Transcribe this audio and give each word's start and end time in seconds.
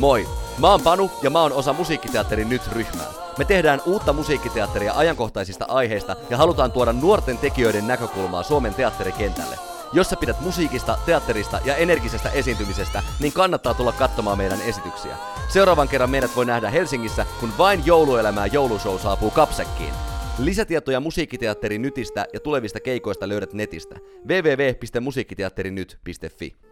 Moi! 0.00 0.28
Mä 0.58 0.70
oon 0.70 0.82
Panu 0.82 1.10
ja 1.22 1.30
mä 1.30 1.42
oon 1.42 1.52
osa 1.52 1.72
Musiikkiteatterin 1.72 2.48
Nyt-ryhmää. 2.48 3.06
Me 3.38 3.44
tehdään 3.44 3.80
uutta 3.86 4.12
musiikkiteatteria 4.12 4.94
ajankohtaisista 4.94 5.64
aiheista 5.68 6.16
ja 6.30 6.36
halutaan 6.36 6.72
tuoda 6.72 6.92
nuorten 6.92 7.38
tekijöiden 7.38 7.86
näkökulmaa 7.86 8.42
Suomen 8.42 8.74
teatterikentälle. 8.74 9.58
Jos 9.92 10.10
sä 10.10 10.16
pidät 10.16 10.40
musiikista, 10.40 10.98
teatterista 11.06 11.60
ja 11.64 11.76
energisestä 11.76 12.30
esiintymisestä, 12.30 13.02
niin 13.20 13.32
kannattaa 13.32 13.74
tulla 13.74 13.92
katsomaan 13.92 14.38
meidän 14.38 14.60
esityksiä. 14.60 15.16
Seuraavan 15.48 15.88
kerran 15.88 16.10
meidät 16.10 16.36
voi 16.36 16.44
nähdä 16.44 16.70
Helsingissä, 16.70 17.26
kun 17.40 17.52
vain 17.58 17.86
jouluelämää 17.86 18.46
joulushow 18.46 18.98
saapuu 18.98 19.30
Kapsekkiin. 19.30 19.94
Lisätietoja 20.38 21.00
Musiikkiteatterin 21.00 21.82
Nytistä 21.82 22.26
ja 22.32 22.40
tulevista 22.40 22.80
keikoista 22.80 23.28
löydät 23.28 23.52
netistä 23.52 23.96
www.musiikkiteatterinyt.fi. 24.28 26.69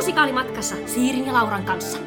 Musikaalimatkassa 0.00 0.76
Siirin 0.86 1.26
ja 1.26 1.32
Lauran 1.32 1.64
kanssa. 1.64 1.98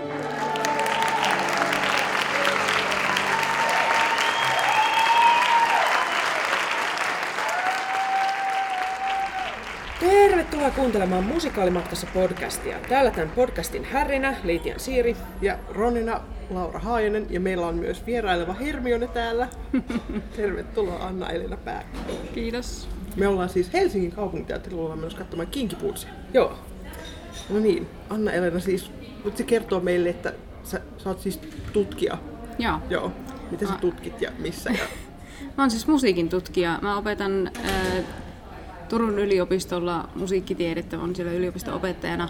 Tervetuloa 9.99 10.71
kuuntelemaan 10.71 11.23
Musikaalimatkassa 11.23 12.07
podcastia. 12.13 12.77
Täällä 12.89 13.11
tämän 13.11 13.29
podcastin 13.29 13.85
härrinä 13.85 14.35
Liitian 14.43 14.79
Siiri. 14.79 15.15
Ja 15.41 15.57
Ronina 15.69 16.21
Laura 16.49 16.79
Haajanen 16.79 17.27
ja 17.29 17.39
meillä 17.39 17.67
on 17.67 17.75
myös 17.75 18.05
vieraileva 18.05 18.53
Hermione 18.53 19.07
täällä. 19.07 19.47
Tervetuloa 20.35 21.07
Anna-Elina 21.07 21.57
Pää. 21.57 21.83
Kiitos. 22.33 22.89
Me 23.15 23.27
ollaan 23.27 23.49
siis 23.49 23.73
Helsingin 23.73 24.11
kaupunginteatterilla 24.11 24.95
menossa 24.95 25.17
katsomaan 25.17 25.47
Kinkipuutsia. 25.47 26.09
Joo. 26.33 26.72
No 27.49 27.59
niin, 27.59 27.87
Anna-Elina 28.09 28.59
siis, 28.59 28.91
voit 29.23 29.37
se 29.37 29.43
kertoa 29.43 29.79
meille, 29.79 30.09
että 30.09 30.33
sä, 30.63 30.81
sä 30.97 31.09
oot 31.09 31.19
siis 31.19 31.39
tutkija. 31.73 32.17
Joo. 32.59 32.79
Joo. 32.89 33.11
Miten 33.51 33.67
sä 33.67 33.73
tutkit 33.73 34.21
ja 34.21 34.31
missä? 34.39 34.69
Ja... 34.69 34.83
Mä 35.57 35.63
oon 35.63 35.71
siis 35.71 35.87
musiikin 35.87 36.29
tutkija. 36.29 36.79
Mä 36.81 36.97
opetan 36.97 37.51
ää, 37.63 38.03
Turun 38.89 39.19
yliopistolla 39.19 40.09
musiikkitiedettä, 40.15 40.99
on 40.99 41.15
siellä 41.15 41.33
yliopisto-opettajana. 41.33 42.29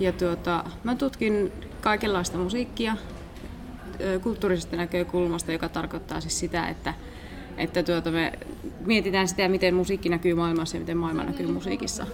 Ja 0.00 0.12
tuota, 0.12 0.64
mä 0.84 0.94
tutkin 0.94 1.52
kaikenlaista 1.80 2.38
musiikkia 2.38 2.90
ää, 2.90 4.18
kulttuurisesta 4.18 4.76
näkökulmasta, 4.76 5.52
joka 5.52 5.68
tarkoittaa 5.68 6.20
siis 6.20 6.38
sitä, 6.38 6.68
että, 6.68 6.94
että 7.56 7.82
tuota, 7.82 8.10
me 8.10 8.32
mietitään 8.86 9.28
sitä, 9.28 9.48
miten 9.48 9.74
musiikki 9.74 10.08
näkyy 10.08 10.34
maailmassa 10.34 10.76
ja 10.76 10.80
miten 10.80 10.96
maailma 10.96 11.24
näkyy 11.24 11.46
musiikissa. 11.46 12.06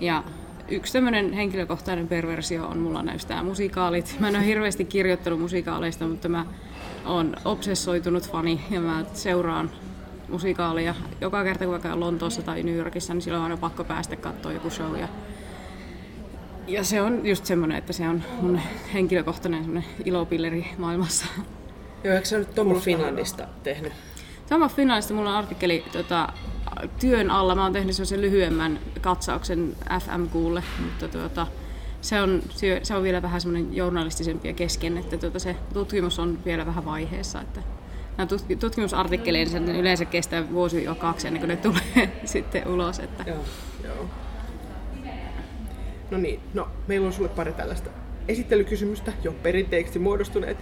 Ja 0.00 0.24
yksi 0.68 0.92
tämmöinen 0.92 1.32
henkilökohtainen 1.32 2.08
perversio 2.08 2.66
on 2.66 2.78
mulla 2.78 3.02
näistä 3.02 3.42
musikaalit. 3.42 4.16
Mä 4.20 4.28
en 4.28 4.36
ole 4.36 4.46
hirveästi 4.46 4.84
kirjoittanut 4.84 5.40
musikaaleista, 5.40 6.06
mutta 6.06 6.28
mä 6.28 6.46
oon 7.04 7.36
obsessoitunut 7.44 8.30
fani 8.30 8.60
ja 8.70 8.80
mä 8.80 9.04
seuraan 9.12 9.70
musikaaleja. 10.28 10.94
Joka 11.20 11.44
kerta 11.44 11.64
kun 11.64 11.74
mä 11.74 11.80
käyn 11.80 12.00
Lontoossa 12.00 12.42
tai 12.42 12.62
New 12.62 12.74
Yorkissa, 12.74 13.14
niin 13.14 13.22
silloin 13.22 13.40
on 13.40 13.44
aina 13.44 13.56
pakko 13.56 13.84
päästä 13.84 14.16
katsoa 14.16 14.52
joku 14.52 14.70
show. 14.70 14.98
Ja, 14.98 15.08
ja 16.66 16.84
se 16.84 17.02
on 17.02 17.26
just 17.26 17.46
semmoinen, 17.46 17.78
että 17.78 17.92
se 17.92 18.08
on 18.08 18.22
mun 18.40 18.60
henkilökohtainen 18.92 19.64
semmoinen 19.64 19.90
ilopilleri 20.04 20.66
maailmassa. 20.78 21.26
Joo, 22.04 22.14
eikö 22.14 22.26
sä 22.26 22.38
nyt 22.38 22.54
Tom 22.54 22.80
Finlandista 22.80 23.48
tehnyt? 23.62 23.92
Sama 24.46 24.68
Finlandista 24.68 25.14
mulla 25.14 25.30
on 25.30 25.36
artikkeli 25.36 25.84
tota, 25.92 26.28
työn 27.00 27.30
alla. 27.30 27.54
Mä 27.54 27.62
oon 27.62 27.72
tehnyt 27.72 27.94
sellaisen 27.96 28.20
lyhyemmän 28.20 28.78
katsauksen 29.00 29.76
FMQlle, 30.00 30.62
mutta 30.84 31.08
tuota, 31.08 31.46
se, 32.00 32.20
on, 32.22 32.42
se- 32.50 32.94
on 32.96 33.02
vielä 33.02 33.22
vähän 33.22 33.40
semmoinen 33.40 33.76
journalistisempi 33.76 34.48
ja 34.48 34.54
kesken, 34.54 34.98
että 34.98 35.16
tuota, 35.18 35.38
se 35.38 35.56
tutkimus 35.72 36.18
on 36.18 36.38
vielä 36.44 36.66
vähän 36.66 36.84
vaiheessa. 36.84 37.40
Että 37.40 37.60
nämä 38.16 38.28
tutk- 38.32 38.56
tutkimusartikkeleet 38.58 39.48
sen 39.48 39.68
yleensä 39.68 40.04
kestää 40.04 40.50
vuosi 40.52 40.84
jo 40.84 40.94
kaksi 40.94 41.26
ennen 41.26 41.40
kuin 41.40 41.48
ne 41.48 41.56
tulee 41.56 42.12
sitten 42.24 42.68
ulos. 42.68 42.98
Että 42.98 43.24
Joo. 43.26 43.44
Joo. 43.84 44.06
No 46.10 46.18
niin, 46.18 46.40
no 46.54 46.68
meillä 46.86 47.06
on 47.06 47.12
sulle 47.12 47.28
pari 47.28 47.52
tällaista 47.52 47.90
esittelykysymystä, 48.28 49.12
jo 49.22 49.32
perinteeksi 49.32 49.98
muodostuneet. 49.98 50.56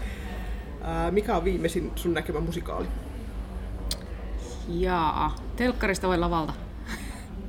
Ää, 0.83 1.11
mikä 1.11 1.37
on 1.37 1.45
viimeisin 1.45 1.93
sun 1.97 2.15
näkemä 2.15 2.41
musikaali? 2.41 2.87
Jaa, 4.69 5.35
telkkarista 5.57 6.09
vai 6.09 6.19
lavalta? 6.19 6.53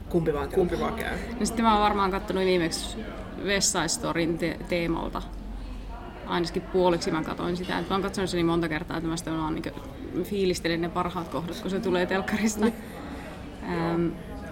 Kumpi 0.09 0.33
vaan 0.33 0.49
käy? 0.49 0.55
Kumpi 0.59 0.79
vaan 0.79 0.93
käy? 0.93 1.17
No 1.39 1.45
sitten 1.45 1.65
mä 1.65 1.73
oon 1.73 1.83
varmaan 1.83 2.11
kattonut 2.11 2.43
viimeksi 2.43 2.97
West 3.45 3.67
Side 3.71 3.87
Storyn 3.87 4.37
te- 4.37 4.59
teemalta. 4.69 5.21
Ainakin 6.27 6.61
puoliksi 6.61 7.11
mä 7.11 7.23
katsoin 7.23 7.57
sitä. 7.57 7.79
Et 7.79 7.89
mä 7.89 7.95
oon 7.95 8.01
katsonut 8.03 8.29
sen 8.29 8.37
niin 8.37 8.45
monta 8.45 8.69
kertaa, 8.69 8.97
että 8.97 9.09
mä 9.09 9.17
sitten 9.17 9.37
vaan 9.37 9.55
niin 9.55 9.73
fiilistelen 10.23 10.81
ne 10.81 10.89
parhaat 10.89 11.27
kohdat, 11.27 11.59
kun 11.61 11.71
se 11.71 11.79
tulee 11.79 12.05
telkkarista. 12.05 12.65
Ähm, 13.69 14.07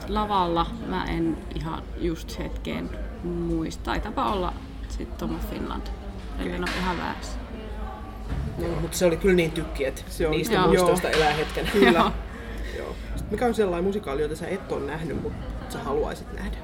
lavalla 0.07 0.65
mä 0.87 1.05
en 1.05 1.37
ihan 1.55 1.83
just 1.97 2.39
hetkeen 2.39 2.89
muista. 3.23 3.83
Taitaapa 3.83 4.31
olla 4.31 4.53
sitten 4.89 5.17
Tom 5.17 5.39
Finland. 5.39 5.87
Eli 6.39 6.51
en 6.51 6.61
ole 6.63 6.71
ihan 6.81 6.97
väärässä. 6.97 7.37
No, 8.57 8.67
mutta 8.81 8.97
se 8.97 9.05
oli 9.05 9.17
kyllä 9.17 9.35
niin 9.35 9.51
tykki, 9.51 9.85
että 9.85 10.01
Se 10.07 10.25
on- 10.27 10.31
niistä 10.31 10.53
Joo. 10.55 10.67
muistoista 10.67 11.09
elää 11.09 11.33
hetken. 11.33 11.67
Kyllä. 11.73 12.11
Mikä 13.31 13.45
on 13.45 13.53
sellainen 13.53 13.83
musikaali, 13.83 14.21
jota 14.21 14.35
sä 14.35 14.47
et 14.47 14.71
ole 14.71 14.85
nähnyt, 14.85 15.21
mutta 15.21 15.47
sä 15.69 15.79
haluaisit 15.79 16.33
nähdä? 16.33 16.57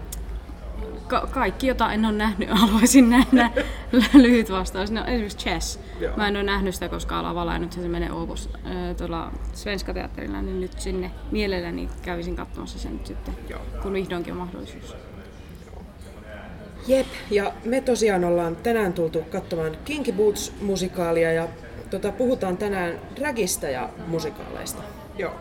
Ka- 1.07 1.27
kaikki, 1.31 1.67
jota 1.67 1.93
en 1.93 2.05
ole 2.05 2.13
nähnyt, 2.13 2.49
haluaisin 2.61 3.09
nähdä. 3.09 3.51
Lyhyt 4.13 4.51
vastaus. 4.51 4.91
No, 4.91 5.05
esimerkiksi 5.05 5.37
Chess. 5.37 5.79
Joo. 5.99 6.17
Mä 6.17 6.27
en 6.27 6.35
ole 6.35 6.43
nähnyt 6.43 6.73
sitä 6.73 6.89
koskaan 6.89 7.25
lavalla 7.25 7.53
ja 7.53 7.59
nyt 7.59 7.73
se 7.73 7.79
menee 7.79 8.11
Oopus 8.11 8.49
äh, 8.55 8.95
tuolla 8.97 9.31
Svenska 9.53 9.93
teatterilla, 9.93 10.41
niin 10.41 10.59
nyt 10.61 10.79
sinne 10.79 11.11
mielelläni 11.31 11.89
kävisin 12.01 12.35
katsomassa 12.35 12.79
sen 12.79 12.93
nyt 12.93 13.05
sitten, 13.07 13.35
Joo. 13.49 13.61
kun 13.81 13.93
vihdoinkin 13.93 14.33
on 14.33 14.39
mahdollisuus. 14.39 14.95
Jep, 16.87 17.07
ja 17.31 17.53
me 17.65 17.81
tosiaan 17.81 18.23
ollaan 18.23 18.55
tänään 18.55 18.93
tultu 18.93 19.21
katsomaan 19.31 19.77
Kinky 19.85 20.11
Boots-musikaalia 20.11 21.33
ja 21.33 21.47
tota, 21.89 22.11
puhutaan 22.11 22.57
tänään 22.57 22.99
dragista 23.15 23.67
ja 23.67 23.89
musikaaleista. 24.07 24.81
Joo. 25.17 25.33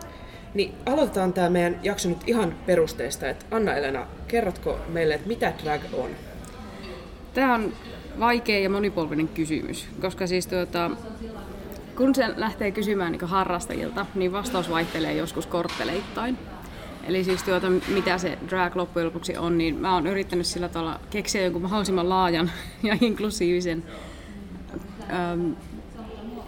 Niin 0.53 0.73
aloitetaan 0.85 1.33
tämä 1.33 1.49
meidän 1.49 1.79
jakso 1.83 2.09
nyt 2.09 2.17
ihan 2.27 2.55
perusteesta, 2.65 3.29
että 3.29 3.45
Anna-Elena, 3.51 4.07
kerrotko 4.27 4.79
meille, 4.87 5.13
että 5.13 5.27
mitä 5.27 5.53
drag 5.63 5.81
on? 5.93 6.09
Tämä 7.33 7.55
on 7.55 7.73
vaikea 8.19 8.59
ja 8.59 8.69
monipolvinen 8.69 9.27
kysymys, 9.27 9.87
koska 10.01 10.27
siis 10.27 10.47
tuota, 10.47 10.91
kun 11.95 12.15
se 12.15 12.25
lähtee 12.35 12.71
kysymään 12.71 13.11
niin 13.11 13.25
harrastajilta, 13.25 14.05
niin 14.15 14.31
vastaus 14.31 14.69
vaihtelee 14.69 15.13
joskus 15.13 15.45
kortteleittain. 15.45 16.37
Eli 17.03 17.23
siis 17.23 17.43
tuota, 17.43 17.69
mitä 17.69 18.17
se 18.17 18.37
drag 18.49 18.75
loppujen 18.75 19.05
lopuksi 19.05 19.37
on, 19.37 19.57
niin 19.57 19.75
mä 19.75 19.93
oon 19.93 20.07
yrittänyt 20.07 20.45
sillä 20.45 20.69
tavalla 20.69 20.99
keksiä 21.09 21.41
jonkun 21.41 21.61
mahdollisimman 21.61 22.09
laajan 22.09 22.51
ja 22.83 22.97
inklusiivisen 23.01 23.83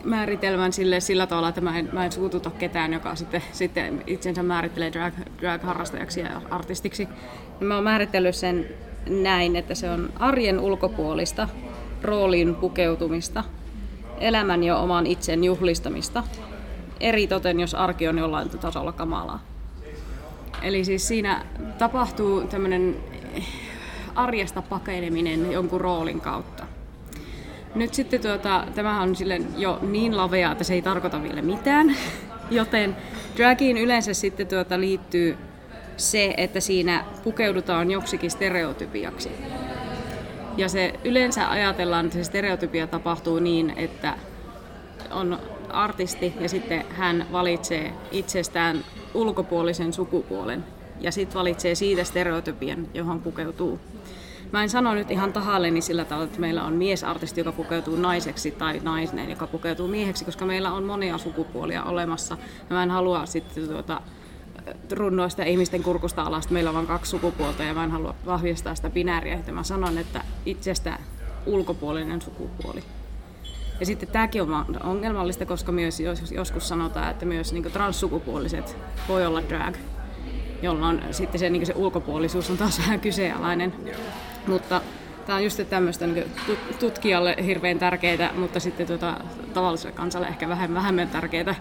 määritelmän 0.03 0.73
sille 0.73 0.99
sillä 0.99 1.27
tavalla, 1.27 1.49
että 1.49 1.61
mä 1.61 1.79
en, 1.79 1.89
mä 1.93 2.05
en 2.05 2.11
suututa 2.11 2.51
ketään, 2.51 2.93
joka 2.93 3.15
sitten, 3.15 3.43
sitten 3.51 4.03
itsensä 4.07 4.43
määrittelee 4.43 4.93
drag, 4.93 5.13
drag-harrastajaksi 5.41 6.19
ja 6.19 6.41
artistiksi. 6.49 7.07
Niin 7.59 7.67
mä 7.67 7.75
oon 7.75 7.83
määritellyt 7.83 8.35
sen 8.35 8.67
näin, 9.09 9.55
että 9.55 9.75
se 9.75 9.89
on 9.89 10.13
arjen 10.19 10.59
ulkopuolista, 10.59 11.49
rooliin 12.01 12.55
pukeutumista, 12.55 13.43
elämän 14.19 14.63
ja 14.63 14.77
oman 14.77 15.07
itsen 15.07 15.43
juhlistamista, 15.43 16.23
eritoten 16.99 17.59
jos 17.59 17.75
arki 17.75 18.07
on 18.07 18.17
jollain 18.17 18.49
tasolla 18.49 18.91
kamalaa. 18.91 19.39
Eli 20.61 20.85
siis 20.85 21.07
siinä 21.07 21.45
tapahtuu 21.77 22.41
tämmöinen 22.41 22.95
arjesta 24.15 24.61
pakeneminen 24.61 25.51
jonkun 25.51 25.81
roolin 25.81 26.21
kautta. 26.21 26.70
Nyt 27.75 27.93
sitten 27.93 28.21
tuota, 28.21 28.63
tämähän 28.75 29.01
on 29.01 29.15
silleen 29.15 29.47
jo 29.57 29.79
niin 29.81 30.17
lavea, 30.17 30.51
että 30.51 30.63
se 30.63 30.73
ei 30.73 30.81
tarkoita 30.81 31.23
vielä 31.23 31.41
mitään. 31.41 31.95
Joten 32.51 32.97
dragiin 33.37 33.77
yleensä 33.77 34.13
sitten 34.13 34.47
tuota 34.47 34.79
liittyy 34.79 35.37
se, 35.97 36.33
että 36.37 36.59
siinä 36.59 37.05
pukeudutaan 37.23 37.91
joksikin 37.91 38.31
stereotypiaksi. 38.31 39.31
Ja 40.57 40.69
se 40.69 40.93
yleensä 41.03 41.49
ajatellaan, 41.49 42.05
että 42.05 42.17
se 42.17 42.23
stereotypia 42.23 42.87
tapahtuu 42.87 43.39
niin, 43.39 43.73
että 43.75 44.13
on 45.11 45.39
artisti 45.69 46.33
ja 46.39 46.49
sitten 46.49 46.85
hän 46.89 47.25
valitsee 47.31 47.93
itsestään 48.11 48.83
ulkopuolisen 49.13 49.93
sukupuolen 49.93 50.63
ja 50.99 51.11
sitten 51.11 51.39
valitsee 51.39 51.75
siitä 51.75 52.03
stereotypian, 52.03 52.87
johon 52.93 53.19
pukeutuu. 53.19 53.79
Mä 54.51 54.63
en 54.63 54.69
sano 54.69 54.93
nyt 54.93 55.11
ihan 55.11 55.33
tahalleni 55.33 55.81
sillä 55.81 56.05
tavalla, 56.05 56.25
että 56.25 56.39
meillä 56.39 56.63
on 56.63 56.73
miesartisti, 56.73 57.39
joka 57.39 57.51
pukeutuu 57.51 57.95
naiseksi 57.95 58.51
tai 58.51 58.79
nainen, 58.83 59.29
joka 59.29 59.47
pukeutuu 59.47 59.87
mieheksi, 59.87 60.25
koska 60.25 60.45
meillä 60.45 60.73
on 60.73 60.83
monia 60.83 61.17
sukupuolia 61.17 61.83
olemassa. 61.83 62.37
Ja 62.69 62.75
mä 62.75 62.83
en 62.83 62.91
halua 62.91 63.25
sitten 63.25 63.67
tuota, 63.67 64.01
runnoa 64.91 65.29
sitä 65.29 65.43
ihmisten 65.43 65.83
kurkusta 65.83 66.21
alas, 66.23 66.49
meillä 66.49 66.69
on 66.69 66.75
vain 66.75 66.87
kaksi 66.87 67.09
sukupuolta 67.09 67.63
ja 67.63 67.73
mä 67.73 67.83
en 67.83 67.91
halua 67.91 68.15
vahvistaa 68.25 68.75
sitä 68.75 68.89
binääriä, 68.89 69.33
että 69.35 69.51
mä 69.51 69.63
sanon, 69.63 69.97
että 69.97 70.23
itsestä 70.45 70.99
ulkopuolinen 71.45 72.21
sukupuoli. 72.21 72.83
Ja 73.79 73.85
sitten 73.85 74.09
tämäkin 74.09 74.41
on 74.41 74.65
ongelmallista, 74.83 75.45
koska 75.45 75.71
myös 75.71 75.99
joskus 76.31 76.67
sanotaan, 76.67 77.11
että 77.11 77.25
myös 77.25 77.53
niin 77.53 77.63
transsukupuoliset 77.63 78.77
voi 79.07 79.25
olla 79.25 79.41
drag, 79.49 79.75
jolloin 80.61 81.01
sitten 81.11 81.39
se, 81.39 81.49
niin 81.49 81.65
se 81.65 81.73
ulkopuolisuus 81.75 82.49
on 82.49 82.57
taas 82.57 82.79
vähän 82.85 82.99
kyseenalainen. 82.99 83.73
Mutta 84.47 84.81
tämä 85.25 85.35
on 85.37 85.43
just 85.43 85.61
tämmöistä 85.69 86.07
niin 86.07 86.25
tutkijalle 86.79 87.35
hirveän 87.45 87.79
tärkeää, 87.79 88.33
mutta 88.33 88.59
sitten 88.59 88.87
tuota, 88.87 89.17
tavalliselle 89.53 89.95
kansalle 89.95 90.27
ehkä 90.27 90.49
vähän 90.49 90.73
vähemmän 90.73 91.09
tärkeää 91.09 91.55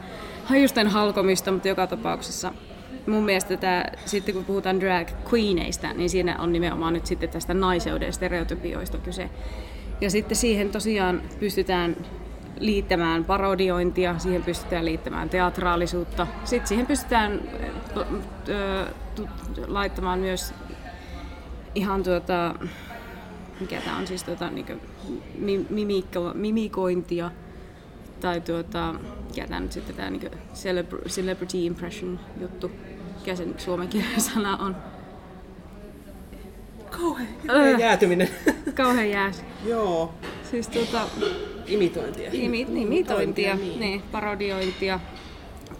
hajusten 0.44 0.88
halkomista, 0.88 1.52
mutta 1.52 1.68
joka 1.68 1.86
tapauksessa 1.86 2.52
mun 3.06 3.24
mielestä 3.24 3.56
tämä, 3.56 3.84
sitten 4.04 4.34
kun 4.34 4.44
puhutaan 4.44 4.80
drag 4.80 5.08
queeneista, 5.32 5.92
niin 5.92 6.10
siinä 6.10 6.36
on 6.38 6.52
nimenomaan 6.52 6.92
nyt 6.92 7.06
sitten 7.06 7.28
tästä 7.28 7.54
naiseuden 7.54 8.12
stereotypioista 8.12 8.98
kyse. 8.98 9.30
Ja 10.00 10.10
sitten 10.10 10.36
siihen 10.36 10.70
tosiaan 10.70 11.22
pystytään 11.40 11.96
liittämään 12.60 13.24
parodiointia, 13.24 14.18
siihen 14.18 14.42
pystytään 14.42 14.84
liittämään 14.84 15.30
teatraalisuutta. 15.30 16.26
Sitten 16.44 16.68
siihen 16.68 16.86
pystytään 16.86 17.40
laittamaan 19.66 20.18
myös 20.18 20.54
ihan 21.74 22.02
tuota, 22.02 22.54
mikä 23.60 23.80
tämä 23.80 23.96
on 23.96 24.06
siis 24.06 24.24
tuota, 24.24 24.50
niin 24.50 25.66
mimikko, 25.70 26.30
mimikointia 26.34 27.30
tai 28.20 28.40
tuota, 28.40 28.94
mikä 29.28 29.46
tämä 29.46 29.60
nyt 29.60 29.72
sitten 29.72 29.96
tämä 29.96 30.10
niin 30.10 30.30
celebrity 31.08 31.58
impression 31.58 32.20
juttu, 32.40 32.70
mikä 33.18 33.36
sen 33.36 33.54
suomenkielinen 33.58 34.20
sana 34.20 34.56
on. 34.56 34.76
Kauhean 37.46 37.80
jäätyminen. 37.80 38.28
Kauhean 38.74 39.10
jääs. 39.10 39.44
Joo. 39.64 40.14
Siis 40.50 40.68
tuota, 40.68 41.00
imitointia. 41.70 42.30
Imi, 42.32 42.66
imitointia, 42.74 43.54
niin. 43.54 43.80
niin, 43.80 44.02
parodiointia, 44.12 45.00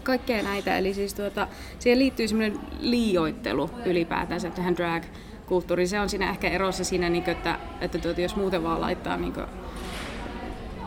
kaikkea 0.03 0.43
näitä. 0.43 0.79
Eli 0.79 0.95
siis 0.95 1.15
tuota, 1.15 1.49
siihen 1.79 1.99
liittyy 1.99 2.29
semmoinen 2.29 2.61
liioittelu 2.81 3.71
ylipäätänsä 3.87 4.51
tähän 4.51 4.77
drag 4.77 5.03
kulttuuriin. 5.47 5.89
Se 5.89 6.01
on 6.01 6.09
siinä 6.09 6.31
ehkä 6.31 6.49
erossa 6.49 6.85
siinä, 6.85 7.09
niin 7.09 7.25
kuin, 7.25 7.37
että, 7.37 7.59
että 7.81 7.99
tuota, 7.99 8.21
jos 8.21 8.37
muuten 8.37 8.63
vaan 8.63 8.81
laittaa 8.81 9.17
niin 9.17 9.33
kuin, 9.33 9.47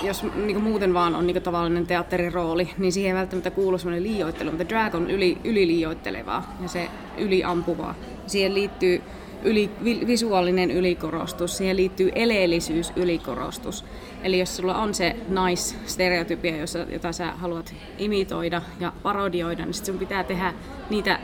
jos 0.03 0.23
niin 0.23 0.53
kuin 0.53 0.63
muuten 0.63 0.93
vaan 0.93 1.15
on 1.15 1.27
niin 1.27 1.35
kuin 1.35 1.43
tavallinen 1.43 1.87
teatterirooli, 1.87 2.69
niin 2.77 2.91
siihen 2.91 3.15
ei 3.15 3.19
välttämättä 3.19 3.51
kuulu 3.51 3.77
semmoinen 3.77 4.03
liioittelu, 4.03 4.51
mutta 4.51 4.69
drag 4.69 4.95
on 4.95 5.11
yli, 5.11 5.37
yliliioittelevaa 5.43 6.57
ja 6.61 6.67
se 6.67 6.89
yliampuvaa. 7.17 7.95
Siihen 8.27 8.53
liittyy 8.53 9.01
yli, 9.43 9.69
visuaalinen 9.83 10.71
ylikorostus, 10.71 11.57
siihen 11.57 11.77
liittyy 11.77 12.11
eleellisyys 12.15 12.93
ylikorostus. 12.95 13.85
Eli 14.23 14.39
jos 14.39 14.57
sulla 14.57 14.75
on 14.75 14.93
se 14.93 15.15
nice-stereotypia, 15.29 16.55
jota 16.89 17.11
sä 17.11 17.31
haluat 17.31 17.73
imitoida 17.97 18.61
ja 18.79 18.93
parodioida, 19.03 19.65
niin 19.65 19.73
sit 19.73 19.85
sun 19.85 19.97
pitää 19.97 20.23
tehdä 20.23 20.53
niitä 20.89 21.19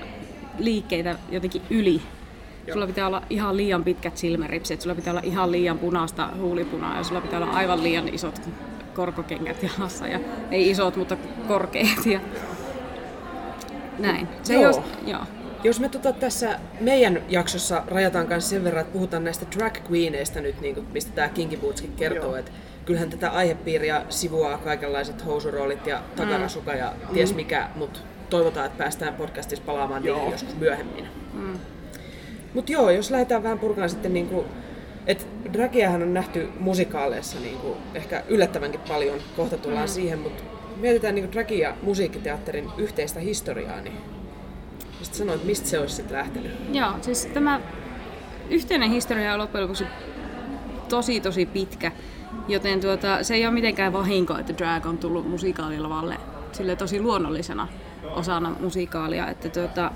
liikkeitä 0.60 1.16
jotenkin 1.31 1.62
yli. 1.69 2.01
Sulla 2.74 2.88
pitää 2.88 3.07
olla 3.07 3.21
ihan 3.30 3.57
liian 3.57 3.83
pitkät 3.83 4.18
silmäripset, 4.18 4.81
sulla 4.81 4.95
pitää 4.95 5.12
olla 5.13 5.22
ihan 5.24 5.51
liian 5.51 5.77
punaista 5.80 6.30
huulipunaa 6.39 6.98
ja 6.98 7.04
sulla 7.04 7.22
pitää 7.22 7.39
olla 7.39 7.51
aivan 7.51 7.83
liian 7.83 8.10
isot 8.10 8.42
korkokengät 8.94 9.63
jalassa. 9.63 10.07
Ja, 10.07 10.19
ei 10.51 10.69
isot, 10.69 10.95
mutta 10.95 11.18
korkeat. 11.48 12.06
Ja 12.06 12.19
näin. 14.00 14.27
Se 14.44 14.54
joo. 14.54 14.63
Jos, 14.63 14.80
joo. 15.06 15.22
Jos 15.64 15.80
me 15.80 15.90
tota 15.90 16.14
tässä 16.14 16.60
meidän 16.80 17.22
jaksossa 17.30 17.84
rajataan 17.88 18.28
kanssa 18.28 18.50
sen 18.50 18.64
verran, 18.64 18.82
että 18.82 18.94
puhutaan 18.94 19.24
näistä 19.24 19.46
drag 19.58 19.78
queeneista 19.92 20.42
nyt, 20.42 20.62
niin 20.62 20.76
kuin, 20.76 20.88
mistä 20.94 21.12
tämä 21.12 21.30
Kinky 21.30 21.58
Bootskin 21.58 21.94
kertoo, 21.94 22.36
että 22.36 22.52
kyllähän 22.86 23.10
tätä 23.10 23.30
aihepiiriä 23.30 24.06
sivuaa 24.10 24.58
kaikenlaiset 24.58 25.26
housuroolit 25.26 25.88
ja 25.88 26.02
takarasuka 26.16 26.74
ja 26.74 26.94
mm. 27.10 27.14
ties 27.14 27.36
mikä, 27.36 27.70
mutta 27.76 28.00
toivotaan, 28.30 28.66
että 28.66 28.78
päästään 28.78 29.14
podcastissa 29.14 29.66
palaamaan 29.66 30.04
niihin 30.04 30.32
joskus 30.32 30.56
myöhemmin. 30.56 31.08
Mm. 31.34 31.60
Mutta 32.54 32.72
joo, 32.72 32.90
jos 32.90 33.12
lähdetään 33.12 33.44
vähän 33.44 33.60
purkaan 33.60 33.90
sitten 33.90 34.14
niin 34.14 34.28
kuin, 34.28 34.46
että 35.08 35.26
dragiahan 35.54 36.02
on 36.02 36.14
nähty 36.14 36.50
musikaaleissa 36.60 37.40
niin 37.40 37.58
kuin, 37.58 37.78
ehkä 37.96 38.24
yllättävänkin 38.28 38.82
paljon, 38.88 39.20
kohta 39.36 39.58
tullaan 39.58 39.90
mm. 39.90 39.94
siihen, 39.94 40.20
mutta 40.20 40.44
mietitään 40.78 41.16
niin 41.16 41.32
drag 41.32 41.52
ja 41.52 41.76
musiikkiteatterin 41.82 42.70
yhteistä 42.78 43.20
historiaa, 43.20 43.82
niin 43.82 44.19
sitten 45.04 45.18
sanoit, 45.18 45.44
mistä 45.44 45.68
se 45.68 45.80
olisi 45.80 45.96
sitten 45.96 46.18
lähtenyt? 46.18 46.51
Joo, 46.74 46.92
siis 47.01 47.25
tämä 47.25 47.62
yhteinen 48.50 48.90
historia 48.90 49.34
on 49.34 49.40
loppujen 49.40 49.63
lopuksi 49.63 49.86
tosi 50.90 51.22
tosi 51.22 51.46
pitkä, 51.46 51.92
joten 52.48 52.81
tuota, 52.81 53.24
se 53.24 53.36
ei 53.36 53.46
ole 53.46 53.54
mitenkään 53.54 53.94
vahinko, 53.94 54.38
että 54.38 54.57
drag 54.57 54.86
on 54.86 54.98
tullut 54.98 55.30
musiikaalilavalle 55.30 56.18
sille 56.51 56.75
tosi 56.75 57.01
luonnollisena 57.01 57.68
osana 58.04 58.56
musiikaalia. 58.60 59.28
Että 59.28 59.50
tuota, 59.50 59.92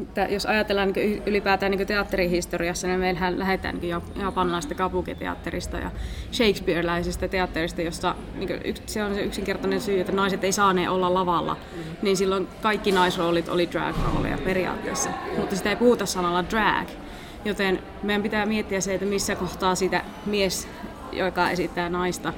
että 0.00 0.26
jos 0.30 0.46
ajatellaan 0.46 0.92
niin 0.92 1.22
ylipäätään 1.26 1.72
niin 1.72 1.86
teatterihistoriassa, 1.86 2.86
niin 2.86 3.00
meillähän 3.00 3.38
lähdetään 3.38 3.78
niin 3.80 3.96
japanilaisesta 4.20 4.74
kabukiteatterista 4.74 5.76
ja 5.76 5.90
shakespeareläisestä 6.32 7.28
teatterista, 7.28 7.82
jossa 7.82 8.14
niin 8.34 8.74
se 8.86 9.04
on 9.04 9.14
se 9.14 9.22
yksinkertainen 9.22 9.80
syy, 9.80 10.00
että 10.00 10.12
naiset 10.12 10.44
ei 10.44 10.52
saaneet 10.52 10.88
olla 10.88 11.14
lavalla, 11.14 11.56
niin 12.02 12.16
silloin 12.16 12.48
kaikki 12.62 12.92
naisroolit 12.92 13.48
oli 13.48 13.68
drag-rooleja 13.72 14.38
periaatteessa. 14.38 15.10
Mutta 15.36 15.56
sitä 15.56 15.70
ei 15.70 15.76
puhuta 15.76 16.06
sanalla 16.06 16.44
drag, 16.50 16.88
joten 17.44 17.78
meidän 18.02 18.22
pitää 18.22 18.46
miettiä 18.46 18.80
se, 18.80 18.94
että 18.94 19.06
missä 19.06 19.36
kohtaa 19.36 19.74
sitä 19.74 20.04
mies, 20.26 20.68
joka 21.12 21.50
esittää 21.50 21.88
naista, 21.88 22.32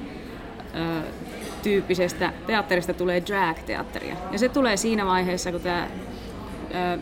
tyyppisestä 1.63 2.33
teatterista 2.47 2.93
tulee 2.93 3.23
drag-teatteria. 3.27 4.15
Ja 4.31 4.39
se 4.39 4.49
tulee 4.49 4.77
siinä 4.77 5.05
vaiheessa, 5.05 5.51
kun 5.51 5.61
tämä 5.61 5.87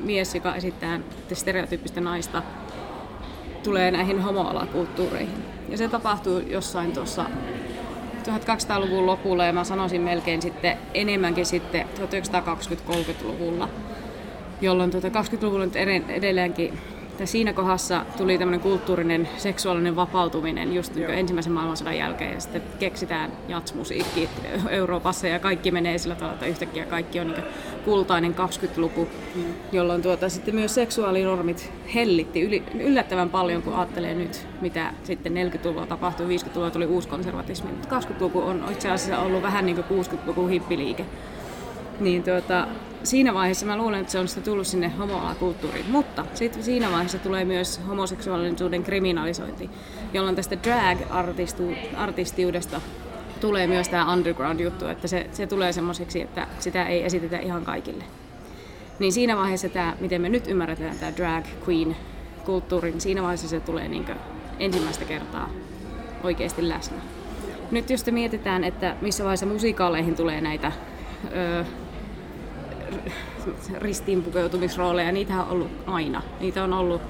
mies, 0.01 0.35
joka 0.35 0.55
esittää 0.55 0.99
stereotyyppistä 1.33 2.01
naista, 2.01 2.43
tulee 3.63 3.91
näihin 3.91 4.21
homoalakulttuureihin. 4.21 5.43
Ja 5.69 5.77
se 5.77 5.87
tapahtuu 5.89 6.39
jossain 6.39 6.91
tuossa 6.91 7.25
1200-luvun 8.23 9.05
lopulla 9.05 9.45
ja 9.45 9.53
mä 9.53 9.63
sanoisin 9.63 10.01
melkein 10.01 10.41
sitten 10.41 10.77
enemmänkin 10.93 11.45
sitten 11.45 11.87
1920-30-luvulla, 11.95 13.69
jolloin 14.61 14.91
tuota 14.91 15.07
20-luvulla 15.07 15.65
nyt 15.65 15.75
edelleenkin 16.09 16.79
että 17.13 17.25
siinä 17.25 17.53
kohdassa 17.53 18.05
tuli 18.17 18.37
tämmöinen 18.37 18.59
kulttuurinen 18.59 19.29
seksuaalinen 19.37 19.95
vapautuminen 19.95 20.75
just 20.75 20.95
niin 20.95 21.09
ensimmäisen 21.09 21.53
maailmansodan 21.53 21.97
jälkeen 21.97 22.33
ja 22.33 22.39
sitten 22.39 22.61
keksitään 22.79 23.31
jatsmusiikki 23.47 24.29
Euroopassa 24.69 25.27
ja 25.27 25.39
kaikki 25.39 25.71
menee 25.71 25.97
sillä 25.97 26.15
tavalla, 26.15 26.33
että 26.33 26.45
yhtäkkiä 26.45 26.85
kaikki 26.85 27.19
on 27.19 27.27
niin 27.27 27.43
kultainen 27.85 28.35
20-luku, 28.35 29.07
mm. 29.35 29.43
jolloin 29.71 30.01
tuota, 30.01 30.29
sitten 30.29 30.55
myös 30.55 30.75
seksuaalinormit 30.75 31.71
hellitti 31.95 32.41
yli, 32.41 32.63
yllättävän 32.79 33.29
paljon, 33.29 33.61
kun 33.61 33.75
ajattelee 33.75 34.15
nyt, 34.15 34.47
mitä 34.61 34.93
sitten 35.03 35.33
40-luvulla 35.33 35.85
tapahtui, 35.85 36.37
50-luvulla 36.37 36.71
tuli 36.71 36.87
konservatismi, 37.09 37.71
mutta 37.71 37.99
20-luku 37.99 38.39
on 38.41 38.65
itse 38.71 38.91
asiassa 38.91 39.21
ollut 39.21 39.43
vähän 39.43 39.65
niin 39.65 39.83
kuin 39.83 40.05
60-luku 40.05 40.47
hippiliike. 40.47 41.05
Niin 41.99 42.23
tuota, 42.23 42.67
siinä 43.03 43.33
vaiheessa 43.33 43.65
mä 43.65 43.77
luulen, 43.77 43.99
että 43.99 44.11
se 44.11 44.19
on 44.19 44.27
sitten 44.27 44.43
tullut 44.43 44.67
sinne 44.67 44.89
homoalakulttuuriin. 44.89 45.85
Mutta 45.89 46.25
sitten 46.33 46.63
siinä 46.63 46.91
vaiheessa 46.91 47.19
tulee 47.19 47.45
myös 47.45 47.81
homoseksuaalisuuden 47.87 48.83
kriminalisointi, 48.83 49.69
jolloin 50.13 50.35
tästä 50.35 50.57
drag-artistiudesta 50.63 52.81
tulee 53.41 53.67
myös 53.67 53.89
tämä 53.89 54.13
underground-juttu, 54.13 54.87
että 54.87 55.07
se, 55.07 55.29
se 55.31 55.47
tulee 55.47 55.73
semmoiseksi, 55.73 56.21
että 56.21 56.47
sitä 56.59 56.87
ei 56.87 57.03
esitetä 57.03 57.37
ihan 57.37 57.65
kaikille. 57.65 58.03
Niin 58.99 59.13
siinä 59.13 59.37
vaiheessa 59.37 59.69
tämä, 59.69 59.95
miten 59.99 60.21
me 60.21 60.29
nyt 60.29 60.47
ymmärretään 60.47 60.99
tämä 60.99 61.17
drag 61.17 61.45
queen 61.67 61.95
kulttuuri, 62.45 62.91
niin 62.91 63.01
siinä 63.01 63.21
vaiheessa 63.21 63.47
se 63.47 63.59
tulee 63.59 63.87
niin 63.87 64.05
ensimmäistä 64.59 65.05
kertaa 65.05 65.49
oikeasti 66.23 66.69
läsnä. 66.69 66.97
Nyt 67.71 67.89
jos 67.89 68.03
te 68.03 68.11
mietitään, 68.11 68.63
että 68.63 68.95
missä 69.01 69.23
vaiheessa 69.23 69.45
musiikaaleihin 69.45 70.15
tulee 70.15 70.41
näitä 70.41 70.71
ö, 71.35 71.65
ristiinpukeutumisrooleja, 73.77 75.11
niitä 75.11 75.33
on 75.43 75.49
ollut 75.49 75.71
aina. 75.87 76.21
Niitä 76.39 76.63
on 76.63 76.73
ollut 76.73 77.01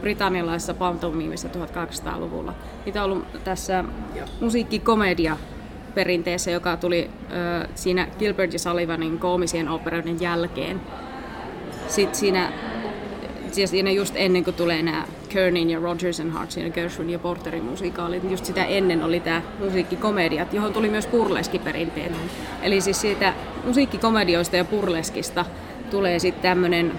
britannialaisessa 0.00 0.74
pantomiimissa 0.74 1.48
1800-luvulla. 1.48 2.54
Niitä 2.84 3.04
on 3.04 3.10
ollut 3.10 3.44
tässä 3.44 3.84
musiikkikomedia 4.40 5.36
perinteessä, 5.94 6.50
joka 6.50 6.76
tuli 6.76 7.10
siinä 7.74 8.08
Gilbert 8.18 8.52
ja 8.52 8.58
Sullivanin 8.58 9.18
koomisien 9.18 9.68
operoiden 9.68 10.20
jälkeen. 10.20 10.80
Sitten 11.88 12.14
siinä, 12.14 12.52
siinä 13.64 13.90
just 13.90 14.14
ennen 14.16 14.44
kuin 14.44 14.54
tulee 14.54 14.82
nämä 14.82 15.04
Kernin 15.28 15.70
ja 15.70 15.80
Rogers 15.80 16.20
and 16.20 16.30
Hart, 16.30 16.50
siinä 16.50 16.70
Gershwin 16.70 17.10
ja 17.10 17.18
Porterin 17.18 17.64
musikaalit, 17.64 18.30
just 18.30 18.44
sitä 18.44 18.64
ennen 18.64 19.02
oli 19.02 19.20
tämä 19.20 19.42
musiikkikomediat, 19.58 20.54
johon 20.54 20.72
tuli 20.72 20.88
myös 20.88 21.08
perinteet. 21.64 22.12
Eli 22.62 22.80
siis 22.80 23.00
siitä 23.00 23.34
musiikkikomedioista 23.66 24.56
ja 24.56 24.64
purleskista 24.64 25.44
tulee 25.90 26.18
sitten 26.18 26.42
tämmöinen 26.42 26.92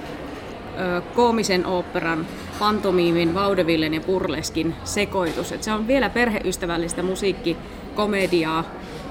koomisen 1.15 1.65
oopperan, 1.65 2.27
pantomiimin, 2.59 3.33
vaudevillen 3.33 3.93
ja 3.93 4.01
purleskin 4.01 4.75
sekoitus. 4.83 5.51
Et 5.51 5.63
se 5.63 5.71
on 5.71 5.87
vielä 5.87 6.09
perheystävällistä 6.09 7.03
musiikkikomediaa, 7.03 8.63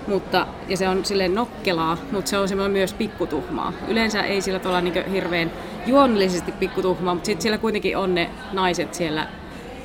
mutta, 0.06 0.46
ja 0.68 0.76
se 0.76 0.88
on 0.88 1.04
sille 1.04 1.28
nokkelaa, 1.28 1.98
mutta 2.12 2.28
se 2.28 2.38
on 2.38 2.48
semmoinen 2.48 2.72
myös 2.72 2.94
pikkutuhmaa. 2.94 3.72
Yleensä 3.88 4.22
ei 4.22 4.40
sillä 4.40 4.58
tuolla 4.58 4.80
niin 4.80 5.10
hirveän 5.10 5.50
juonellisesti 5.86 6.52
pikkutuhmaa, 6.52 7.14
mutta 7.14 7.26
sitten 7.26 7.42
siellä 7.42 7.58
kuitenkin 7.58 7.96
on 7.96 8.14
ne 8.14 8.30
naiset 8.52 8.94
siellä 8.94 9.26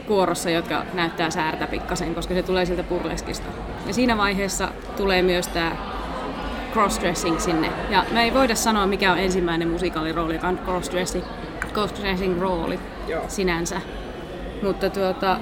kuorossa, 0.07 0.49
jotka 0.49 0.85
näyttää 0.93 1.29
säärtä 1.29 1.67
pikkasen, 1.67 2.15
koska 2.15 2.33
se 2.33 2.43
tulee 2.43 2.65
sieltä 2.65 2.83
purleskista. 2.83 3.47
Ja 3.87 3.93
siinä 3.93 4.17
vaiheessa 4.17 4.69
tulee 4.97 5.21
myös 5.21 5.47
tämä 5.47 5.75
crossdressing 6.73 7.39
sinne. 7.39 7.69
Ja 7.89 8.05
me 8.11 8.23
ei 8.23 8.33
voida 8.33 8.55
sanoa, 8.55 8.87
mikä 8.87 9.11
on 9.11 9.17
ensimmäinen 9.17 9.67
musikaalirooli, 9.67 10.33
joka 10.33 10.47
on 10.47 10.57
crossdressing, 10.57 11.25
crossdressing 11.73 12.41
rooli 12.41 12.79
Joo. 13.07 13.23
sinänsä. 13.27 13.81
Mutta 14.63 14.89
tuota, 14.89 15.39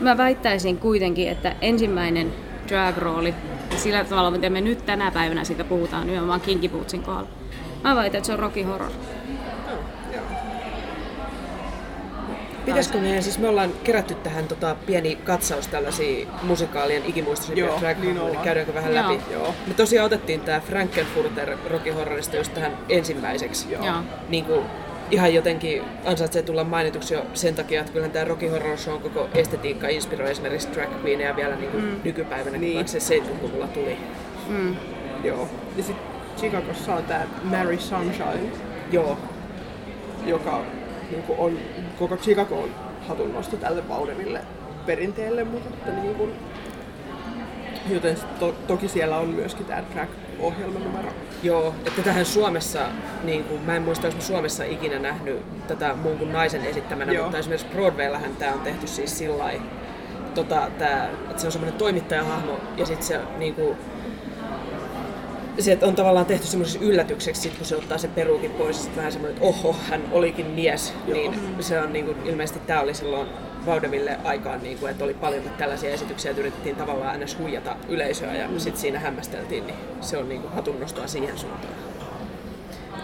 mä 0.00 0.16
väittäisin 0.16 0.78
kuitenkin, 0.78 1.28
että 1.28 1.56
ensimmäinen 1.60 2.32
drag-rooli, 2.68 3.34
sillä 3.76 4.04
tavalla, 4.04 4.30
miten 4.30 4.52
me 4.52 4.60
nyt 4.60 4.86
tänä 4.86 5.10
päivänä 5.10 5.44
siitä 5.44 5.64
puhutaan, 5.64 6.06
nimenomaan 6.06 6.40
Kinky 6.40 6.68
Bootsin 6.68 7.02
kohdalla. 7.02 7.28
Mä 7.84 7.96
väitän, 7.96 8.18
että 8.18 8.26
se 8.26 8.32
on 8.32 8.38
Rocky 8.38 8.62
Horror. 8.62 8.90
Pitäisikö 12.66 12.98
meidän, 12.98 13.22
siis 13.22 13.38
me 13.38 13.48
ollaan 13.48 13.70
kerätty 13.84 14.14
tähän 14.14 14.48
tota, 14.48 14.76
pieni 14.86 15.16
katsaus 15.16 15.68
tällaisia 15.68 16.26
musikaalien 16.42 17.02
ikimuistoisia 17.06 17.66
drag 17.80 17.98
niin 17.98 18.38
käydäänkö 18.44 18.74
vähän 18.74 18.94
Joo. 18.94 19.02
läpi? 19.02 19.32
Joo. 19.32 19.54
Me 19.66 19.74
tosiaan 19.74 20.06
otettiin 20.06 20.40
tämä 20.40 20.60
Frankenfurter 20.60 21.56
Rocky 21.70 21.90
Horrorista 21.90 22.36
just 22.36 22.54
tähän 22.54 22.78
ensimmäiseksi. 22.88 23.72
Joo. 23.72 23.84
Niin 24.28 24.44
kuin, 24.44 24.60
ihan 25.10 25.34
jotenkin 25.34 25.82
ansaitsee 26.04 26.42
tulla 26.42 26.64
mainituksi 26.64 27.14
jo 27.14 27.26
sen 27.34 27.54
takia, 27.54 27.80
että 27.80 27.92
kyllähän 27.92 28.12
tämä 28.12 28.24
Rocky 28.24 28.48
Horror 28.48 28.78
Show 28.78 29.00
koko 29.00 29.28
estetiikka 29.34 29.88
inspiroi 29.88 30.30
esimerkiksi 30.30 30.68
drag 30.72 30.88
queeneja 31.04 31.36
vielä 31.36 31.56
niin 31.56 31.70
kuin 31.70 31.84
mm. 31.84 32.00
nykypäivänä, 32.04 32.58
niin. 32.58 32.74
vaikka 32.74 32.92
se 33.00 33.18
70-luvulla 33.18 33.66
tuli. 33.66 33.98
Mm. 34.48 34.76
Joo. 35.24 35.48
Ja 35.76 35.82
sitten 35.82 36.06
Chicagossa 36.36 36.94
on 36.94 37.04
tämä 37.04 37.26
Mary 37.42 37.78
Sunshine. 37.78 38.50
Joo. 38.92 39.18
Joka 40.26 40.62
niin 41.10 41.22
kuin 41.22 41.38
on 41.38 41.58
koko 41.98 42.16
Chicagoon 42.16 42.70
hatunnosto 43.08 43.56
tälle 43.56 43.88
Vaudeville 43.88 44.40
perinteelle, 44.86 45.44
mutta 45.44 45.68
että 45.68 45.92
niin 45.92 46.14
kuin, 46.14 46.34
joten 47.90 48.16
to, 48.40 48.54
toki 48.66 48.88
siellä 48.88 49.16
on 49.16 49.28
myöskin 49.28 49.66
tämä 49.66 49.82
track-ohjelma 49.82 50.78
numero. 50.78 51.08
Joo, 51.42 51.74
että 51.86 52.02
tähän 52.02 52.24
Suomessa, 52.24 52.80
niin 53.24 53.44
kuin, 53.44 53.62
mä 53.62 53.76
en 53.76 53.82
muista, 53.82 54.06
jos 54.06 54.26
Suomessa 54.26 54.64
ikinä 54.64 54.98
nähnyt 54.98 55.66
tätä 55.66 55.94
muun 55.94 56.18
kuin 56.18 56.32
naisen 56.32 56.64
esittämänä, 56.64 57.12
Joo. 57.12 57.22
mutta 57.22 57.38
esimerkiksi 57.38 57.72
Broadwayllähän 57.72 58.36
tämä 58.36 58.52
on 58.52 58.60
tehty 58.60 58.86
siis 58.86 59.18
sillä 59.18 59.52
tota, 60.34 60.66
että 60.66 61.08
se 61.36 61.46
on 61.46 61.52
semmoinen 61.52 61.78
toimittajahahmo 61.78 62.60
ja 62.76 62.86
sitten 62.86 63.06
se 63.06 63.20
niin 63.38 63.54
kuin, 63.54 63.76
se 65.58 65.78
on 65.82 65.94
tavallaan 65.94 66.26
tehty 66.26 66.46
semmoiseksi 66.46 66.86
yllätykseksi, 66.86 67.42
sit, 67.42 67.56
kun 67.56 67.66
se 67.66 67.76
ottaa 67.76 67.98
sen 67.98 68.10
peruukin 68.10 68.50
pois, 68.50 68.86
ja 68.86 68.96
vähän 68.96 69.12
semmoinen, 69.12 69.36
että 69.36 69.48
oho, 69.48 69.76
hän 69.90 70.02
olikin 70.12 70.46
mies. 70.46 70.92
Joo. 71.06 71.18
Niin 71.18 71.34
se 71.60 71.80
on 71.80 71.92
niin 71.92 72.04
kuin, 72.04 72.16
ilmeisesti 72.24 72.60
tämä 72.66 72.80
oli 72.80 72.94
silloin 72.94 73.28
Vaudeville 73.66 74.18
aikaan, 74.24 74.62
niin 74.62 74.78
kuin, 74.78 74.90
että 74.90 75.04
oli 75.04 75.14
paljon 75.14 75.42
tällaisia 75.58 75.90
esityksiä, 75.90 76.30
että 76.30 76.40
yritettiin 76.40 76.76
tavallaan 76.76 77.10
aina 77.10 77.26
huijata 77.38 77.76
yleisöä 77.88 78.34
ja 78.34 78.48
mm. 78.48 78.58
sitten 78.58 78.80
siinä 78.80 78.98
hämmästeltiin, 78.98 79.66
niin 79.66 79.78
se 80.00 80.18
on 80.18 80.28
niin 80.28 80.40
kuin, 80.40 80.52
hatunnostoa 80.52 81.06
siihen 81.06 81.38
suuntaan. 81.38 81.74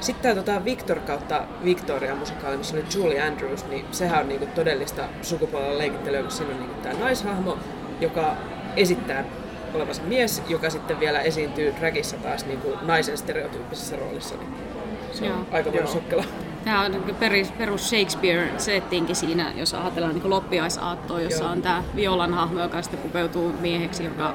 Sitten 0.01 0.23
tämä 0.23 0.35
tota, 0.35 0.65
Victor 0.65 1.01
kautta 1.01 1.43
Victoria 1.65 2.15
musikaali, 2.15 2.57
missä 2.57 2.77
oli 2.77 2.85
Julie 2.95 3.21
Andrews, 3.21 3.67
niin 3.69 3.85
sehän 3.93 4.21
on 4.21 4.29
niinku 4.29 4.47
todellista 4.55 5.03
sukupuolella 5.23 5.79
leikittelyä, 5.79 6.23
kun 6.23 6.31
siinä 6.31 6.53
on 6.53 6.61
niinku 6.61 6.83
tämä 6.83 6.99
naishahmo, 6.99 7.59
joka 8.01 8.37
esittää 8.77 9.25
olevansa 9.75 10.03
mies, 10.03 10.43
joka 10.49 10.71
sitten 10.71 11.01
vielä 11.01 11.21
esiintyy 11.21 11.75
dragissa 11.81 12.17
taas 12.17 12.47
niin 12.47 12.59
kuin 12.59 12.79
naisen 12.83 13.19
stereotyyppisessä 13.19 13.97
roolissa. 13.97 14.35
Niin 14.35 14.55
se 15.13 15.33
on 15.33 15.47
aika 15.53 15.71
paljon 15.71 15.89
sokkela. 15.89 16.25
Tämä 16.65 16.81
on 16.81 17.05
perus 17.59 17.91
Shakespeare-settinki 17.91 19.15
siinä, 19.15 19.53
jos 19.57 19.75
ajatellaan 19.75 20.15
niin 20.15 20.31
loppiaisaattoa, 20.31 21.21
jossa 21.21 21.45
Joo. 21.45 21.53
on 21.53 21.63
tämä 21.63 21.85
Violan 21.97 22.35
hahmo, 22.35 22.61
joka 22.61 22.83
sitten 22.83 23.01
pukeutuu 23.01 23.53
mieheksi, 23.61 24.05
joka 24.05 24.35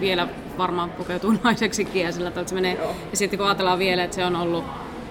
vielä 0.00 0.28
varmaan 0.58 0.90
pukeutuu 0.90 1.34
naiseksikin 1.44 2.02
ja 2.02 2.12
sillä 2.12 2.30
tavalla, 2.30 2.48
se 2.48 2.54
menee. 2.54 2.78
Ja 3.10 3.16
sitten 3.16 3.38
kun 3.38 3.48
ajatellaan 3.48 3.78
vielä, 3.78 4.04
että 4.04 4.14
se 4.16 4.24
on 4.24 4.36
ollut 4.36 4.64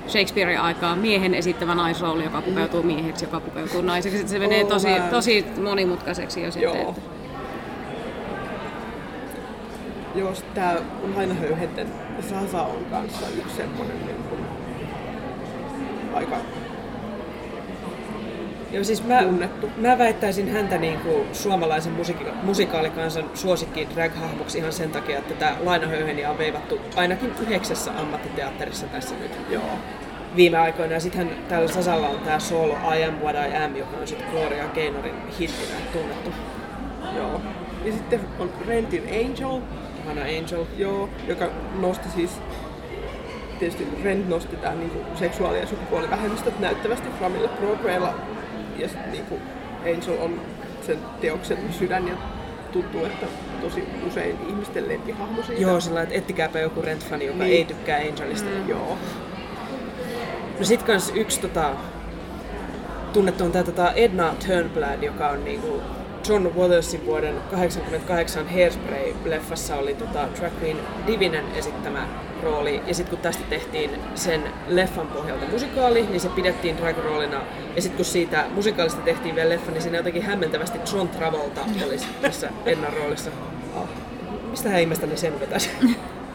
Shakespearein 0.08 0.60
aikaa 0.60 0.96
miehen 0.96 1.34
esittävä 1.34 1.75
naisrooli, 1.75 2.24
joka 2.24 2.41
pukeutuu 2.41 2.84
mieheksi, 2.84 3.25
joka 3.25 3.39
pukeutuu 3.39 3.82
naiseksi. 3.82 4.27
Se 4.27 4.39
menee 4.39 4.63
tosi, 4.63 4.88
tosi 5.10 5.46
monimutkaiseksi 5.63 6.44
jo 6.44 6.51
sitten. 6.51 6.82
Joo. 6.82 6.96
Jos 10.15 10.45
tää 10.53 10.75
Lainahöyhenten 11.15 11.88
Sasa 12.22 12.62
on 12.62 12.86
kanssa 12.91 13.27
yksi 13.38 13.55
semmonen 13.55 14.05
niin 14.05 14.24
kuin, 14.29 14.41
aika 16.13 16.38
Joo, 18.72 18.84
siis 18.84 19.03
mä, 19.03 19.24
tunnettu. 19.24 19.69
mä 19.77 19.98
väittäisin 19.98 20.51
häntä 20.51 20.77
niin 20.77 21.00
kuin 21.00 21.27
suomalaisen 21.34 21.93
musiki- 21.93 22.31
musikaalikansan 22.43 23.29
suosikkiin 23.34 23.88
drag-hahmoksi 23.95 24.57
ihan 24.57 24.74
sen 24.74 24.91
takia, 24.91 25.17
että 25.17 25.34
tämä 25.34 25.55
Lainahöyheniä 25.63 26.31
on 26.31 26.38
veivattu 26.38 26.79
ainakin 26.95 27.31
yhdeksässä 27.41 27.91
ammattiteatterissa 28.00 28.88
tässä 28.88 29.15
nyt. 29.15 29.31
Joo. 29.50 29.63
Viime 30.36 30.57
aikoina. 30.57 30.93
Ja 30.93 31.00
sittenhän 31.00 31.38
täällä 31.50 31.67
Sasalla 31.67 32.10
on 32.10 32.19
tämä 32.19 32.39
solo 32.39 32.77
I 32.98 33.03
Am 33.03 33.13
What 33.13 33.36
I 33.36 33.57
Am, 33.57 33.75
joka 33.75 33.98
on 33.98 34.07
sitten 34.07 34.27
Gloria 34.31 34.67
Gaynorin 34.67 35.15
hittinä 35.39 35.79
tunnettu. 35.93 36.29
Joo. 37.15 37.41
Ja 37.86 37.91
sitten 37.91 38.19
on 38.39 38.50
Rentin 38.67 39.03
Angel, 39.03 39.62
Hannah 40.05 40.25
Angel. 40.25 40.65
Joo, 40.77 41.09
joka 41.27 41.50
nosti 41.79 42.09
siis 42.09 42.31
tietysti 43.59 43.88
Rent 44.03 44.29
nosti 44.29 44.55
tämän 44.55 44.79
niin 44.79 44.89
kuin 44.89 45.05
seksuaali- 45.15 45.59
ja 45.59 45.67
sukupuolivähemmistöt 45.67 46.59
näyttävästi 46.59 47.07
Framilla 47.17 47.47
Broadwaylla. 47.47 48.13
Ja 48.77 48.88
sitten 48.88 49.12
niin 49.12 49.25
kuin 49.25 49.41
Angel 49.79 50.21
on 50.21 50.41
sen 50.81 50.97
teoksen 51.21 51.57
sydän 51.74 52.07
ja 52.07 52.13
tuntuu, 52.71 53.05
että 53.05 53.25
tosi 53.62 53.83
usein 54.07 54.38
ihmisten 54.50 54.88
lempihahmo 54.88 55.43
siitä. 55.43 55.62
Joo, 55.62 55.79
sillä 55.79 56.01
että 56.01 56.15
ettikääpä 56.15 56.59
joku 56.59 56.81
Rent-fani, 56.81 57.25
joka 57.25 57.43
niin. 57.43 57.57
ei 57.57 57.65
tykkää 57.65 58.00
Angelista. 58.00 58.50
Mm. 58.50 58.69
Joo. 58.69 58.97
No 60.59 60.65
sit 60.65 60.83
kans 60.83 61.12
yksi 61.15 61.41
tota, 61.41 61.71
tunnettu 63.13 63.43
on 63.43 63.51
tää 63.51 63.63
tota 63.63 63.91
Edna 63.91 64.35
Turnblad, 64.47 65.03
joka 65.03 65.29
on 65.29 65.43
niinku 65.43 65.81
John 66.29 66.51
Watersin 66.58 67.05
vuoden 67.05 67.36
1988 67.36 68.48
Hairspray-leffassa 68.48 69.75
oli 69.75 69.94
tota, 69.94 70.27
drag 70.39 70.53
queen 70.62 70.77
Divinen 71.08 71.46
esittämä 71.55 72.08
rooli. 72.44 72.82
Ja 72.88 72.94
sitten 72.94 73.15
kun 73.15 73.24
tästä 73.24 73.44
tehtiin 73.50 73.91
sen 74.15 74.44
leffan 74.67 75.08
pohjalta 75.08 75.46
musikaali, 75.51 76.01
niin 76.01 76.20
se 76.20 76.29
pidettiin 76.29 76.77
drag-roolina. 76.77 77.41
Ja 77.75 77.82
sitten 77.82 77.96
kun 77.96 78.05
siitä 78.05 78.46
musikaalista 78.55 79.01
tehtiin 79.01 79.36
vielä 79.36 79.50
leffa, 79.50 79.72
niin 79.72 79.82
siinä 79.82 79.98
jotenkin 79.98 80.24
hämmentävästi 80.24 80.79
John 80.94 81.10
Travolta 81.10 81.62
oli 81.88 81.98
tässä 82.22 82.50
Ennan 82.65 82.94
roolissa. 82.94 83.32
Oh. 83.75 83.89
Mistä 84.50 84.70
hän 84.70 84.82
ihmeestä 84.82 85.08
ne 85.08 85.17
sen 85.17 85.39
vetäisi? 85.39 85.70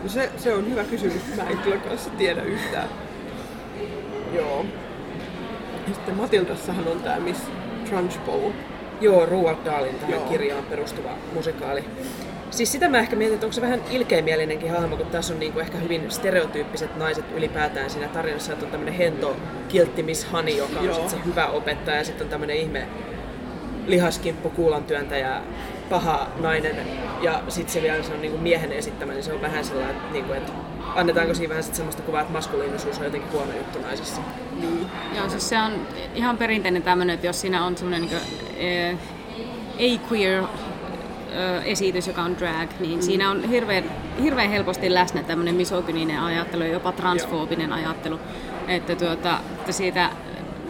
No 0.02 0.08
se, 0.08 0.30
se 0.36 0.54
on 0.54 0.70
hyvä 0.70 0.84
kysymys. 0.84 1.22
Mä 1.36 1.42
en 1.42 1.58
kyllä 1.58 1.76
kanssa 1.76 2.10
tiedä 2.10 2.42
yhtään. 2.42 2.88
Joo. 4.34 4.64
Ja 5.88 5.94
sitten 5.94 6.16
Matildassahan 6.16 6.88
on 6.88 7.00
tämä 7.00 7.20
Miss 7.20 7.40
Trunchbull, 7.84 8.50
Joo, 9.00 9.26
Roald 9.26 9.56
Dahlin 9.64 9.94
tähän 9.94 10.14
Joo. 10.14 10.28
kirjaan 10.28 10.64
perustuva 10.64 11.10
musikaali. 11.34 11.84
Siis 12.50 12.72
sitä 12.72 12.88
mä 12.88 12.98
ehkä 12.98 13.16
mietin, 13.16 13.34
että 13.34 13.46
onko 13.46 13.54
se 13.54 13.60
vähän 13.60 13.80
ilkeimielinenkin 13.90 14.70
hahmo, 14.70 14.96
kun 14.96 15.06
tässä 15.06 15.34
on 15.34 15.40
niinku 15.40 15.58
ehkä 15.58 15.78
hyvin 15.78 16.10
stereotyyppiset 16.10 16.96
naiset 16.96 17.24
ylipäätään 17.36 17.90
siinä 17.90 18.08
tarinassa, 18.08 18.52
että 18.52 18.64
on 18.64 18.70
tämmöinen 18.70 18.94
hento 18.94 19.36
kiltti 19.68 20.02
Miss 20.02 20.32
Honey, 20.32 20.54
joka 20.54 20.80
on 20.80 20.94
sit 20.94 21.08
se 21.08 21.16
hyvä 21.24 21.46
opettaja, 21.46 21.96
ja 21.96 22.04
sitten 22.04 22.24
on 22.24 22.30
tämmöinen 22.30 22.56
ihme 22.56 22.88
lihaskimppu 23.86 24.50
kuulantyöntäjä, 24.50 25.40
paha 25.90 26.26
nainen, 26.36 26.76
ja 27.22 27.42
sitten 27.48 27.72
se 27.72 27.82
vielä 27.82 28.02
se 28.02 28.12
on 28.12 28.20
niinku 28.20 28.38
miehen 28.38 28.72
esittämä, 28.72 29.12
niin 29.12 29.24
se 29.24 29.32
on 29.32 29.42
vähän 29.42 29.64
sellainen, 29.64 29.96
että, 29.96 30.12
niinku, 30.12 30.32
että 30.32 30.52
annetaanko 30.94 31.34
siinä 31.34 31.48
vähän 31.48 31.64
sit 31.64 31.74
semmoista 31.74 32.02
kuvaa, 32.02 32.20
että 32.20 32.32
maskuliinisuus 32.32 32.98
on 32.98 33.04
jotenkin 33.04 33.32
huono 33.32 33.52
juttu 33.56 33.78
naisissa. 33.78 34.20
Niin. 34.60 34.86
Joo, 35.16 35.28
siis 35.28 35.48
se 35.48 35.58
on 35.58 35.72
ihan 36.14 36.38
perinteinen 36.38 36.82
tämmöinen, 36.82 37.14
että 37.14 37.26
jos 37.26 37.40
siinä 37.40 37.64
on 37.64 37.76
semmoinen 37.76 38.08
niin 38.08 38.49
ei-queer 39.78 40.44
esitys, 41.64 42.06
joka 42.06 42.22
on 42.22 42.38
drag, 42.38 42.70
niin 42.80 42.98
mm. 42.98 43.02
siinä 43.02 43.30
on 43.30 43.48
hirveän, 43.48 43.84
hirveän 44.22 44.50
helposti 44.50 44.94
läsnä 44.94 45.22
tämmöinen 45.22 45.54
misogyninen 45.54 46.20
ajattelu 46.20 46.62
ja 46.62 46.68
jopa 46.68 46.92
transfoobinen 46.92 47.72
ajattelu. 47.72 48.20
Että, 48.68 48.96
tuota, 48.96 49.38
että 49.54 49.72
siitä 49.72 50.10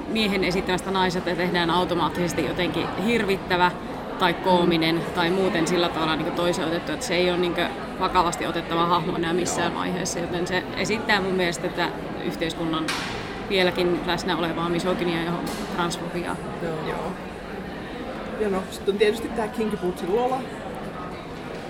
miehen 0.09 0.45
esittämästä 0.45 0.91
naisesta 0.91 1.31
tehdään 1.31 1.71
automaattisesti 1.71 2.45
jotenkin 2.45 2.87
hirvittävä 3.05 3.71
tai 4.19 4.35
koominen 4.35 4.95
mm. 4.95 5.03
tai 5.15 5.31
muuten 5.31 5.67
sillä 5.67 5.89
tavalla 5.89 6.17
niin 6.17 6.33
toiseutettu, 6.33 6.93
että 6.93 7.07
se 7.07 7.15
ei 7.15 7.31
ole 7.31 7.39
niin 7.39 7.55
vakavasti 8.01 8.47
otettava 8.47 8.87
hahmo 8.87 9.17
enää 9.17 9.33
missään 9.33 9.75
vaiheessa, 9.75 10.19
joten 10.19 10.47
se 10.47 10.63
esittää 10.77 11.21
mun 11.21 11.35
mielestä 11.35 11.69
tätä 11.69 11.89
yhteiskunnan 12.25 12.87
vieläkin 13.49 14.01
läsnä 14.07 14.37
olevaa 14.37 14.69
misogynia 14.69 15.23
ja 15.23 15.33
transfobiaa. 15.77 16.37
Joo. 16.63 16.89
Joo. 16.89 17.30
Ja 18.41 18.49
no, 18.49 18.63
sitten 18.71 18.93
on 18.93 18.99
tietysti 18.99 19.29
tämä 19.29 19.49
Kinky 19.49 19.77
Bootsin 19.77 20.17
Lola 20.17 20.43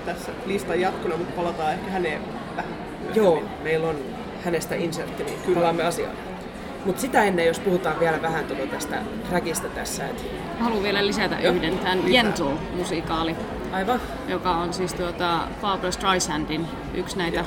tässä 0.07 0.33
listan 0.47 0.81
jatkona, 0.81 1.17
mutta 1.17 1.37
palataan 1.37 1.73
ehkä 1.73 1.91
häneen 1.91 2.23
vähän. 2.57 2.73
Joo, 3.15 3.43
meillä 3.63 3.89
on 3.89 3.97
hänestä 4.45 4.75
insertti, 4.75 5.25
niin 5.25 5.39
kyllä 5.41 5.59
palaamme 5.59 5.83
asiaan. 5.83 6.15
Mutta 6.85 7.01
sitä 7.01 7.25
ennen, 7.25 7.47
jos 7.47 7.59
puhutaan 7.59 8.01
vielä 8.01 8.23
vähän 8.23 8.45
tuota 8.45 8.67
tästä 8.67 8.97
trackista 9.29 9.69
tässä. 9.69 10.07
Et... 10.07 10.25
Haluan 10.61 10.83
vielä 10.83 11.07
lisätä 11.07 11.37
Joo, 11.41 11.55
yhden, 11.55 11.79
tämän. 11.79 11.99
Gentle-musikaali, 11.99 13.37
Aivan. 13.73 14.01
joka 14.29 14.51
on 14.51 14.73
siis 14.73 14.95
tuota 14.95 15.41
Barbra 15.61 15.91
Streisandin 15.91 16.67
yksi 16.95 17.19
näitä 17.19 17.45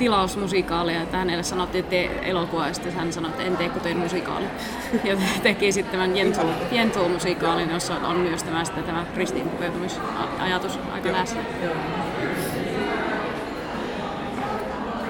tilausmusikaaleja, 0.00 1.02
että 1.02 1.16
hänelle 1.16 1.42
sanottiin, 1.42 1.80
että 1.84 1.90
tee 1.90 2.30
elokuva, 2.30 2.66
ja 2.66 2.74
sitten 2.74 2.92
hän 2.92 3.12
sanoi, 3.12 3.30
että 3.30 3.42
en 3.42 3.56
tee 3.56 3.68
kuin 3.68 3.82
teen 3.82 3.96
musikaali. 3.96 4.44
Ja 5.04 5.16
teki 5.42 5.72
sitten 5.72 5.92
tämän 5.92 6.12
Gentle, 6.12 6.50
Gentle-musikaalin, 6.70 7.70
jossa 7.70 7.94
on 7.94 8.16
myös 8.16 8.42
tämä, 8.42 8.64
sitten 8.64 8.84
tämä 8.84 9.06
ristiinpukeutumisajatus 9.16 10.78
aika 10.92 11.12
läsnä. 11.12 11.40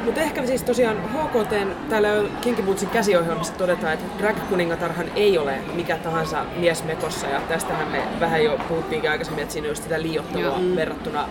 Mutta 0.04 0.20
ehkä 0.20 0.46
siis 0.46 0.62
tosiaan 0.62 0.96
HKT, 0.96 1.52
täällä 1.88 2.08
Kinky 2.40 2.62
Bootsin 2.62 2.88
käsiohjelmassa 2.88 3.54
todetaan, 3.54 3.92
että 3.92 4.18
drag 4.18 4.36
kuningatarhan 4.48 5.06
ei 5.16 5.38
ole 5.38 5.58
mikä 5.74 5.96
tahansa 5.96 6.44
mies 6.56 6.84
mekossa. 6.84 7.26
Ja 7.26 7.40
tästähän 7.40 7.88
me 7.88 8.02
vähän 8.20 8.44
jo 8.44 8.58
puhuttiinkin 8.68 9.10
aikaisemmin, 9.10 9.42
että 9.42 9.52
siinä 9.52 9.68
on 9.68 9.76
sitä 9.76 10.02
liiottelua 10.02 10.46
Joo. 10.46 10.58
Mm. 10.58 10.76
verrattuna 10.76 11.28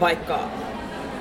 vaikka 0.00 0.40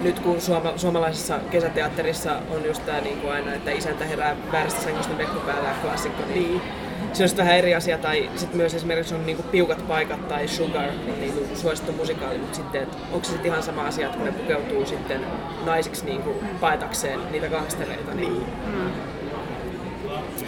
nyt 0.02 0.20
kun 0.20 0.42
suoma, 0.42 0.74
suomalaisessa 0.78 1.40
kesäteatterissa 1.52 2.40
on 2.50 2.66
just 2.66 2.86
tämä 2.86 3.02
niin 3.02 3.18
kuin 3.18 3.34
aina, 3.34 3.54
että 3.54 3.72
isäntä 3.72 4.06
herää 4.06 4.36
väärästä 4.52 4.82
sängystä 4.82 5.14
mekko 5.14 5.40
päällä 5.40 5.70
ja 5.70 5.76
klassikko, 5.82 6.24
niin 6.34 6.62
se 7.14 7.24
on 7.24 7.30
vähän 7.38 7.58
eri 7.58 7.76
asia. 7.76 7.98
Tai 7.98 8.30
sitten 8.36 8.58
myös 8.58 8.74
esimerkiksi 8.74 9.16
on 9.16 9.26
niinku 9.26 9.44
piukat 9.44 9.88
paikat 9.88 10.28
tai 10.28 10.48
Sugar 10.48 10.90
on 10.90 11.20
niinku 11.20 11.56
suosittu 11.56 11.92
musikaali, 11.92 12.38
mutta 12.38 12.56
sitten 12.56 12.84
et 12.84 12.90
onko 13.12 13.24
se 13.24 13.32
sitten 13.32 13.52
ihan 13.52 13.64
sama 13.64 13.86
asia, 13.86 14.06
että 14.06 14.18
kun 14.18 14.26
ne 14.26 14.32
pukeutuu 14.32 14.86
sitten 14.86 15.22
naisiksi 15.66 16.06
niinku 16.06 16.36
paetakseen 16.60 17.32
niitä 17.32 17.48
gangstereita. 17.48 18.14
Niin. 18.14 18.46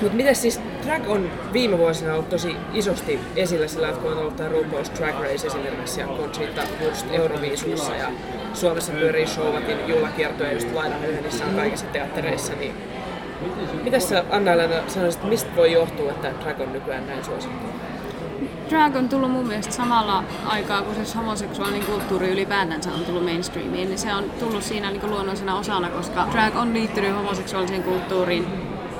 Mutta 0.01 0.17
miten 0.17 0.35
siis 0.35 0.61
drag 0.85 1.09
on 1.09 1.29
viime 1.53 1.77
vuosina 1.77 2.13
ollut 2.13 2.29
tosi 2.29 2.55
isosti 2.73 3.19
esillä 3.35 3.67
sillä, 3.67 3.89
että 3.89 4.01
kun 4.01 4.11
on 4.11 4.17
ollut 4.17 4.35
tämä 4.35 4.49
RuPaul's 4.49 4.99
Drag 4.99 5.19
Race 5.19 5.47
esimerkiksi 5.47 5.99
ja 5.99 6.07
Conchita 6.07 6.61
Wurst 6.81 7.05
Euroviisuissa 7.11 7.95
ja 7.95 8.07
Suomessa 8.53 8.93
pyörii 8.93 9.27
Showatin 9.27 9.87
juhlakiertoja 9.87 10.53
just 10.53 10.73
Lainahöyhenissä 10.73 11.45
on 11.45 11.55
kaikissa 11.55 11.85
teattereissa, 11.85 12.53
niin 12.53 12.73
Mitäs 13.83 14.09
sä 14.09 14.23
Anna-Elena 14.29 14.89
sanoisit, 14.89 15.23
mistä 15.23 15.55
voi 15.55 15.71
johtua, 15.71 16.11
että 16.11 16.31
drag 16.43 16.61
on 16.61 16.73
nykyään 16.73 17.07
näin 17.07 17.25
suosittu? 17.25 17.65
Drag 18.69 18.95
on 18.95 19.09
tullut 19.09 19.31
mun 19.31 19.47
mielestä 19.47 19.73
samalla 19.73 20.23
aikaa, 20.45 20.81
kun 20.81 20.95
siis 20.95 21.15
homoseksuaalinen 21.15 21.85
kulttuuri 21.85 22.29
ylipäätänsä 22.29 22.89
on 22.91 23.05
tullut 23.05 23.23
mainstreamiin, 23.23 23.87
niin 23.87 23.99
se 23.99 24.13
on 24.13 24.23
tullut 24.39 24.63
siinä 24.63 24.91
niin 24.91 25.09
luonnollisena 25.09 25.57
osana, 25.57 25.89
koska 25.89 26.27
drag 26.31 26.55
on 26.55 26.73
liittynyt 26.73 27.15
homoseksuaaliseen 27.15 27.83
kulttuuriin 27.83 28.47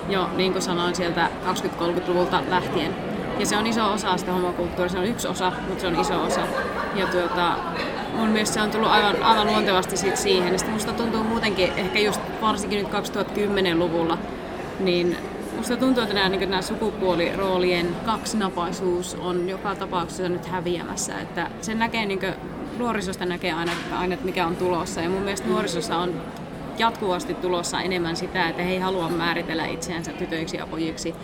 jo, 0.09 0.29
niin 0.38 0.51
kuin 0.51 0.62
sanoin, 0.62 0.95
sieltä 0.95 1.29
20-30-luvulta 1.45 2.43
lähtien. 2.50 2.95
Ja 3.39 3.45
se 3.45 3.57
on 3.57 3.67
iso 3.67 3.93
osa 3.93 4.17
sitä 4.17 4.31
homokulttuuria, 4.31 4.89
se 4.89 4.97
on 4.97 5.05
yksi 5.05 5.27
osa, 5.27 5.51
mutta 5.67 5.81
se 5.81 5.88
on 5.88 6.00
iso 6.00 6.24
osa. 6.24 6.41
Ja 6.95 7.07
tuota, 7.07 7.55
mun 8.13 8.29
mielestä 8.29 8.53
se 8.53 8.62
on 8.62 8.71
tullut 8.71 8.89
aivan, 8.89 9.24
aivan 9.24 9.47
luontevasti 9.47 9.97
sit 9.97 10.17
siihen. 10.17 10.53
Ja 10.53 10.59
sitten 10.59 10.74
musta 10.74 10.93
tuntuu 10.93 11.24
muutenkin, 11.24 11.71
ehkä 11.75 12.00
just 12.00 12.21
varsinkin 12.41 12.79
nyt 12.79 12.93
2010-luvulla, 12.93 14.17
niin 14.79 15.17
musta 15.57 15.77
tuntuu, 15.77 16.03
että 16.03 16.15
nämä, 16.15 16.29
niin 16.29 16.50
nämä 16.50 16.62
sukupuoliroolien 16.62 17.95
kaksinapaisuus 18.05 19.15
on 19.15 19.50
joka 19.50 19.75
tapauksessa 19.75 20.29
nyt 20.29 20.45
häviämässä. 20.45 21.19
Että 21.19 21.47
sen 21.62 21.79
näkee, 21.79 22.05
niin 22.05 22.19
kuin, 22.19 22.33
nuorisosta 22.77 23.25
näkee 23.25 23.53
aina, 23.53 23.71
aina, 23.97 24.17
mikä 24.24 24.48
on 24.48 24.55
tulossa. 24.55 25.01
Ja 25.01 25.09
mun 25.09 25.22
mielestä 25.22 25.48
nuorisossa 25.48 25.98
on 25.98 26.13
jatkuvasti 26.79 27.33
tulossa 27.33 27.81
enemmän 27.81 28.16
sitä, 28.16 28.50
että 28.50 28.64
he 28.64 28.72
ei 28.72 28.79
halua 28.79 29.09
määritellä 29.09 29.66
itseänsä 29.66 30.11
tytöiksi 30.11 30.57
ja 30.57 30.68
pojiksi. 30.68 31.16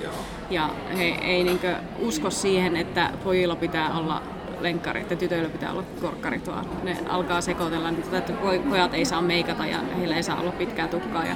Ja 0.49 0.69
he 0.97 1.03
ei 1.03 1.43
niin 1.43 1.59
usko 1.99 2.29
siihen, 2.29 2.75
että 2.75 3.09
pojilla 3.23 3.55
pitää 3.55 3.97
olla 3.97 4.21
lenkkarit 4.59 5.11
ja 5.11 5.17
tytöillä 5.17 5.49
pitää 5.49 5.71
olla 5.71 5.83
korkkarit, 6.01 6.47
vaan 6.47 6.65
ne 6.83 6.97
alkaa 7.09 7.41
sekoitella 7.41 7.91
niitä, 7.91 8.17
että 8.17 8.33
poj- 8.33 8.69
pojat 8.69 8.93
ei 8.93 9.05
saa 9.05 9.21
meikata 9.21 9.65
ja 9.65 9.77
heillä 9.97 10.15
ei 10.15 10.23
saa 10.23 10.39
olla 10.39 10.51
pitkää 10.51 10.87
tukkaa 10.87 11.25
ja 11.25 11.35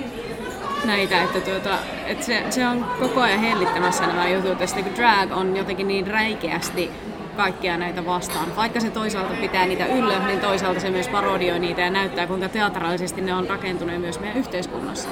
näitä, 0.85 1.23
että, 1.23 1.41
tuota, 1.41 1.77
että 2.05 2.25
se, 2.25 2.43
se, 2.49 2.67
on 2.67 2.85
koko 2.99 3.21
ajan 3.21 3.39
hellittämässä 3.39 4.07
nämä 4.07 4.29
jutut. 4.29 4.59
Ja 4.59 4.67
sitten 4.67 4.83
kun 4.83 4.95
drag 4.95 5.31
on 5.31 5.57
jotenkin 5.57 5.87
niin 5.87 6.07
räikeästi 6.07 6.91
kaikkia 7.35 7.77
näitä 7.77 8.05
vastaan. 8.05 8.55
Vaikka 8.55 8.79
se 8.79 8.89
toisaalta 8.89 9.33
pitää 9.41 9.65
niitä 9.65 9.85
yllä, 9.85 10.27
niin 10.27 10.39
toisaalta 10.39 10.79
se 10.79 10.89
myös 10.89 11.07
parodioi 11.07 11.59
niitä 11.59 11.81
ja 11.81 11.89
näyttää, 11.89 12.27
kuinka 12.27 12.49
teatraalisesti 12.49 13.21
ne 13.21 13.33
on 13.33 13.49
rakentuneet 13.49 14.01
myös 14.01 14.19
meidän 14.19 14.37
yhteiskunnassa. 14.37 15.09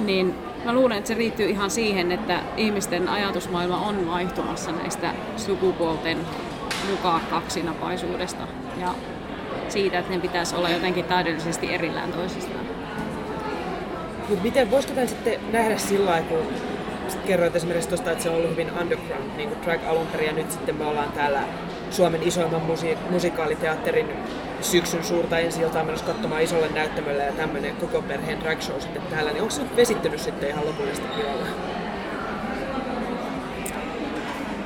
Niin 0.00 0.34
mä 0.64 0.72
luulen, 0.72 0.98
että 0.98 1.08
se 1.08 1.16
liittyy 1.16 1.50
ihan 1.50 1.70
siihen, 1.70 2.12
että 2.12 2.40
ihmisten 2.56 3.08
ajatusmaailma 3.08 3.76
on 3.76 4.06
vaihtumassa 4.06 4.72
näistä 4.72 5.14
sukupuolten 5.36 6.18
mukaan 6.90 7.20
kaksinapaisuudesta 7.30 8.48
ja 8.80 8.94
siitä, 9.68 9.98
että 9.98 10.12
ne 10.12 10.18
pitäisi 10.18 10.56
olla 10.56 10.70
jotenkin 10.70 11.04
täydellisesti 11.04 11.74
erillään 11.74 12.12
toisistaan. 12.12 12.64
Mutta 14.28 14.44
miten, 14.44 14.70
voisiko 14.70 14.94
tämän 14.94 15.08
sitten 15.08 15.40
nähdä 15.52 15.78
sillä 15.78 16.10
lailla, 16.10 16.28
kun 16.28 16.67
kerroit 17.16 17.56
esimerkiksi 17.56 17.88
tuosta, 17.88 18.10
että 18.10 18.22
se 18.22 18.30
on 18.30 18.36
ollut 18.36 18.50
hyvin 18.50 18.70
underground, 18.80 19.36
niin 19.36 19.48
kuin 19.48 19.62
drag 19.62 19.80
alun 19.86 20.06
perin, 20.06 20.26
ja 20.26 20.32
nyt 20.32 20.50
sitten 20.50 20.76
me 20.76 20.84
ollaan 20.84 21.12
täällä 21.12 21.42
Suomen 21.90 22.22
isoimman 22.22 22.62
musi- 22.62 22.98
musikaaliteatterin 23.10 24.06
syksyn 24.60 25.04
suurta 25.04 25.38
ensi 25.38 25.60
iltaa 25.60 25.84
menossa 25.84 26.06
katsomaan 26.06 26.42
isolle 26.42 26.68
näyttämölle 26.68 27.24
ja 27.24 27.32
tämmöinen 27.32 27.76
koko 27.76 28.02
perheen 28.02 28.40
drag 28.40 28.60
show 28.60 28.80
sitten 28.80 29.02
täällä, 29.02 29.30
niin 29.32 29.42
onko 29.42 29.54
se 29.54 29.62
nyt 29.62 29.76
vesittynyt 29.76 30.20
sitten 30.20 30.50
ihan 30.50 30.66
lopullisesti 30.66 31.08
pilalla? 31.16 31.46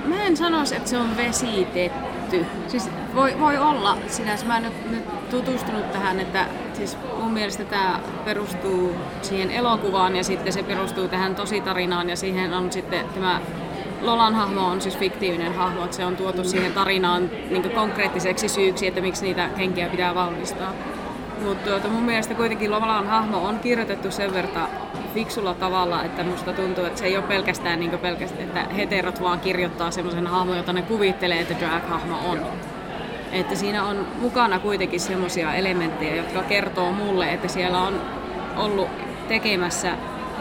Mä 0.04 0.26
en 0.26 0.36
sanoisi, 0.36 0.76
että 0.76 0.90
se 0.90 0.96
on 0.96 1.16
vesitetty. 1.16 2.11
Siis 2.68 2.90
voi, 3.14 3.40
voi 3.40 3.58
olla 3.58 3.98
sinänsä. 4.06 4.46
Mä 4.46 4.56
en 4.56 4.62
nyt, 4.62 4.90
nyt 4.90 5.30
tutustunut 5.30 5.92
tähän, 5.92 6.20
että 6.20 6.46
siis 6.72 6.98
mun 7.20 7.32
mielestä 7.32 7.64
tämä 7.64 8.00
perustuu 8.24 8.94
siihen 9.22 9.50
elokuvaan 9.50 10.16
ja 10.16 10.24
sitten 10.24 10.52
se 10.52 10.62
perustuu 10.62 11.08
tähän 11.08 11.34
tositarinaan 11.34 12.10
ja 12.10 12.16
siihen 12.16 12.54
on 12.54 12.72
sitten 12.72 13.06
tämä 13.14 13.40
Lolan 14.02 14.34
hahmo 14.34 14.66
on 14.66 14.80
siis 14.80 14.98
fiktiivinen 14.98 15.54
hahmo, 15.54 15.84
että 15.84 15.96
se 15.96 16.04
on 16.04 16.16
tuotu 16.16 16.44
siihen 16.44 16.72
tarinaan 16.72 17.30
niin 17.50 17.70
konkreettiseksi 17.70 18.48
syyksi, 18.48 18.86
että 18.86 19.00
miksi 19.00 19.22
niitä 19.22 19.48
kenkiä 19.56 19.88
pitää 19.88 20.14
valmistaa. 20.14 20.72
Mutta 21.44 21.70
tuota, 21.70 21.88
mun 21.88 22.02
mielestä 22.02 22.34
kuitenkin 22.34 22.70
Lolan 22.70 23.06
hahmo 23.06 23.48
on 23.48 23.58
kirjoitettu 23.58 24.10
sen 24.10 24.34
verran 24.34 24.68
fiksulla 25.14 25.54
tavalla, 25.54 26.04
että 26.04 26.24
musta 26.24 26.52
tuntuu, 26.52 26.84
että 26.84 26.98
se 26.98 27.06
ei 27.06 27.16
ole 27.16 27.24
pelkästään, 27.24 27.80
niin 27.80 27.98
pelkästään 27.98 28.42
että 28.42 28.74
heterot 28.74 29.22
vaan 29.22 29.40
kirjoittaa 29.40 29.90
semmoisen 29.90 30.26
hahmon, 30.26 30.56
jota 30.56 30.72
ne 30.72 30.82
kuvittelee, 30.82 31.40
että 31.40 31.54
drag-hahmo 31.54 32.30
on. 32.30 32.40
Että 33.32 33.54
siinä 33.54 33.84
on 33.84 34.06
mukana 34.20 34.58
kuitenkin 34.58 35.00
semmoisia 35.00 35.54
elementtejä, 35.54 36.16
jotka 36.16 36.42
kertoo 36.42 36.92
mulle, 36.92 37.32
että 37.32 37.48
siellä 37.48 37.80
on 37.80 38.00
ollut 38.56 38.88
tekemässä 39.28 39.92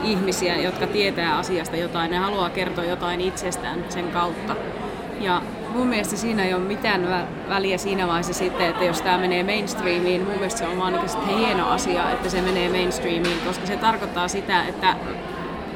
ihmisiä, 0.03 0.55
jotka 0.55 0.87
tietää 0.87 1.37
asiasta 1.37 1.75
jotain 1.77 2.13
ja 2.13 2.19
haluaa 2.19 2.49
kertoa 2.49 2.83
jotain 2.83 3.21
itsestään 3.21 3.85
sen 3.89 4.11
kautta. 4.11 4.55
Ja 5.19 5.41
mun 5.71 5.87
mielestä 5.87 6.17
siinä 6.17 6.45
ei 6.45 6.53
ole 6.53 6.63
mitään 6.63 7.03
vä- 7.03 7.49
väliä 7.49 7.77
siinä 7.77 8.07
vaiheessa 8.07 8.33
sitten, 8.33 8.67
että 8.67 8.85
jos 8.85 9.01
tämä 9.01 9.17
menee 9.17 9.43
mainstreamiin, 9.43 10.21
mun 10.21 10.33
mielestä 10.33 10.59
se 10.59 10.67
on 10.67 10.77
vaan 10.77 10.93
niin 10.93 11.37
hieno 11.37 11.69
asia, 11.69 12.11
että 12.11 12.29
se 12.29 12.41
menee 12.41 12.69
mainstreamiin, 12.69 13.37
koska 13.45 13.65
se 13.65 13.77
tarkoittaa 13.77 14.27
sitä, 14.27 14.63
että 14.63 14.95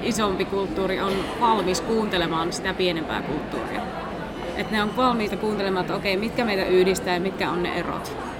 isompi 0.01 0.45
kulttuuri 0.45 1.01
on 1.01 1.13
valmis 1.39 1.81
kuuntelemaan 1.81 2.53
sitä 2.53 2.73
pienempää 2.73 3.21
kulttuuria. 3.21 3.81
Että 4.55 4.75
ne 4.75 4.83
on 4.83 4.97
valmiita 4.97 5.37
kuuntelemaan, 5.37 5.85
että 5.85 5.95
okei, 5.95 6.17
mitkä 6.17 6.45
meitä 6.45 6.65
yhdistää 6.65 7.13
ja 7.13 7.19
mitkä 7.19 7.49
on 7.49 7.63
ne 7.63 7.79
erot. 7.79 8.34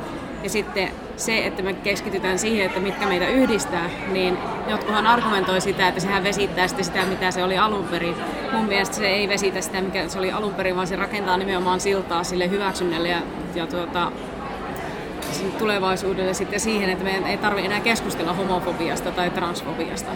Ja 0.46 0.50
sitten 0.50 0.92
se, 1.18 1.46
että 1.46 1.64
me 1.64 1.74
keskitytään 1.74 2.40
siihen, 2.40 2.66
että 2.66 2.80
mitkä 2.80 3.08
meitä 3.08 3.28
yhdistää, 3.28 3.90
niin 4.12 4.38
jotkuhan 4.68 5.08
argumentoi 5.08 5.62
sitä, 5.62 5.88
että 5.88 6.02
sehän 6.02 6.24
vesittää 6.24 6.68
sitten 6.68 6.86
sitä, 6.86 7.06
mitä 7.06 7.32
se 7.32 7.44
oli 7.44 7.58
alun 7.58 7.86
perin. 7.86 8.16
Mun 8.52 8.66
mielestä 8.66 8.96
se 8.96 9.08
ei 9.08 9.30
vesitä 9.30 9.62
sitä, 9.62 9.82
mikä 9.82 10.08
se 10.08 10.20
oli 10.20 10.32
alun 10.32 10.54
perin, 10.54 10.76
vaan 10.76 10.88
se 10.88 10.96
rakentaa 10.96 11.38
nimenomaan 11.38 11.80
siltaa 11.80 12.24
sille 12.24 12.50
hyväksynnälle 12.50 13.10
ja, 13.10 13.22
ja 13.56 13.68
tuota, 13.68 14.12
tulevaisuudelle 15.58 16.34
sitten 16.34 16.60
siihen, 16.60 16.90
että 16.90 17.04
meidän 17.04 17.28
ei 17.28 17.38
tarvitse 17.38 17.66
enää 17.66 17.80
keskustella 17.80 18.34
homofobiasta 18.34 19.12
tai 19.12 19.30
transfobiasta. 19.30 20.12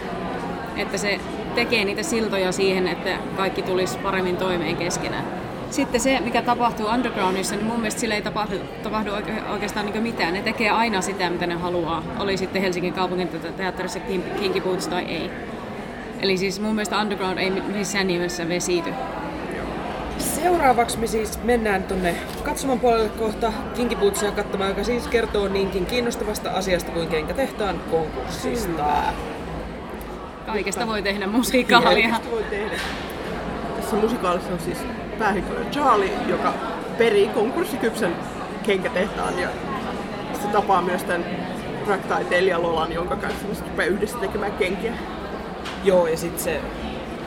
Että 0.76 0.98
se 0.98 1.20
tekee 1.54 1.84
niitä 1.84 2.02
siltoja 2.02 2.52
siihen, 2.52 2.88
että 2.88 3.18
kaikki 3.36 3.62
tulisi 3.62 3.98
paremmin 3.98 4.36
toimeen 4.36 4.76
keskenään. 4.76 5.49
Sitten 5.70 6.00
se, 6.00 6.20
mikä 6.20 6.42
tapahtuu 6.42 6.86
undergroundissa, 6.86 7.56
niin 7.56 7.66
mun 7.66 7.76
mielestä 7.76 8.00
sillä 8.00 8.14
ei 8.14 8.22
tapahdu, 8.22 8.56
tapahdu 8.82 9.10
oike- 9.10 9.50
oikeastaan 9.50 9.86
niin 9.86 10.02
mitään. 10.02 10.34
Ne 10.34 10.42
tekee 10.42 10.70
aina 10.70 11.00
sitä, 11.00 11.30
mitä 11.30 11.46
ne 11.46 11.54
haluaa. 11.54 12.02
Oli 12.18 12.36
sitten 12.36 12.62
Helsingin 12.62 12.92
kaupungin 12.92 13.28
teatterissa 13.56 14.00
Kinky 14.40 14.60
Boots 14.60 14.88
tai 14.88 15.04
ei. 15.04 15.30
Eli 16.20 16.36
siis 16.36 16.60
mun 16.60 16.74
mielestä 16.74 16.98
Underground 16.98 17.38
ei 17.38 17.50
missään 17.50 18.06
nimessä 18.06 18.48
vesity. 18.48 18.90
Seuraavaksi 20.18 20.98
me 20.98 21.06
siis 21.06 21.42
mennään 21.42 21.82
tonne 21.82 22.14
katsoman 22.42 22.80
puolelle 22.80 23.08
kohta 23.08 23.52
Kinky 23.74 23.96
Bootsia 23.96 24.32
katsomaan, 24.32 24.70
joka 24.70 24.84
siis 24.84 25.06
kertoo 25.06 25.48
niinkin 25.48 25.86
kiinnostavasta 25.86 26.50
asiasta 26.50 26.92
kuin 26.92 27.08
kenkätehtaan 27.08 27.80
konkurssista. 27.90 28.84
Kaikesta 30.46 30.86
voi 30.86 31.02
tehdä 31.02 31.26
musiikaalia. 31.26 32.08
Kaikesta 32.08 32.30
voi 32.30 32.42
tehdä. 32.42 32.76
Tässä 33.76 33.96
musikaalissa 33.96 34.52
on 34.52 34.58
siis 34.60 34.78
päähenkilö 35.20 35.64
Charlie, 35.70 36.12
joka 36.28 36.54
perii 36.98 37.28
konkurssikypsän 37.28 38.16
kenkätehtaan 38.62 39.38
ja 39.38 39.48
se 40.42 40.48
tapaa 40.48 40.82
myös 40.82 41.04
tämän 41.04 41.24
drag-taiteilija 41.86 42.62
Lolan, 42.62 42.92
jonka 42.92 43.16
kanssa 43.16 43.54
se 43.54 43.64
rupeaa 43.64 43.88
yhdessä 43.88 44.18
tekemään 44.18 44.52
kenkiä. 44.52 44.92
Joo, 45.84 46.06
ja 46.06 46.16
sitten 46.16 46.44
se 46.44 46.60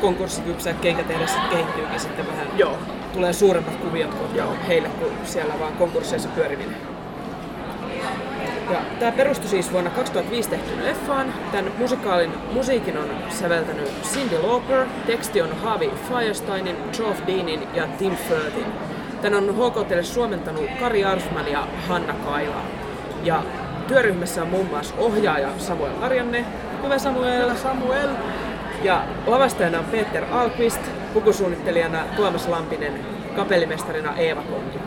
konkurssikypsä 0.02 0.74
kenkätehdä 0.74 1.28
sitten 1.28 1.50
kehittyykin 1.50 2.00
sitten 2.00 2.28
vähän. 2.28 2.48
Joo. 2.58 2.78
Tulee 3.14 3.34
suuremmat 3.34 3.76
kuviot 3.76 4.14
kuin 4.14 4.60
heille 4.68 4.90
kuin 4.90 5.12
siellä 5.24 5.60
vaan 5.60 5.74
konkursseissa 5.74 6.30
pyöriminen. 6.30 6.93
Ja 8.70 8.80
tämä 9.00 9.12
perustui 9.12 9.50
siis 9.50 9.72
vuonna 9.72 9.90
2005 9.90 10.50
tehtyyn 10.50 10.86
leffaan. 10.86 11.34
Tämän 11.52 11.72
musikaalin 11.78 12.32
musiikin 12.54 12.98
on 12.98 13.10
säveltänyt 13.30 14.02
Cindy 14.02 14.38
Lauper, 14.42 14.86
teksti 15.06 15.42
on 15.42 15.58
Harvey 15.64 15.90
Firesteinin, 16.08 16.76
Geoff 16.98 17.28
Deanin 17.28 17.68
ja 17.74 17.88
Tim 17.88 18.16
Firthin. 18.16 18.66
Tän 19.22 19.34
on 19.34 19.56
HKTlle 19.56 20.04
suomentanut 20.04 20.66
Kari 20.80 21.06
Arfman 21.06 21.52
ja 21.52 21.68
Hanna 21.88 22.14
Kaila. 22.14 22.62
Ja 23.24 23.44
työryhmässä 23.88 24.42
on 24.42 24.48
muun 24.48 24.66
muassa 24.66 24.96
ohjaaja 24.98 25.50
Samuel 25.58 25.94
Arjanne. 26.02 26.46
Hyvä 26.84 26.98
Samuel. 26.98 27.56
Samuel. 27.56 28.10
Ja 28.84 29.04
lavastajana 29.28 29.80
on 29.80 29.86
Peter 29.86 30.26
Alquist, 30.32 30.82
pukusuunnittelijana 31.14 32.04
Tuomas 32.16 32.48
Lampinen, 32.48 32.94
kapellimestarina 33.36 34.16
Eeva 34.18 34.42
Kontu. 34.42 34.80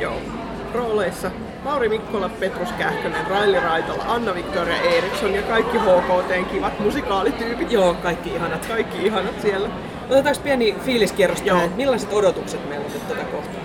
Joo. 0.00 0.20
Rooleissa 0.74 1.30
Mauri 1.64 1.88
Mikkola, 1.88 2.28
Petrus 2.28 2.72
Kähkönen, 2.72 3.26
Raili 3.26 3.60
Raitala, 3.60 4.04
Anna-Victoria 4.08 4.80
Eriksson 4.82 5.34
ja 5.34 5.42
kaikki 5.42 5.78
HKTn 5.78 6.44
kivat 6.52 6.80
musikaalityypit. 6.80 7.72
Joo, 7.72 7.94
kaikki 7.94 8.34
ihanat. 8.34 8.66
Kaikki 8.66 9.06
ihanat 9.06 9.42
siellä. 9.42 9.68
Otetaanko 10.10 10.40
pieni 10.42 10.76
fiiliskierros 10.84 11.42
Joo. 11.42 11.56
tähän, 11.56 11.72
millaiset 11.76 12.12
odotukset 12.12 12.68
meillä 12.68 12.86
on 12.86 12.92
nyt 12.92 13.08
tätä 13.08 13.24
kohtaa? 13.24 13.60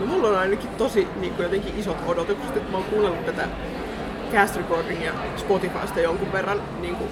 No 0.00 0.06
mulla 0.06 0.28
on 0.28 0.38
ainakin 0.38 0.70
tosi 0.70 1.08
niin 1.20 1.32
kuin 1.34 1.44
jotenkin 1.44 1.78
isot 1.78 1.96
odotukset, 2.06 2.56
että 2.56 2.70
mä 2.70 2.76
oon 2.76 2.86
kuunnellut 2.86 3.26
tätä 3.26 3.48
cast 4.32 4.56
recordingia 4.56 5.12
Spotifysta 5.36 6.00
jonkun 6.00 6.32
verran, 6.32 6.62
niin 6.80 6.96
kuin, 6.96 7.10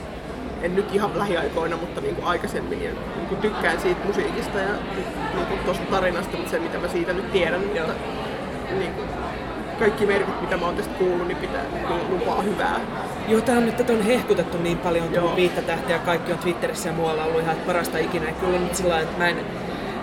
en 0.63 0.77
nyt 0.77 0.95
ihan 0.95 1.19
lähiaikoina, 1.19 1.77
mutta 1.77 2.01
niin 2.01 2.15
kuin 2.15 2.27
aikaisemmin. 2.27 2.85
Ja, 2.85 2.91
niin 3.17 3.27
kuin 3.29 3.41
tykkään 3.41 3.81
siitä 3.81 4.07
musiikista 4.07 4.59
ja 4.59 4.73
niin 5.35 5.47
kuin 5.47 5.61
tosta 5.67 5.85
tarinasta, 5.91 6.37
mutta 6.37 6.51
se 6.51 6.59
mitä 6.59 6.79
mä 6.79 6.89
siitä 6.89 7.13
nyt 7.13 7.33
tiedän. 7.33 7.61
Mutta, 7.61 7.93
niin 8.79 8.93
kuin, 8.93 9.09
kaikki 9.79 10.07
merkit, 10.07 10.41
mitä 10.41 10.57
mä 10.57 10.67
oon 10.67 10.77
tästä 10.77 10.95
kuullut, 10.95 11.27
niin 11.27 11.37
pitää 11.37 11.63
niin 11.73 12.11
lupaa 12.11 12.43
hyvää. 12.43 12.81
Joo, 13.29 13.41
tää 13.41 13.57
on 13.57 13.67
nyt 13.67 13.77
tätä 13.77 13.93
on 13.93 14.03
hehkutettu 14.03 14.59
niin 14.59 14.79
paljon, 14.79 15.07
on 15.07 15.13
tullut 15.13 15.37
viittä 15.37 15.63
tähteä, 15.63 15.99
kaikki 15.99 16.33
on 16.33 16.39
Twitterissä 16.39 16.89
ja 16.89 16.95
muualla 16.95 17.25
ollut 17.25 17.41
ihan 17.41 17.57
parasta 17.67 17.99
ikinä. 17.99 18.27
Ja 18.27 18.33
kyllä 18.33 18.57
on 18.57 18.65
nyt 18.65 18.75
sillä 18.75 19.01
että 19.01 19.19
mä 19.19 19.29
en, 19.29 19.37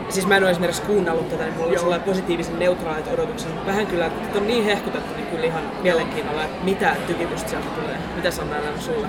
siis 0.10 0.28
mä 0.28 0.38
en 0.38 0.44
ole 0.44 0.52
esimerkiksi 0.52 0.82
kuunnellut 0.82 1.30
tätä, 1.30 1.44
niin 1.44 1.54
mulla 1.54 1.72
on 1.72 1.80
sellainen 1.80 2.08
positiivisen 2.08 2.60
neutraalit 2.60 3.08
odotukset. 3.14 3.54
mutta 3.54 3.72
Vähän 3.72 3.88
kyllä, 3.88 4.06
että 4.06 4.28
tätä 4.28 4.40
on 4.40 4.48
niin 4.48 4.66
hehkutettu, 4.66 5.14
niin 5.16 5.28
kyllä 5.28 5.46
ihan 5.46 5.64
mielenkiinnolla, 5.82 6.44
että 6.44 6.66
mitä 6.66 6.96
tykitystä 7.08 7.50
sieltä 7.50 7.68
tulee. 7.70 7.98
Mitä 8.16 8.32
Sanna 8.32 8.56
on 8.76 8.82
sulle? 8.82 9.08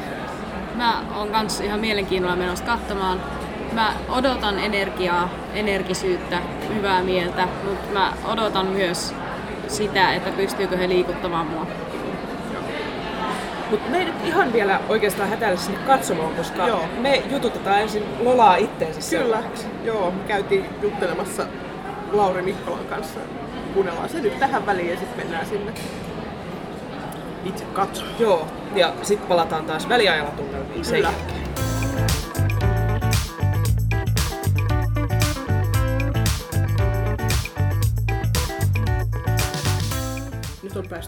Mä 0.74 1.02
oon 1.16 1.29
kans 1.29 1.61
ihan 1.61 1.81
mielenkiinnolla 1.81 2.37
menossa 2.37 2.64
katsomaan. 2.64 3.20
Mä 3.72 3.92
odotan 4.09 4.59
energiaa, 4.59 5.29
energisyyttä, 5.55 6.38
hyvää 6.74 7.02
mieltä, 7.02 7.48
mutta 7.64 7.92
mä 7.92 8.12
odotan 8.24 8.66
myös 8.66 9.14
sitä, 9.68 10.14
että 10.14 10.31
pystyykö 10.31 10.76
he 10.76 10.88
liikuttamaan 10.88 11.46
mua. 11.46 11.66
Mutta 13.70 13.90
me 13.90 13.98
ei 13.98 14.05
nyt 14.05 14.14
ihan 14.24 14.52
vielä 14.52 14.81
oikeastaan 14.88 15.29
hätäillä 15.29 15.57
sinne 15.57 15.79
katsomaan, 15.87 16.35
koska 16.35 16.66
Joo. 16.66 16.85
me 16.98 17.22
jututetaan 17.31 17.81
ensin 17.81 18.05
Lolaa 18.20 18.57
itteensä 18.57 19.16
Kyllä, 19.18 19.42
joo, 19.85 20.11
me 20.11 20.24
käytiin 20.29 20.66
juttelemassa 20.83 21.46
Lauri 22.12 22.42
Mikkolan 22.42 22.85
kanssa. 22.85 23.20
Kuunnellaan 23.74 24.09
se 24.09 24.20
nyt 24.20 24.38
tähän 24.38 24.66
väliin 24.66 24.90
ja 24.90 24.96
sitten 24.96 25.16
mennään 25.16 25.46
sinne 25.46 25.72
itse 27.44 27.64
katsomaan. 27.64 28.14
Joo, 28.18 28.46
ja 28.74 28.92
sitten 29.02 29.29
palataan 29.29 29.64
taas 29.64 29.88
väliajalla 29.88 30.31
tunnelmiin 30.31 30.85
sen 30.85 30.94
Kyllä. 30.94 31.09
jälkeen. 31.09 31.45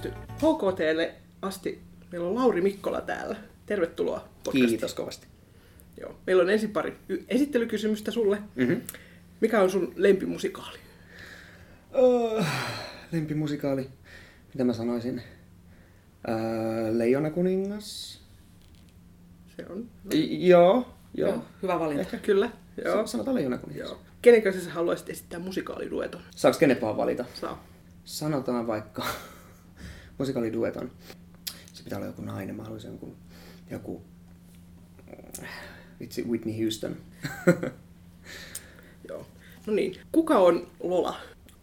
Päästy 0.02 0.20
HKTlle 0.34 1.14
asti. 1.42 1.80
Meillä 2.12 2.28
on 2.28 2.34
Lauri 2.34 2.60
Mikkola 2.60 3.00
täällä. 3.00 3.36
Tervetuloa 3.66 4.28
podcastiin. 4.44 4.68
Kiitos 4.68 4.94
kovasti. 4.94 5.26
Joo. 6.00 6.18
Meillä 6.26 6.42
on 6.42 6.50
ensin 6.50 6.70
pari 6.70 6.96
esittelykysymystä 7.28 8.10
sulle. 8.10 8.38
Mm-hmm. 8.54 8.80
Mikä 9.40 9.60
on 9.60 9.70
sun 9.70 9.92
lempimusikaali? 9.96 10.78
Uh, 11.98 12.44
lempimusikaali. 13.12 13.88
Mitä 14.54 14.64
mä 14.64 14.72
sanoisin? 14.72 15.22
Uh, 16.28 16.96
Leijona 16.96 17.30
kuningas. 17.30 18.20
Se 19.56 19.66
on. 19.70 19.90
I- 20.12 20.48
joo, 20.48 20.88
joo. 21.14 21.28
Joo, 21.30 21.44
hyvä 21.62 21.80
valinta. 21.80 22.00
Ehkä 22.00 22.16
kyllä. 22.16 22.50
Joo. 22.84 23.06
Sanotaan 23.06 23.34
Leijona 23.34 23.58
kuningas. 23.58 23.88
Joo. 23.88 24.00
Kenen 24.22 24.42
kanssa 24.42 24.64
sä 24.64 24.70
haluaisit 24.70 25.10
esittää 25.10 25.38
musikaalidueton? 25.38 26.20
Saaks 26.36 26.58
kenet 26.58 26.82
vaan 26.82 26.96
valita? 26.96 27.24
Saa. 27.34 27.64
Sanotaan 28.04 28.66
vaikka 28.66 29.06
musikaalidueton. 30.18 30.90
Se 31.72 31.84
pitää 31.84 31.98
olla 31.98 32.06
joku 32.06 32.22
nainen. 32.22 32.56
Mä 32.56 32.62
haluaisin 32.62 32.92
joku, 32.92 33.14
joku 33.70 34.02
äh, 35.42 35.48
vitsi 36.00 36.24
Whitney 36.24 36.62
Houston. 36.62 36.96
Joo. 39.08 39.26
No 39.66 39.72
niin. 39.72 39.94
Kuka 40.12 40.38
on 40.38 40.66
Lola? 40.80 41.16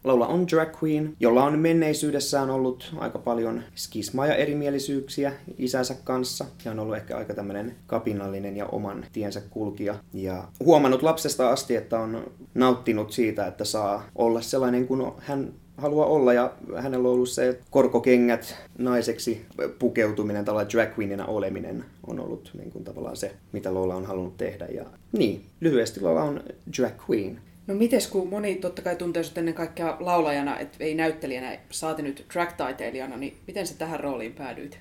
Laula 0.05 0.27
on 0.27 0.47
drag 0.47 0.83
queen, 0.83 1.15
jolla 1.19 1.43
on 1.43 1.59
menneisyydessään 1.59 2.49
ollut 2.49 2.93
aika 2.97 3.19
paljon 3.19 3.63
skismaa 3.75 4.27
ja 4.27 4.35
erimielisyyksiä 4.35 5.33
isänsä 5.57 5.95
kanssa. 6.03 6.45
Ja 6.65 6.71
on 6.71 6.79
ollut 6.79 6.95
ehkä 6.95 7.17
aika 7.17 7.33
tämmöinen 7.33 7.75
kapinallinen 7.87 8.57
ja 8.57 8.65
oman 8.65 9.05
tiensä 9.13 9.41
kulkija. 9.49 9.95
Ja 10.13 10.47
huomannut 10.59 11.03
lapsesta 11.03 11.49
asti, 11.49 11.75
että 11.75 11.99
on 11.99 12.31
nauttinut 12.53 13.11
siitä, 13.11 13.47
että 13.47 13.65
saa 13.65 14.03
olla 14.15 14.41
sellainen 14.41 14.87
kuin 14.87 15.11
hän 15.17 15.53
haluaa 15.77 16.07
olla 16.07 16.33
ja 16.33 16.53
hänellä 16.77 17.07
on 17.07 17.13
ollut 17.13 17.29
se 17.29 17.59
korkokengät 17.69 18.55
naiseksi 18.77 19.45
pukeutuminen, 19.79 20.45
tällainen 20.45 20.73
drag 20.73 20.99
queenina 20.99 21.25
oleminen 21.25 21.85
on 22.07 22.19
ollut 22.19 22.51
niin 22.57 22.71
kuin 22.71 22.83
tavallaan 22.83 23.17
se, 23.17 23.35
mitä 23.51 23.73
Lola 23.73 23.95
on 23.95 24.05
halunnut 24.05 24.37
tehdä. 24.37 24.65
Ja 24.65 24.85
niin, 25.11 25.45
lyhyesti 25.61 26.01
Lola 26.01 26.23
on 26.23 26.43
drag 26.77 26.93
queen. 27.09 27.41
No 27.67 27.75
mites, 27.75 28.07
kun 28.07 28.29
moni 28.29 28.55
totta 28.55 28.81
kai 28.81 28.95
tuntee 28.95 29.23
sut 29.23 29.37
ennen 29.37 29.53
kaikkea 29.53 29.97
laulajana, 29.99 30.59
et 30.59 30.75
ei 30.79 30.95
näyttelijänä, 30.95 31.57
saati 31.69 32.01
nyt 32.01 32.25
drag-taiteilijana, 32.33 33.17
niin 33.17 33.37
miten 33.47 33.67
sä 33.67 33.75
tähän 33.77 33.99
rooliin 33.99 34.33
päädyit? 34.33 34.79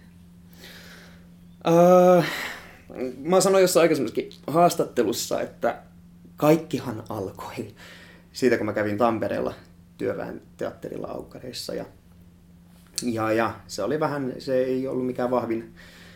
Öö, 1.66 2.22
mä 3.18 3.40
sanoin 3.40 3.62
jossain 3.62 3.82
aikaisemmassakin 3.82 4.30
haastattelussa, 4.46 5.40
että 5.40 5.78
kaikkihan 6.36 7.02
alkoi 7.08 7.74
siitä, 8.32 8.56
kun 8.56 8.66
mä 8.66 8.72
kävin 8.72 8.98
Tampereella 8.98 9.54
työväen 9.98 10.42
teatterilla 10.56 11.06
aukkareissa. 11.06 11.74
Ja, 11.74 11.84
ja, 13.02 13.32
ja 13.32 13.54
se 13.66 13.82
oli 13.82 14.00
vähän, 14.00 14.34
se 14.38 14.62
ei 14.64 14.88
ollut 14.88 15.06
mikään 15.06 15.30
vahvin 15.30 15.74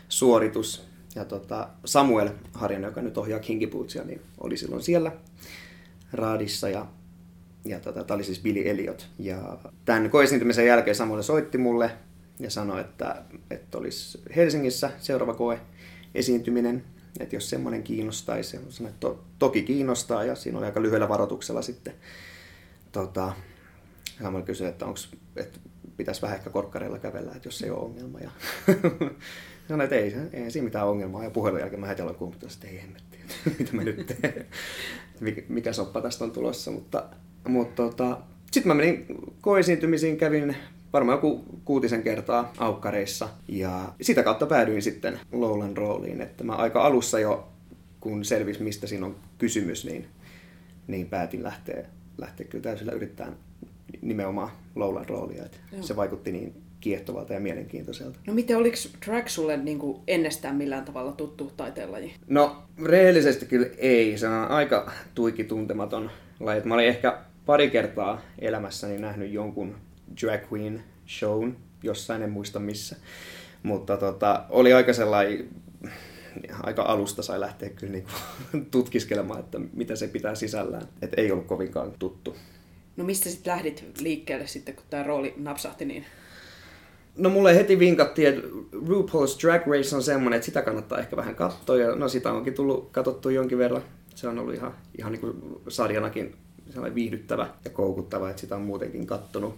suoritus. 0.09 0.89
Ja 1.15 1.25
tota, 1.25 1.69
Samuel 1.85 2.31
Harjan, 2.53 2.83
joka 2.83 3.03
nyt 3.03 3.19
ohjaa 3.19 3.41
Kinky 3.41 3.67
Bootsia, 3.67 4.05
niin 4.05 4.21
oli 4.41 4.57
silloin 4.57 4.83
siellä 4.83 5.13
raadissa 6.13 6.69
ja 6.69 6.87
ja 7.65 7.81
tota, 7.81 8.05
tämä 8.05 8.17
oli 8.17 8.25
siis 8.25 8.41
Billy 8.41 8.69
Elliot. 8.69 9.09
Ja 9.19 9.59
tämän 9.85 10.11
koesiintymisen 10.11 10.67
jälkeen 10.67 10.95
Samuel 10.95 11.23
soitti 11.23 11.59
mulle 11.59 11.91
ja 12.41 12.51
sanoi, 12.51 12.81
että, 12.81 13.23
että 13.51 13.79
olisi 13.79 14.23
Helsingissä 14.37 14.91
seuraava 14.99 15.35
koe 15.35 15.61
esiintyminen, 16.15 16.85
että 17.21 17.37
jos 17.37 17.51
semmoinen 17.51 17.83
kiinnostaisi. 17.83 18.59
Sanoin, 18.69 18.95
että 18.95 19.01
to, 19.01 19.25
toki 19.39 19.63
kiinnostaa 19.63 20.25
ja 20.25 20.35
siinä 20.35 20.59
oli 20.59 20.67
aika 20.67 20.83
lyhyellä 20.83 21.09
varoituksella 21.09 21.63
sitten. 21.63 21.95
Tota, 22.93 23.33
Samuel 24.23 24.43
kysyi, 24.43 24.67
että, 24.67 24.87
onks, 24.87 25.09
että 25.37 25.59
pitäisi 25.97 26.23
vähän 26.23 26.37
ehkä 26.37 26.51
korkkareilla 26.51 26.99
kävellä, 26.99 27.33
että 27.37 27.49
jos 27.49 27.63
ei 27.63 27.71
ole 27.71 27.79
ongelma. 27.79 28.19
Ja 28.21 28.31
sanoin, 29.69 29.85
että 29.85 29.97
ei, 29.97 30.15
ei 30.33 30.51
siinä 30.51 30.65
mitään 30.65 30.87
ongelmaa. 30.87 31.25
Ja 31.25 31.31
puhelun 31.31 31.61
jälkeen 31.61 31.81
mä 31.81 31.87
heti 31.87 32.03
aloin 32.03 32.17
kuunnella, 32.17 32.49
että 32.55 32.69
ei 32.69 32.83
hemmetti, 32.83 33.19
mitä 33.59 33.77
mä 33.77 33.85
nyt 33.85 34.07
teen. 34.07 34.47
Mikä 35.49 35.73
soppa 35.73 36.01
tästä 36.01 36.25
on 36.25 36.31
tulossa. 36.31 36.71
Mutta, 36.71 37.05
mutta 37.49 37.83
tota, 37.83 38.19
sitten 38.51 38.69
mä 38.69 38.75
menin 38.75 39.07
koesiintymisiin, 39.41 40.17
kävin 40.17 40.57
varmaan 40.93 41.17
joku 41.17 41.45
kuutisen 41.65 42.03
kertaa 42.03 42.53
aukkareissa. 42.59 43.29
Ja 43.49 43.93
sitä 44.01 44.23
kautta 44.23 44.47
päädyin 44.47 44.83
sitten 44.83 45.21
Lowland 45.33 45.77
rooliin. 45.77 46.21
Että 46.21 46.45
mä 46.45 46.53
aika 46.53 46.83
alussa 46.83 47.21
jo 47.21 47.49
kun 48.01 48.25
selvisi, 48.25 48.63
mistä 48.63 48.87
siinä 48.87 49.07
on 49.07 49.17
kysymys, 49.39 49.85
niin, 49.85 50.09
niin 50.87 51.07
päätin 51.07 51.43
lähteä, 51.43 51.85
lähteä 52.19 52.47
kyllä 52.47 52.63
täysillä 52.63 52.93
yrittämään 52.93 53.37
nimenomaan 54.03 54.51
Lowland 54.75 55.09
roolia. 55.09 55.45
Että 55.45 55.59
se 55.81 55.97
vaikutti 55.97 56.33
niin 56.33 56.63
kiehtovalta 56.81 57.33
ja 57.33 57.41
mielenkiintoiselta. 57.41 58.19
No 58.27 58.35
miten, 58.35 58.57
oliko 58.57 58.77
drag 59.07 59.29
sulle 59.29 59.57
niin 59.57 59.79
kuin 59.79 60.03
ennestään 60.07 60.57
millään 60.57 60.85
tavalla 60.85 61.13
tuttu 61.13 61.53
taiteenlaji? 61.57 62.15
No 62.27 62.63
rehellisesti 62.85 63.47
kyllä 63.47 63.67
ei. 63.79 64.19
Se 64.19 64.29
on 64.29 64.51
aika 64.51 64.93
tuiki 65.15 65.45
tuntematon 65.45 66.11
laji. 66.41 66.61
Mä 66.65 66.75
olin 66.75 66.87
ehkä 66.87 67.19
pari 67.47 67.71
kertaa 67.71 68.21
elämässäni 68.39 68.99
nähnyt 68.99 69.33
jonkun 69.33 69.77
drag 70.23 70.41
queen 70.53 70.83
shown, 71.09 71.57
jossain 71.83 72.23
en 72.23 72.31
muista 72.31 72.59
missä. 72.59 72.97
Mutta 73.63 73.97
tota, 73.97 74.45
oli 74.51 74.73
aika 74.73 74.93
sellainen, 74.93 75.49
aika 76.63 76.83
alusta 76.83 77.23
sai 77.23 77.41
lähteä 77.41 77.69
kyllä 77.69 77.93
niin 77.93 78.07
kuin 78.51 78.67
tutkiskelemaan, 78.71 79.41
että 79.41 79.61
mitä 79.73 79.97
se 79.97 80.09
pitää 80.09 80.35
sisällään. 80.35 80.89
Et 81.03 81.13
ei 81.17 81.33
ollut 81.33 81.47
kovinkaan 81.47 81.93
tuttu. 81.99 82.37
No 82.99 83.05
mistä 83.05 83.31
sitten 83.31 83.53
lähdit 83.53 83.85
liikkeelle 84.01 84.47
sitten, 84.47 84.75
kun 84.75 84.85
tämä 84.91 85.03
rooli 85.03 85.35
napsahti 85.37 85.85
niin? 85.85 86.05
No 87.17 87.31
mulle 87.31 87.55
heti 87.55 87.79
vinkattiin, 87.79 88.29
että 88.29 88.49
RuPaul's 88.73 89.43
Drag 89.43 89.67
Race 89.67 89.97
on 89.97 90.03
semmoinen, 90.03 90.37
että 90.37 90.47
sitä 90.47 90.63
kannattaa 90.63 90.99
ehkä 90.99 91.17
vähän 91.17 91.35
katsoa. 91.35 91.77
Ja 91.77 91.95
no 91.95 92.09
sitä 92.09 92.33
onkin 92.33 92.55
tullut 92.55 92.91
katsottua 92.91 93.33
jonkin 93.33 93.59
verran. 93.59 93.83
Se 94.15 94.29
on 94.29 94.39
ollut 94.39 94.55
ihan, 94.55 94.75
ihan 94.99 95.13
niin 95.13 95.21
kuin 95.21 95.37
sarjanakin 95.69 96.35
sellainen 96.71 96.95
viihdyttävä 96.95 97.49
ja 97.65 97.71
koukuttava, 97.71 98.31
että 98.31 98.41
sitä 98.41 98.57
on 98.57 98.63
muutenkin 98.63 99.07
kattonut. 99.07 99.55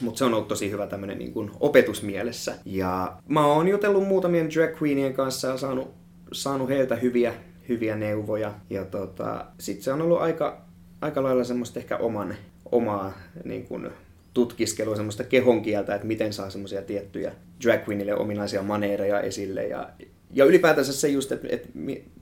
Mutta 0.00 0.18
se 0.18 0.24
on 0.24 0.34
ollut 0.34 0.48
tosi 0.48 0.70
hyvä 0.70 0.86
tämmöinen 0.86 1.18
niin 1.18 1.32
kuin 1.32 1.50
opetusmielessä. 1.60 2.54
Ja 2.64 3.16
mä 3.28 3.46
oon 3.46 3.68
jutellut 3.68 4.08
muutamien 4.08 4.50
drag 4.50 4.82
queenien 4.82 5.14
kanssa 5.14 5.48
ja 5.48 5.56
saanut, 5.56 5.94
saanut 6.32 6.68
heiltä 6.68 6.96
hyviä, 6.96 7.34
hyviä 7.68 7.96
neuvoja. 7.96 8.54
Ja 8.70 8.84
tota, 8.84 9.46
sit 9.58 9.82
se 9.82 9.92
on 9.92 10.02
ollut 10.02 10.20
aika, 10.20 10.63
aika 11.00 11.22
lailla 11.22 11.44
semmoista 11.44 11.78
ehkä 11.78 11.96
oman, 11.96 12.34
omaa 12.72 13.12
niin 13.44 13.66
kuin 13.66 13.90
tutkiskelua, 14.34 14.96
semmoista 14.96 15.24
kehonkieltä, 15.24 15.94
että 15.94 16.06
miten 16.06 16.32
saa 16.32 16.50
semmoisia 16.50 16.82
tiettyjä 16.82 17.32
drag 17.64 17.88
queenille 17.88 18.14
ominaisia 18.14 18.62
maneereja 18.62 19.20
esille. 19.20 19.66
Ja, 19.66 19.90
ja 20.30 20.44
ylipäätänsä 20.44 20.92
se 20.92 21.08
just, 21.08 21.32
että, 21.32 21.48
että 21.50 21.68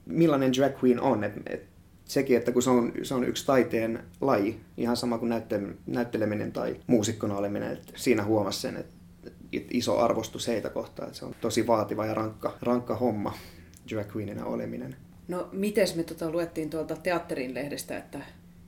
millainen 0.05 0.53
drag 0.53 0.83
queen 0.83 1.01
on. 1.01 1.23
Että, 1.23 1.41
että 1.45 1.67
sekin, 2.05 2.37
että 2.37 2.51
kun 2.51 2.61
se 2.61 2.69
on, 2.69 2.91
se 3.03 3.13
on 3.13 3.23
yksi 3.23 3.45
taiteen 3.45 4.03
laji, 4.21 4.59
ihan 4.77 4.97
sama 4.97 5.17
kuin 5.17 5.29
näytte, 5.29 5.61
näytteleminen 5.85 6.51
tai 6.51 6.75
muusikkona 6.87 7.37
oleminen, 7.37 7.71
että 7.71 7.93
siinä 7.95 8.23
huomasi 8.23 8.61
sen, 8.61 8.77
että 8.77 8.93
iso 9.71 9.99
arvostus 9.99 10.47
heitä 10.47 10.69
kohtaan, 10.69 11.07
että 11.07 11.19
se 11.19 11.25
on 11.25 11.35
tosi 11.41 11.67
vaativa 11.67 12.05
ja 12.05 12.13
rankka, 12.13 12.57
rankka 12.61 12.95
homma 12.95 13.33
drag 13.91 14.15
queenina 14.15 14.45
oleminen. 14.45 14.95
No 15.27 15.49
miten 15.51 15.87
me 15.95 16.03
tota, 16.03 16.31
luettiin 16.31 16.69
tuolta 16.69 16.95
teatterin 16.95 17.53
lehdestä, 17.53 17.97
että 17.97 18.19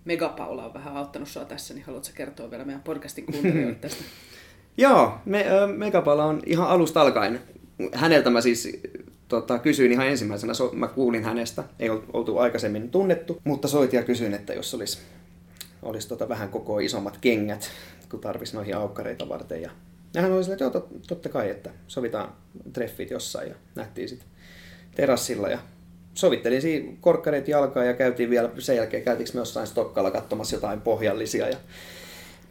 Megapaula 0.05 0.65
on 0.65 0.73
vähän 0.73 0.97
auttanut 0.97 1.29
sua 1.29 1.45
tässä, 1.45 1.73
niin 1.73 1.85
haluatko 1.85 2.11
kertoa 2.15 2.51
vielä 2.51 2.65
meidän 2.65 2.83
podcastin 2.83 3.25
kuuntelijoille 3.25 3.75
tästä? 3.75 4.03
Joo, 4.77 5.17
me, 5.25 5.39
äh, 5.39 5.69
Megapaula 5.69 6.25
on 6.25 6.41
ihan 6.45 6.67
alusta 6.67 7.01
alkaen. 7.01 7.41
Häneltä 7.93 8.29
mä 8.29 8.41
siis 8.41 8.81
tota, 9.27 9.59
kysyin 9.59 9.91
ihan 9.91 10.07
ensimmäisenä, 10.07 10.53
so, 10.53 10.71
mä 10.73 10.87
kuulin 10.87 11.23
hänestä, 11.23 11.63
ei 11.79 11.89
oltu 11.89 12.37
aikaisemmin 12.37 12.89
tunnettu, 12.89 13.41
mutta 13.43 13.67
soitin 13.67 13.97
ja 13.97 14.03
kysyin, 14.03 14.33
että 14.33 14.53
jos 14.53 14.73
olisi, 14.73 14.99
olisi 15.81 16.07
tota 16.07 16.29
vähän 16.29 16.49
koko 16.49 16.79
isommat 16.79 17.17
kengät, 17.17 17.71
kun 18.09 18.19
tarvisi 18.19 18.55
noihin 18.55 18.77
aukkareita 18.77 19.29
varten. 19.29 19.61
Ja, 19.61 19.71
ja 20.13 20.21
hän 20.21 20.31
oli 20.31 20.43
sille, 20.43 20.53
että 20.53 20.77
joo, 20.77 20.89
totta 21.07 21.29
kai, 21.29 21.49
että 21.49 21.69
sovitaan 21.87 22.33
treffit 22.73 23.09
jossain 23.09 23.49
ja 23.49 23.55
nähtiin 23.75 24.09
sitten 24.09 24.29
terassilla 24.95 25.49
ja 25.49 25.59
sovittelin 26.15 26.61
siinä 26.61 26.93
korkkareet 27.01 27.47
jalkaan 27.47 27.87
ja 27.87 27.93
käytiin 27.93 28.29
vielä 28.29 28.49
sen 28.59 28.75
jälkeen, 28.75 29.03
käytiinkö 29.03 29.33
me 29.33 29.39
jossain 29.39 29.67
Stokkalla 29.67 30.11
katsomassa 30.11 30.55
jotain 30.55 30.81
pohjallisia 30.81 31.49
ja 31.49 31.57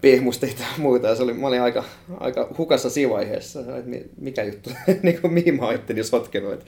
pehmusteita 0.00 0.62
ja 0.62 0.79
muuta. 0.79 1.09
Ja 1.09 1.16
se 1.16 1.22
oli, 1.22 1.33
mä 1.33 1.46
olin 1.46 1.62
aika, 1.62 1.85
aika 2.20 2.55
hukassa 2.59 2.90
siinä 2.90 3.12
vaiheessa, 3.12 3.61
että 3.61 3.90
mikä 4.16 4.44
juttu, 4.44 4.70
niin 5.03 5.20
kuin 5.20 5.33
mihin 5.33 5.55
mä 5.55 5.66
oon 5.66 5.79
sotkenut. 6.03 6.53
Että, 6.53 6.64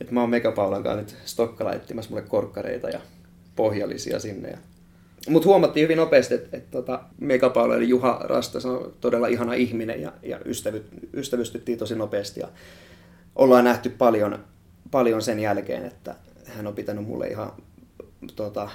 että 0.00 0.14
mä 0.14 0.20
oon 0.20 0.30
Megapaulan 0.30 0.82
kanssa 0.82 1.00
nyt 1.00 1.16
Stokkalla 1.24 1.72
etsimässä 1.72 2.10
mulle 2.10 2.22
korkkareita 2.22 2.88
ja 2.88 3.00
pohjallisia 3.56 4.20
sinne. 4.20 4.50
Ja... 4.50 4.58
Mutta 5.28 5.48
huomattiin 5.48 5.84
hyvin 5.84 5.96
nopeasti, 5.96 6.34
että, 6.34 6.56
että 6.56 6.70
tota, 6.70 7.00
Megapaula 7.20 7.76
eli 7.76 7.88
Juha 7.88 8.20
Rasta, 8.24 8.60
se 8.60 8.68
on 8.68 8.92
todella 9.00 9.26
ihana 9.26 9.54
ihminen 9.54 10.00
ja, 10.00 10.12
ja 10.22 10.40
ystävy, 10.44 10.84
ystävystyttiin 11.14 11.78
tosi 11.78 11.94
nopeasti. 11.94 12.40
Ja 12.40 12.48
ollaan 13.36 13.64
nähty 13.64 13.90
paljon, 13.90 14.44
paljon 14.92 15.22
sen 15.22 15.40
jälkeen, 15.40 15.84
että 15.84 16.14
hän 16.46 16.66
on 16.66 16.74
pitänyt 16.74 17.06
mulle 17.06 17.28
ihan 17.28 17.52
tota, 18.36 18.68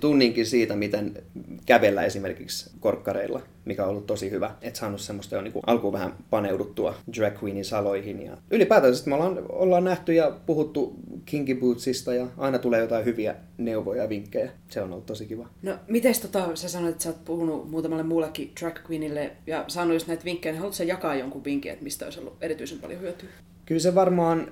tunninkin 0.00 0.46
siitä, 0.46 0.76
miten 0.76 1.22
kävellä 1.66 2.02
esimerkiksi 2.02 2.70
korkkareilla, 2.80 3.40
mikä 3.64 3.84
on 3.84 3.90
ollut 3.90 4.06
tosi 4.06 4.30
hyvä. 4.30 4.54
Et 4.62 4.76
saanut 4.76 5.00
semmoista 5.00 5.34
jo 5.34 5.42
niin 5.42 5.52
alkuun 5.66 5.92
vähän 5.92 6.14
paneuduttua 6.30 6.94
drag 7.16 7.42
queenin 7.42 7.64
saloihin. 7.64 8.22
Ja 8.22 8.36
ylipäätään 8.50 8.94
me 9.06 9.14
ollaan, 9.14 9.46
ollaan 9.48 9.84
nähty 9.84 10.12
ja 10.14 10.36
puhuttu 10.46 10.96
Kinky 11.24 11.54
Bootsista 11.54 12.14
ja 12.14 12.26
aina 12.38 12.58
tulee 12.58 12.80
jotain 12.80 13.04
hyviä 13.04 13.34
neuvoja 13.58 14.02
ja 14.02 14.08
vinkkejä. 14.08 14.50
Se 14.68 14.82
on 14.82 14.92
ollut 14.92 15.06
tosi 15.06 15.26
kiva. 15.26 15.48
No, 15.62 15.78
miten 15.88 16.14
tota, 16.22 16.56
sä 16.56 16.68
sanoit, 16.68 16.92
että 16.92 17.04
sä 17.04 17.10
oot 17.10 17.24
puhunut 17.24 17.70
muutamalle 17.70 18.02
muullekin 18.02 18.52
drag 18.60 18.78
queenille 18.90 19.32
ja 19.46 19.64
saanut 19.68 19.94
just 19.94 20.06
näitä 20.06 20.24
vinkkejä, 20.24 20.52
niin 20.52 20.60
haluatko 20.60 20.82
jakaa 20.82 21.14
jonkun 21.14 21.44
vinkin, 21.44 21.72
että 21.72 21.84
mistä 21.84 22.04
olisi 22.04 22.20
ollut 22.20 22.36
erityisen 22.40 22.78
paljon 22.78 23.00
hyötyä? 23.00 23.28
Kyllä 23.66 23.80
se 23.80 23.94
varmaan, 23.94 24.48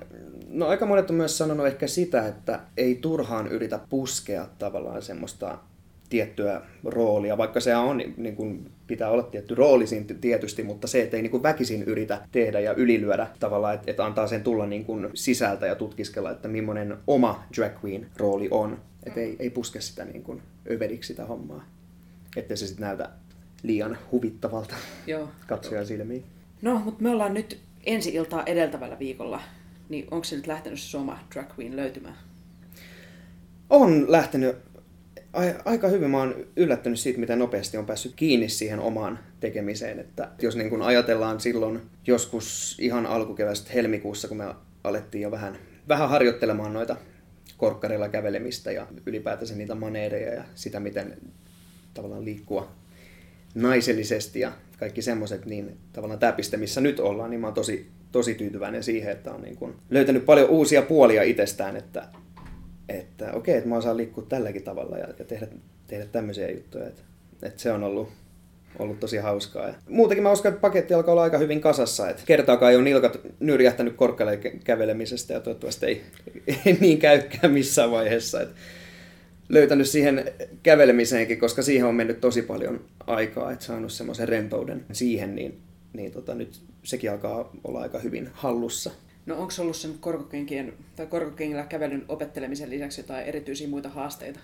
no 0.49 0.67
aika 0.67 0.85
monet 0.85 1.09
on 1.09 1.15
myös 1.15 1.37
sanonut 1.37 1.67
ehkä 1.67 1.87
sitä, 1.87 2.27
että 2.27 2.59
ei 2.77 2.95
turhaan 2.95 3.47
yritä 3.47 3.79
puskea 3.89 4.47
tavallaan 4.59 5.01
semmoista 5.01 5.57
tiettyä 6.09 6.61
roolia, 6.83 7.37
vaikka 7.37 7.59
se 7.59 7.75
on, 7.75 7.97
niin 8.17 8.35
kuin, 8.35 8.71
pitää 8.87 9.09
olla 9.09 9.23
tietty 9.23 9.55
rooli 9.55 9.87
siinä 9.87 10.05
tietysti, 10.21 10.63
mutta 10.63 10.87
se, 10.87 11.01
että 11.01 11.17
ei 11.17 11.23
niin 11.23 11.31
kuin 11.31 11.43
väkisin 11.43 11.83
yritä 11.83 12.21
tehdä 12.31 12.59
ja 12.59 12.73
ylilyödä 12.73 13.27
tavallaan, 13.39 13.75
että, 13.75 13.91
että 13.91 14.05
antaa 14.05 14.27
sen 14.27 14.43
tulla 14.43 14.65
niin 14.65 14.85
kuin 14.85 15.09
sisältä 15.13 15.65
ja 15.65 15.75
tutkiskella, 15.75 16.31
että 16.31 16.47
millainen 16.47 16.97
oma 17.07 17.43
drag 17.57 17.85
queen 17.85 18.07
rooli 18.17 18.47
on. 18.51 18.79
Että 19.05 19.19
ei, 19.19 19.35
ei 19.39 19.49
puske 19.49 19.81
sitä 19.81 20.05
niin 20.05 20.23
kuin 20.23 20.41
överiksi 20.71 21.07
sitä 21.07 21.25
hommaa, 21.25 21.65
ettei 22.35 22.57
se 22.57 22.67
sitten 22.67 22.85
näytä 22.85 23.09
liian 23.63 23.97
huvittavalta 24.11 24.75
Joo. 25.07 25.29
katsojan 25.47 25.85
silmiin. 25.85 26.23
No, 26.61 26.81
mutta 26.85 27.03
me 27.03 27.09
ollaan 27.09 27.33
nyt 27.33 27.59
ensi 27.85 28.13
iltaa 28.13 28.43
edeltävällä 28.43 28.99
viikolla, 28.99 29.41
niin 29.89 30.07
onko 30.11 30.23
se 30.23 30.35
nyt 30.35 30.47
lähtenyt 30.47 30.79
se 30.79 30.97
oma 30.97 31.19
drag 31.33 31.59
queen 31.59 31.75
löytymään? 31.75 32.17
On 33.69 34.11
lähtenyt 34.11 34.55
aika 35.65 35.87
hyvin. 35.87 36.09
Mä 36.09 36.17
oon 36.17 36.35
yllättynyt 36.55 36.99
siitä, 36.99 37.19
miten 37.19 37.39
nopeasti 37.39 37.77
on 37.77 37.85
päässyt 37.85 38.13
kiinni 38.15 38.49
siihen 38.49 38.79
omaan 38.79 39.19
tekemiseen. 39.39 39.99
Että 39.99 40.31
jos 40.41 40.55
niin 40.55 40.69
kun 40.69 40.81
ajatellaan 40.81 41.39
silloin 41.39 41.81
joskus 42.07 42.77
ihan 42.81 43.05
alkukevästä 43.05 43.71
helmikuussa, 43.73 44.27
kun 44.27 44.37
me 44.37 44.55
alettiin 44.83 45.21
jo 45.21 45.31
vähän, 45.31 45.57
vähän 45.87 46.09
harjoittelemaan 46.09 46.73
noita 46.73 46.97
korkkarilla 47.57 48.09
kävelemistä 48.09 48.71
ja 48.71 48.87
ylipäätänsä 49.05 49.55
niitä 49.55 49.75
maneereja 49.75 50.33
ja 50.33 50.43
sitä, 50.55 50.79
miten 50.79 51.17
tavallaan 51.93 52.25
liikkua 52.25 52.71
naisellisesti 53.55 54.39
ja 54.39 54.51
kaikki 54.79 55.01
semmoiset, 55.01 55.45
niin 55.45 55.77
tavallaan 55.93 56.19
tämä 56.19 56.31
piste, 56.31 56.57
missä 56.57 56.81
nyt 56.81 56.99
ollaan, 56.99 57.29
niin 57.29 57.39
mä 57.39 57.47
oon 57.47 57.53
tosi, 57.53 57.91
tosi 58.11 58.35
tyytyväinen 58.35 58.83
siihen, 58.83 59.11
että 59.11 59.33
on 59.33 59.41
niin 59.41 59.55
kuin 59.55 59.75
löytänyt 59.89 60.25
paljon 60.25 60.49
uusia 60.49 60.81
puolia 60.81 61.23
itsestään, 61.23 61.77
että, 61.77 62.07
että 62.89 63.25
okei, 63.25 63.37
okay, 63.37 63.53
että 63.55 63.69
mä 63.69 63.77
osaan 63.77 63.97
liikkua 63.97 64.25
tälläkin 64.29 64.63
tavalla 64.63 64.97
ja, 64.97 65.07
ja 65.19 65.25
tehdä, 65.25 65.47
tehdä 65.87 66.05
tämmöisiä 66.05 66.51
juttuja, 66.51 66.87
että, 66.87 67.01
että 67.43 67.61
se 67.61 67.71
on 67.71 67.83
ollut, 67.83 68.09
ollut 68.79 68.99
tosi 68.99 69.17
hauskaa. 69.17 69.67
Ja 69.67 69.73
muutenkin 69.89 70.23
mä 70.23 70.31
uskon, 70.31 70.49
että 70.49 70.61
paketti 70.61 70.93
alkaa 70.93 71.11
olla 71.11 71.23
aika 71.23 71.37
hyvin 71.37 71.61
kasassa, 71.61 72.09
että 72.09 72.23
kertaakaan 72.25 72.71
ei 72.71 72.75
ole 72.75 72.83
nilkat 72.83 73.19
nyrjähtänyt 73.39 73.95
korkealle 73.95 74.37
kävelemisestä 74.63 75.33
ja 75.33 75.39
toivottavasti 75.39 75.85
ei, 75.85 76.01
ei 76.65 76.77
niin 76.81 76.97
käykään 76.97 77.53
missään 77.53 77.91
vaiheessa. 77.91 78.41
Että 78.41 78.55
löytänyt 79.49 79.89
siihen 79.89 80.31
kävelemiseenkin, 80.63 81.39
koska 81.39 81.61
siihen 81.61 81.85
on 81.85 81.95
mennyt 81.95 82.21
tosi 82.21 82.41
paljon 82.41 82.81
aikaa, 83.07 83.51
että 83.51 83.65
saanut 83.65 83.91
semmoisen 83.91 84.27
rentouden 84.27 84.85
siihen, 84.91 85.35
niin, 85.35 85.59
niin 85.93 86.11
tota, 86.11 86.35
nyt 86.35 86.61
sekin 86.85 87.11
alkaa 87.11 87.49
olla 87.63 87.81
aika 87.81 87.99
hyvin 87.99 88.29
hallussa. 88.33 88.91
No 89.25 89.35
onko 89.35 89.53
ollut 89.59 89.75
sen 89.75 89.93
korkokenkien 89.99 90.73
tai 90.95 91.05
korkokengillä 91.05 91.63
kävelyn 91.63 92.05
opettelemisen 92.07 92.69
lisäksi 92.69 93.01
jotain 93.01 93.25
erityisiä 93.25 93.67
muita 93.67 93.89
haasteita? 93.89 94.39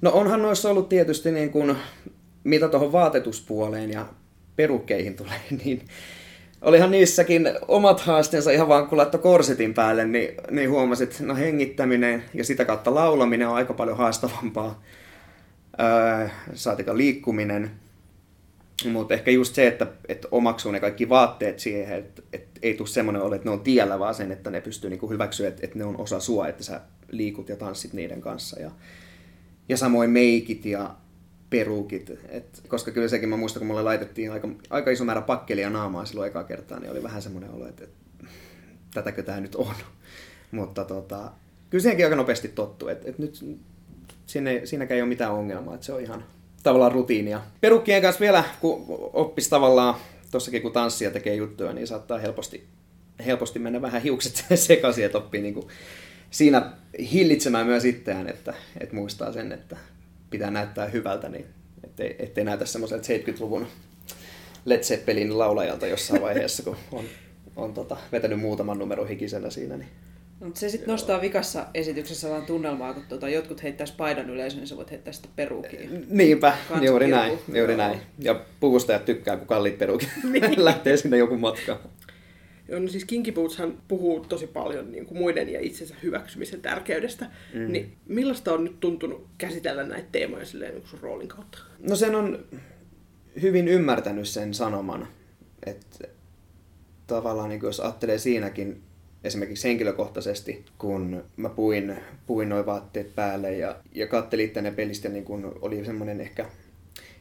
No 0.00 0.10
onhan 0.10 0.42
noissa 0.42 0.70
ollut 0.70 0.88
tietysti 0.88 1.32
niin 1.32 1.50
kuin, 1.50 1.76
mitä 2.44 2.68
tuohon 2.68 2.92
vaatetuspuoleen 2.92 3.90
ja 3.90 4.06
perukkeihin 4.56 5.16
tulee, 5.16 5.40
niin 5.64 5.82
olihan 6.62 6.90
niissäkin 6.90 7.50
omat 7.68 8.00
haasteensa 8.00 8.50
ihan 8.50 8.68
vaan 8.68 8.86
kun 8.86 8.98
laittoi 8.98 9.20
korsetin 9.20 9.74
päälle, 9.74 10.04
niin, 10.04 10.34
niin 10.50 10.70
huomasit, 10.70 11.10
että 11.10 11.24
no 11.24 11.36
hengittäminen 11.36 12.24
ja 12.34 12.44
sitä 12.44 12.64
kautta 12.64 12.94
laulaminen 12.94 13.48
on 13.48 13.54
aika 13.54 13.74
paljon 13.74 13.96
haastavampaa. 13.96 14.82
Öö, 15.80 16.28
saatika 16.54 16.96
liikkuminen. 16.96 17.70
Mutta 18.84 19.14
ehkä 19.14 19.30
just 19.30 19.54
se, 19.54 19.66
että, 19.66 19.86
että 20.08 20.28
omaksuu 20.30 20.72
ne 20.72 20.80
kaikki 20.80 21.08
vaatteet 21.08 21.58
siihen, 21.58 21.98
että, 21.98 22.22
että 22.32 22.60
ei 22.62 22.74
tule 22.74 22.88
semmoinen 22.88 23.22
ole, 23.22 23.36
että 23.36 23.48
ne 23.48 23.52
on 23.52 23.60
tiellä, 23.60 23.98
vaan 23.98 24.14
sen, 24.14 24.32
että 24.32 24.50
ne 24.50 24.60
pystyy 24.60 24.90
niinku 24.90 25.10
hyväksyä, 25.10 25.48
että, 25.48 25.60
että 25.64 25.78
ne 25.78 25.84
on 25.84 26.00
osa 26.00 26.20
sua, 26.20 26.48
että 26.48 26.64
sä 26.64 26.80
liikut 27.10 27.48
ja 27.48 27.56
tanssit 27.56 27.92
niiden 27.92 28.20
kanssa. 28.20 28.60
Ja, 28.60 28.70
ja 29.68 29.76
samoin 29.76 30.10
meikit 30.10 30.64
ja 30.64 30.94
perukit. 31.50 32.10
Et, 32.28 32.62
koska 32.68 32.90
kyllä 32.90 33.08
sekin 33.08 33.28
mä 33.28 33.36
muistan, 33.36 33.60
kun 33.60 33.66
mulle 33.66 33.82
laitettiin 33.82 34.32
aika, 34.32 34.48
aika 34.70 34.90
iso 34.90 35.04
määrä 35.04 35.22
pakkelia 35.22 35.70
naamaa 35.70 36.04
silloin 36.04 36.28
ekaa 36.28 36.44
kertaa, 36.44 36.80
niin 36.80 36.92
oli 36.92 37.02
vähän 37.02 37.22
semmoinen 37.22 37.50
olo, 37.50 37.66
että, 37.66 37.84
että 37.84 38.26
tätäkö 38.94 39.22
tämä 39.22 39.40
nyt 39.40 39.54
on. 39.54 39.74
Mutta 40.50 40.84
tota, 40.84 41.30
kyllä 41.70 41.82
siihenkin 41.82 42.06
aika 42.06 42.16
nopeasti 42.16 42.48
tottu. 42.48 42.88
Että, 42.88 43.08
että 43.08 43.22
nyt 43.22 43.44
sinne, 44.26 44.60
siinäkään 44.66 44.96
ei 44.96 45.02
ole 45.02 45.08
mitään 45.08 45.32
ongelmaa, 45.32 45.74
että 45.74 45.86
se 45.86 45.92
on 45.92 46.00
ihan 46.00 46.24
tavallaan 46.62 46.92
rutiinia. 46.92 47.40
Perukkien 47.60 48.02
kanssa 48.02 48.20
vielä, 48.20 48.44
kun 48.60 48.84
oppisi 49.12 49.50
tavallaan, 49.50 49.94
tossakin 50.30 50.62
kun 50.62 50.72
tanssia 50.72 51.10
tekee 51.10 51.34
juttuja, 51.34 51.72
niin 51.72 51.86
saattaa 51.86 52.18
helposti, 52.18 52.66
helposti 53.26 53.58
mennä 53.58 53.82
vähän 53.82 54.02
hiukset 54.02 54.44
sekaisin, 54.54 55.04
että 55.04 55.18
oppii 55.18 55.42
niin 55.42 55.54
kuin 55.54 55.68
siinä 56.30 56.72
hillitsemään 57.12 57.66
myös 57.66 57.84
itseään, 57.84 58.28
että, 58.28 58.54
että 58.80 58.94
muistaa 58.94 59.32
sen, 59.32 59.52
että 59.52 59.76
pitää 60.30 60.50
näyttää 60.50 60.86
hyvältä, 60.86 61.28
niin 61.28 61.46
ettei, 61.84 62.16
ettei 62.18 62.44
näytä 62.44 62.66
semmoiselta 62.66 63.06
70-luvun 63.06 63.66
Led 64.64 64.82
Zeppelin 64.82 65.38
laulajalta 65.38 65.86
jossain 65.86 66.22
vaiheessa, 66.22 66.62
kun 66.62 66.76
on, 66.92 67.04
on 67.56 67.74
tota, 67.74 67.96
vetänyt 68.12 68.40
muutaman 68.40 68.78
numero 68.78 69.04
hikisenä 69.04 69.50
siinä. 69.50 69.76
Niin. 69.76 69.88
No, 70.40 70.46
mutta 70.46 70.60
se 70.60 70.68
sitten 70.68 70.88
nostaa 70.88 71.20
vikassa 71.20 71.66
esityksessä 71.74 72.30
vaan 72.30 72.46
tunnelmaa, 72.46 72.94
kun 72.94 73.02
tuota, 73.08 73.28
jotkut 73.28 73.62
heittäisi 73.62 73.94
paidan 73.96 74.30
yleisön, 74.30 74.58
niin 74.58 74.68
sä 74.68 74.76
voit 74.76 74.90
heittää 74.90 75.12
sitten 75.12 75.32
peruukin. 75.36 76.06
Niinpä, 76.10 76.56
juuri 76.80 77.08
näin, 77.08 77.38
juuri 77.54 77.76
näin. 77.76 78.00
Ja 78.18 78.40
puvustajat 78.60 79.04
tykkää, 79.04 79.36
kun 79.36 79.46
kalliit 79.46 79.78
peruukin 79.78 80.08
niin. 80.32 80.44
lähtee 80.64 80.96
sinne 80.96 81.16
joku 81.16 81.36
matka. 81.36 81.80
Joo, 82.68 82.80
no 82.80 82.88
siis 82.88 83.04
Kinky 83.04 83.32
Bootshan 83.32 83.78
puhuu 83.88 84.20
tosi 84.20 84.46
paljon 84.46 84.92
niin 84.92 85.06
kuin 85.06 85.18
muiden 85.18 85.48
ja 85.48 85.60
itsensä 85.60 85.94
hyväksymisen 86.02 86.60
tärkeydestä. 86.60 87.26
Mm. 87.54 87.72
Niin 87.72 87.96
millaista 88.06 88.52
on 88.52 88.64
nyt 88.64 88.80
tuntunut 88.80 89.26
käsitellä 89.38 89.84
näitä 89.84 90.08
teemoja 90.12 90.46
silleen 90.46 90.74
niin 90.74 90.86
sun 90.86 91.00
roolin 91.00 91.28
kautta? 91.28 91.58
No 91.78 91.96
sen 91.96 92.14
on 92.14 92.44
hyvin 93.42 93.68
ymmärtänyt 93.68 94.28
sen 94.28 94.54
sanoman, 94.54 95.08
että 95.66 96.08
tavallaan 97.06 97.48
niin 97.48 97.60
jos 97.62 97.80
ajattelee 97.80 98.18
siinäkin 98.18 98.82
esimerkiksi 99.24 99.68
henkilökohtaisesti, 99.68 100.64
kun 100.78 101.24
mä 101.36 101.48
puin, 101.48 101.96
puin 102.26 102.48
noin 102.48 102.66
vaatteet 102.66 103.14
päälle 103.14 103.52
ja, 103.52 103.76
ja 103.94 104.06
kattelin 104.06 104.50
tänne 104.50 104.70
pelistä, 104.70 105.08
niin 105.08 105.24
kun 105.24 105.58
oli 105.60 105.84
semmoinen 105.84 106.20
ehkä 106.20 106.46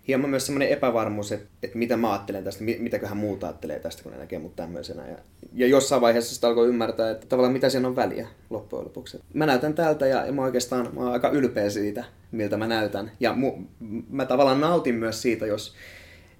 hieman 0.08 0.30
myös 0.30 0.46
semmoinen 0.46 0.70
epävarmuus, 0.70 1.32
että, 1.32 1.48
että 1.64 1.78
mitä 1.78 1.98
mä 1.98 2.12
ajattelen 2.12 2.44
tästä, 2.44 2.64
mitäköhän 2.64 3.18
muut 3.18 3.44
ajattelee 3.44 3.80
tästä, 3.80 4.04
kun 4.04 4.12
ne 4.12 4.18
näkee 4.18 4.40
mut 4.40 4.56
tämmöisenä. 4.56 5.08
Ja, 5.08 5.18
ja 5.54 5.68
jossain 5.68 6.02
vaiheessa 6.02 6.36
sitä 6.36 6.48
alkoi 6.48 6.68
ymmärtää, 6.68 7.12
että 7.12 7.28
tavallaan 7.28 7.54
mitä 7.54 7.70
siinä 7.70 7.88
on 7.88 7.96
väliä 7.96 8.28
loppujen 8.50 8.86
lopuksi. 8.86 9.20
Mä 9.34 9.46
näytän 9.46 9.74
tältä 9.74 10.08
ja, 10.08 10.32
mä 10.32 10.44
oikeastaan 10.44 10.90
mä 10.94 11.02
oon 11.02 11.14
aika 11.14 11.30
ylpeä 11.30 11.70
siitä, 11.70 12.04
miltä 12.32 12.58
mä 12.58 12.68
näytän. 12.68 13.12
Ja 13.20 13.34
mu, 13.34 13.54
mä 14.10 14.26
tavallaan 14.26 14.62
nautin 14.62 14.96
myös 14.96 15.22
siitä, 15.22 15.46
jos 15.46 15.76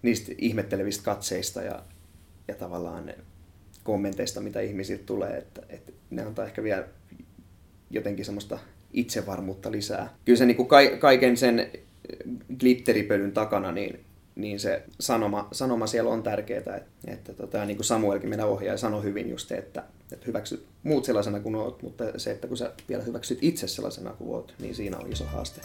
niistä 0.02 0.32
ihmettelevistä 0.38 1.04
katseista 1.04 1.62
ja, 1.62 1.84
ja 2.48 2.56
tavallaan 2.56 3.14
kommenteista, 3.88 4.42
mitä 4.42 4.62
ihmisiltä 4.62 5.04
tulee, 5.06 5.38
että, 5.38 5.62
että 5.70 5.92
ne 6.10 6.22
antaa 6.22 6.46
ehkä 6.46 6.64
vielä 6.64 6.88
jotenkin 7.90 8.26
semmoista 8.26 8.60
itsevarmuutta 8.94 9.72
lisää. 9.72 10.14
Kyllä 10.26 10.38
se 10.38 10.46
niin 10.46 10.58
kuin 10.58 10.70
kaiken 11.00 11.38
sen 11.38 11.72
glitteripölyn 12.60 13.32
takana, 13.32 13.72
niin, 13.72 14.00
niin 14.36 14.60
se 14.60 14.84
sanoma, 15.00 15.48
sanoma 15.52 15.88
siellä 15.88 16.12
on 16.12 16.24
tärkeää. 16.24 16.60
Että, 16.60 16.82
että 17.08 17.34
tota, 17.34 17.66
niin 17.66 17.78
kuin 17.78 17.86
Samuelkin 17.86 18.30
meidän 18.30 18.50
ohjaaja 18.50 18.78
sanoi 18.78 19.04
hyvin 19.04 19.30
just, 19.30 19.52
että, 19.52 19.84
että 20.12 20.26
hyväksyt 20.28 20.66
muut 20.84 21.06
sellaisena 21.06 21.40
kuin 21.40 21.56
oot, 21.56 21.82
mutta 21.82 22.04
se, 22.18 22.32
että 22.32 22.48
kun 22.48 22.58
sä 22.58 22.72
vielä 22.90 23.04
hyväksyt 23.04 23.40
itse 23.42 23.68
sellaisena 23.68 24.14
kuin 24.14 24.30
oot, 24.30 24.54
niin 24.60 24.76
siinä 24.76 24.98
on 24.98 25.12
iso 25.12 25.26
haaste. 25.26 25.62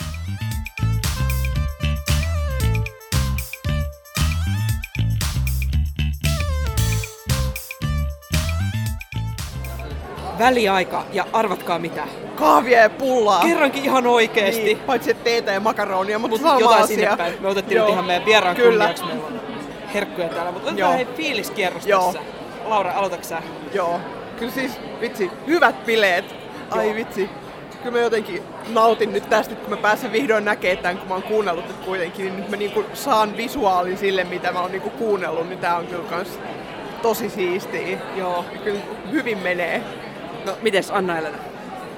Väliaika 10.42 11.04
ja 11.12 11.26
arvatkaa 11.32 11.78
mitä. 11.78 12.04
Kahvia 12.36 12.80
ja 12.80 12.90
pullaa. 12.90 13.42
Kerrankin 13.42 13.84
ihan 13.84 14.06
oikeesti. 14.06 14.62
Niin, 14.62 14.78
paitsi 14.78 15.10
että 15.10 15.24
teetä 15.24 15.52
ja 15.52 15.60
makaronia, 15.60 16.18
mutta 16.18 16.36
Mut 16.38 16.60
jotain 16.60 16.86
sinne 16.86 17.16
päin. 17.16 17.34
Me 17.40 17.48
otettiin 17.48 17.76
Joo. 17.76 17.86
nyt 17.86 17.92
ihan 17.92 18.04
meidän 18.04 18.24
vieraan 18.24 18.56
Kyllä. 18.56 18.84
kunniaksi. 18.84 19.04
Meillä 19.04 19.26
on 19.26 19.40
herkkuja 19.94 20.28
täällä, 20.28 20.52
mutta 20.52 20.70
otetaan 20.70 20.94
hei 20.94 21.06
fiiliskierros 21.16 21.86
Joo. 21.86 22.04
tässä. 22.04 22.20
Laura, 22.64 22.92
aloitatko 22.92 23.26
sä? 23.26 23.42
Joo. 23.74 24.00
Kyllä 24.38 24.52
siis, 24.52 24.72
vitsi, 25.00 25.30
hyvät 25.46 25.86
bileet. 25.86 26.24
Ai 26.70 26.86
Joo. 26.86 26.94
vitsi. 26.96 27.30
Kyllä 27.82 27.96
mä 27.96 28.04
jotenkin 28.04 28.42
nautin 28.68 29.12
nyt 29.12 29.30
tästä, 29.30 29.54
kun 29.54 29.70
mä 29.70 29.76
pääsen 29.76 30.12
vihdoin 30.12 30.44
näkemään 30.44 30.78
tämän, 30.78 30.98
kun 30.98 31.08
mä 31.08 31.14
oon 31.14 31.22
kuunnellut 31.22 31.70
että 31.70 31.84
kuitenkin, 31.84 32.24
niin 32.24 32.36
nyt 32.36 32.48
mä 32.48 32.56
niinku 32.56 32.84
saan 32.94 33.36
visuaalin 33.36 33.98
sille, 33.98 34.24
mitä 34.24 34.52
mä 34.52 34.60
oon 34.60 34.70
niinku 34.70 34.90
kuunnellut, 34.90 35.48
niin 35.48 35.58
tää 35.58 35.76
on 35.76 35.86
kyllä 35.86 36.04
kans 36.10 36.28
tosi 37.02 37.30
siistiä. 37.30 37.98
Joo. 38.16 38.44
Kyllä 38.64 38.80
hyvin 39.12 39.38
menee. 39.38 39.82
No, 40.46 40.52
mites 40.62 40.90
Anna-Elena? 40.90 41.38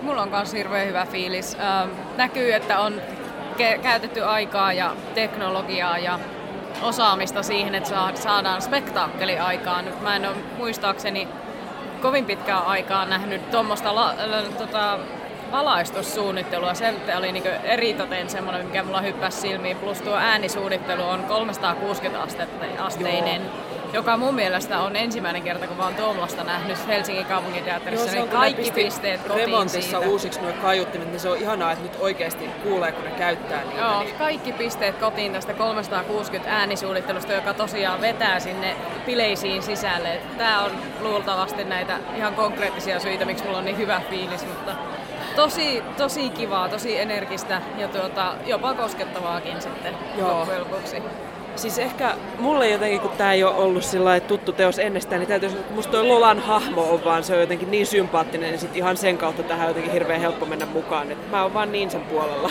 Mulla 0.02 0.22
on 0.22 0.28
myös 0.28 0.52
hirveän 0.52 0.86
hyvä 0.86 1.06
fiilis. 1.06 1.56
Ähm, 1.60 1.90
näkyy, 2.16 2.52
että 2.52 2.80
on 2.80 3.00
ke- 3.56 3.78
käytetty 3.82 4.22
aikaa 4.24 4.72
ja 4.72 4.96
teknologiaa 5.14 5.98
ja 5.98 6.18
osaamista 6.82 7.42
siihen, 7.42 7.74
että 7.74 7.88
saa- 7.88 8.16
saadaan 8.16 8.62
spektaakkeli 8.62 9.38
aikaan. 9.38 9.84
Nyt 9.84 10.02
mä 10.02 10.16
en 10.16 10.26
ole 10.28 10.36
muistaakseni 10.58 11.28
kovin 12.02 12.24
pitkään 12.24 12.62
aikaa 12.66 13.04
nähnyt 13.06 13.50
tuommoista 13.50 13.94
la- 13.94 14.14
l- 14.26 14.52
tota, 14.58 14.98
valaistussuunnittelua. 15.52 16.74
Se 16.74 16.94
oli 17.18 17.32
niinku 17.32 17.48
eritoten 17.64 18.30
semmoinen, 18.30 18.66
mikä 18.66 18.82
mulla 18.82 19.00
hyppäsi 19.00 19.40
silmiin. 19.40 19.76
Plus 19.76 20.00
tuo 20.02 20.14
äänisuunnittelu 20.16 21.02
on 21.08 21.24
360 21.24 22.22
astetta, 22.22 22.66
asteinen. 22.84 23.42
Joo 23.42 23.63
joka 23.94 24.16
mun 24.16 24.34
mielestä 24.34 24.80
on 24.80 24.96
ensimmäinen 24.96 25.42
kerta, 25.42 25.66
kun 25.66 25.76
mä 25.76 25.84
oon 25.84 25.94
tuommoista 25.94 26.44
nähnyt 26.44 26.86
Helsingin 26.86 27.26
kaupunginteatterissa, 27.26 28.12
niin 28.12 28.28
kaikki 28.28 28.70
pisteet 28.70 29.20
kotiin 29.20 29.38
remontissa 29.38 29.98
siitä. 29.98 30.08
uusiksi 30.08 30.40
nuo 30.40 30.52
kaiuttimet, 30.62 31.10
niin 31.10 31.20
se 31.20 31.28
on 31.28 31.38
ihanaa, 31.38 31.72
että 31.72 31.84
nyt 31.84 31.96
oikeasti 32.00 32.48
kuulee, 32.62 32.92
kun 32.92 33.04
ne 33.04 33.10
käyttää 33.10 33.64
niitä. 33.64 33.80
Joo, 33.80 34.02
Niin 34.02 34.14
kaikki 34.14 34.52
pisteet 34.52 34.98
kotiin 34.98 35.32
tästä 35.32 35.54
360 35.54 36.50
äänisuunnittelusta, 36.50 37.32
joka 37.32 37.54
tosiaan 37.54 38.00
vetää 38.00 38.40
sinne 38.40 38.76
bileisiin 39.06 39.62
sisälle. 39.62 40.20
Tämä 40.38 40.64
on 40.64 40.72
luultavasti 41.00 41.64
näitä 41.64 41.98
ihan 42.16 42.34
konkreettisia 42.34 43.00
syitä, 43.00 43.24
miksi 43.24 43.44
mulla 43.44 43.58
on 43.58 43.64
niin 43.64 43.78
hyvä 43.78 44.00
fiilis, 44.10 44.46
mutta 44.46 44.72
tosi, 45.36 45.82
tosi 45.96 46.30
kivaa, 46.30 46.68
tosi 46.68 46.98
energistä 46.98 47.62
ja 47.78 47.88
tuota, 47.88 48.34
jopa 48.46 48.74
koskettavaakin 48.74 49.62
sitten 49.62 49.94
Joo. 50.18 50.38
loppujen 50.38 50.60
lopuksi. 50.60 51.02
Siis 51.56 51.78
ehkä 51.78 52.14
mulle 52.38 52.68
jotenkin, 52.68 53.00
kun 53.00 53.10
tää 53.10 53.32
ei 53.32 53.44
ole 53.44 53.54
ollut 53.54 53.84
sillä 53.84 54.20
tuttu 54.20 54.52
teos 54.52 54.78
ennestään, 54.78 55.20
niin 55.20 55.28
täytyy 55.28 55.48
sanoa, 55.48 55.62
että 55.62 55.74
musta 55.74 55.92
toi 55.92 56.06
Lolan 56.06 56.38
hahmo 56.38 56.90
on 56.90 57.04
vaan, 57.04 57.24
se 57.24 57.34
on 57.34 57.40
jotenkin 57.40 57.70
niin 57.70 57.86
sympaattinen, 57.86 58.50
niin 58.50 58.60
sit 58.60 58.76
ihan 58.76 58.96
sen 58.96 59.18
kautta 59.18 59.42
tähän 59.42 59.62
on 59.62 59.68
jotenkin 59.68 59.92
hirveän 59.92 60.20
helppo 60.20 60.46
mennä 60.46 60.66
mukaan. 60.66 61.12
Et 61.12 61.30
mä 61.30 61.42
oon 61.42 61.54
vaan 61.54 61.72
niin 61.72 61.90
sen 61.90 62.00
puolella. 62.00 62.50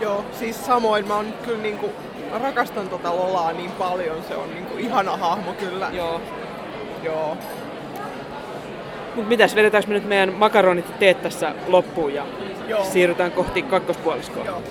Joo, 0.00 0.24
siis 0.32 0.66
samoin 0.66 1.08
mä 1.08 1.16
oon 1.16 1.34
kyllä 1.44 1.62
niinku, 1.62 1.90
mä 2.30 2.38
rakastan 2.38 2.88
tota 2.88 3.16
Lolaa 3.16 3.52
niin 3.52 3.70
paljon, 3.70 4.16
se 4.28 4.36
on 4.36 4.50
niinku 4.54 4.74
ihana 4.78 5.16
hahmo 5.16 5.52
kyllä. 5.52 5.90
Joo. 5.92 6.20
Joo. 7.02 7.36
Mut 9.14 9.28
mitäs, 9.28 9.54
vedetäänkö 9.54 9.88
me 9.88 9.94
nyt 9.94 10.08
meidän 10.08 10.32
makaronit 10.32 10.88
ja 10.88 10.94
teet 10.98 11.22
tässä 11.22 11.54
loppuun 11.66 12.14
ja 12.14 12.26
Joo. 12.68 12.84
siirrytään 12.84 13.32
kohti 13.32 13.62
kakkospuoliskoa? 13.62 14.44
Joo. 14.44 14.62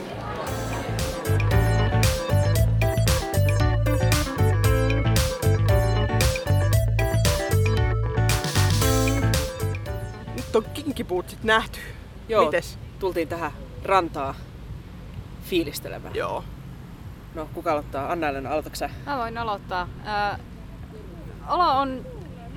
Nyt 10.55 10.65
on 10.65 10.73
kinkipuutsit 10.73 11.43
nähty. 11.43 11.79
Joo, 12.29 12.45
Mites? 12.45 12.79
tultiin 12.99 13.27
tähän 13.27 13.51
rantaa 13.83 14.35
fiilistelemään. 15.43 16.15
Joo. 16.15 16.43
No, 17.33 17.49
kuka 17.53 17.71
aloittaa? 17.71 18.11
Anna-Elena, 18.11 18.49
aloitatko 18.49 18.75
sä? 18.75 18.89
Mä 19.05 19.17
voin 19.17 19.37
aloittaa. 19.37 19.87
Ää, 20.05 20.39
olo 21.49 21.79
on 21.79 22.05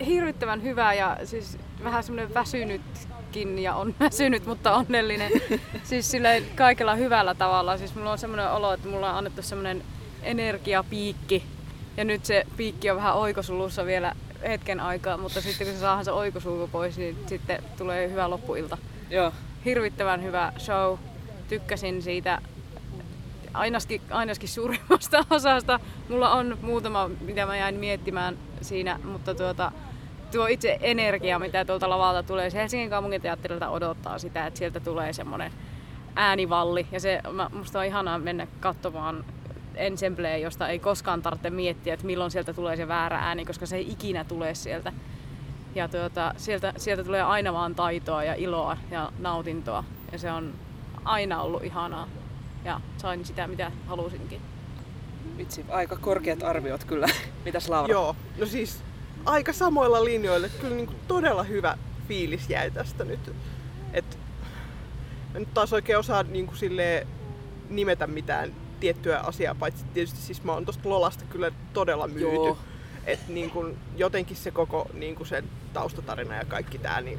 hirvittävän 0.06 0.62
hyvä 0.62 0.94
ja 0.94 1.16
siis 1.24 1.58
vähän 1.84 2.04
semmoinen 2.04 2.34
väsynytkin 2.34 3.58
ja 3.58 3.74
on 3.74 3.94
väsynyt, 4.00 4.46
mutta 4.46 4.74
onnellinen. 4.74 5.32
siis 5.84 6.10
silleen 6.10 6.44
kaikella 6.56 6.94
hyvällä 6.94 7.34
tavalla. 7.34 7.78
Siis 7.78 7.94
mulla 7.94 8.12
on 8.12 8.18
semmoinen 8.18 8.50
olo, 8.50 8.72
että 8.72 8.88
mulla 8.88 9.10
on 9.10 9.16
annettu 9.18 9.42
semmoinen 9.42 9.82
energiapiikki 10.22 11.44
ja 11.96 12.04
nyt 12.04 12.24
se 12.24 12.46
piikki 12.56 12.90
on 12.90 12.96
vähän 12.96 13.14
oikosulussa 13.14 13.86
vielä 13.86 14.14
hetken 14.42 14.80
aikaa, 14.80 15.16
mutta 15.16 15.40
sitten 15.40 15.66
kun 15.66 15.76
se 15.76 15.80
saadaan 15.80 16.04
se 16.04 16.12
oikosulku 16.12 16.68
pois, 16.68 16.98
niin 16.98 17.16
sitten 17.26 17.62
tulee 17.78 18.10
hyvä 18.10 18.30
loppuilta. 18.30 18.78
Joo. 19.10 19.32
Hirvittävän 19.64 20.22
hyvä 20.22 20.52
show. 20.58 20.98
Tykkäsin 21.48 22.02
siitä 22.02 22.42
ainakin, 23.54 24.00
ainakin 24.10 24.48
suurimmasta 24.48 25.24
osasta. 25.30 25.80
Mulla 26.08 26.32
on 26.32 26.58
muutama, 26.62 27.10
mitä 27.20 27.46
mä 27.46 27.56
jäin 27.56 27.74
miettimään 27.74 28.38
siinä, 28.60 29.00
mutta 29.04 29.34
tuota, 29.34 29.72
tuo 30.32 30.46
itse 30.46 30.78
energia, 30.80 31.38
mitä 31.38 31.64
tuolta 31.64 31.90
lavalta 31.90 32.22
tulee, 32.22 32.50
se 32.50 32.58
Helsingin 32.58 32.90
kaupunginteatterilta 32.90 33.68
odottaa 33.68 34.18
sitä, 34.18 34.46
että 34.46 34.58
sieltä 34.58 34.80
tulee 34.80 35.12
semmoinen 35.12 35.52
äänivalli. 36.16 36.86
Ja 36.92 37.00
se, 37.00 37.20
mä, 37.32 37.50
musta 37.52 37.78
on 37.78 37.84
ihanaa 37.84 38.18
mennä 38.18 38.46
katsomaan 38.60 39.24
ensembleä, 39.78 40.36
josta 40.36 40.68
ei 40.68 40.78
koskaan 40.78 41.22
tarvitse 41.22 41.50
miettiä, 41.50 41.94
että 41.94 42.06
milloin 42.06 42.30
sieltä 42.30 42.52
tulee 42.52 42.76
se 42.76 42.88
väärä 42.88 43.18
ääni, 43.18 43.44
koska 43.44 43.66
se 43.66 43.76
ei 43.76 43.90
ikinä 43.90 44.24
tule 44.24 44.54
sieltä. 44.54 44.92
Ja 45.74 45.88
tuota, 45.88 46.34
sieltä, 46.36 46.72
sieltä 46.76 47.04
tulee 47.04 47.22
aina 47.22 47.52
vaan 47.52 47.74
taitoa 47.74 48.24
ja 48.24 48.34
iloa 48.34 48.76
ja 48.90 49.12
nautintoa. 49.18 49.84
Ja 50.12 50.18
se 50.18 50.32
on 50.32 50.54
aina 51.04 51.42
ollut 51.42 51.64
ihanaa. 51.64 52.08
Ja 52.64 52.80
sain 52.96 53.24
sitä, 53.24 53.46
mitä 53.46 53.72
halusinkin. 53.86 54.40
Vitsi, 55.38 55.64
aika 55.68 55.96
korkeat 55.96 56.42
arviot 56.42 56.84
kyllä. 56.84 57.06
Mitäs 57.44 57.68
Laura? 57.68 57.92
Joo, 57.92 58.16
no 58.38 58.46
siis 58.46 58.82
aika 59.24 59.52
samoilla 59.52 60.04
linjoilla. 60.04 60.48
Kyllä 60.60 60.76
niin 60.76 60.86
kuin 60.86 60.98
todella 61.08 61.42
hyvä 61.42 61.78
fiilis 62.08 62.50
jäi 62.50 62.70
tästä 62.70 63.04
nyt. 63.04 63.32
Et, 63.92 64.18
en 65.34 65.40
nyt 65.40 65.54
taas 65.54 65.72
oikein 65.72 65.98
osaa 65.98 66.22
niin 66.22 66.46
kuin 66.46 66.56
silleen 66.56 67.06
nimetä 67.70 68.06
mitään 68.06 68.52
tiettyä 68.80 69.18
asiaa, 69.18 69.54
paitsi 69.54 69.84
tietysti 69.94 70.20
siis 70.20 70.44
mä 70.44 70.52
oon 70.52 70.64
tosta 70.64 70.88
Lolasta 70.88 71.24
kyllä 71.30 71.52
todella 71.72 72.08
myyty. 72.08 72.34
Joo. 72.34 72.58
Et 73.06 73.28
niin 73.28 73.50
kun 73.50 73.76
jotenkin 73.96 74.36
se 74.36 74.50
koko 74.50 74.86
niin 74.92 75.14
kun 75.14 75.26
sen 75.26 75.44
taustatarina 75.72 76.34
ja 76.34 76.44
kaikki 76.44 76.78
tää, 76.78 77.00
niin 77.00 77.18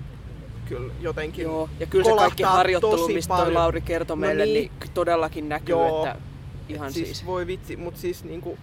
kyllä 0.66 0.94
jotenkin 1.02 1.44
Joo, 1.44 1.70
ja 1.80 1.86
kyllä 1.86 2.06
se 2.06 2.16
kaikki 2.16 2.44
harjoittelu, 2.44 3.08
mistä 3.08 3.36
toi. 3.36 3.54
Lauri 3.54 3.82
kertoi 3.82 4.18
No 4.18 4.22
meille, 4.22 4.46
niin. 4.46 4.54
niin. 4.54 4.72
niin 4.80 4.92
todellakin 4.94 5.50
näkyy, 5.50 5.76
Joo. 5.76 6.06
että 6.06 6.20
ihan 6.70 6.94
siis, 6.94 7.08
siis. 7.08 7.26
voi 7.26 7.48
vitsi, 7.48 7.76
mutta 7.76 8.00
siis 8.00 8.24
niinku 8.24 8.58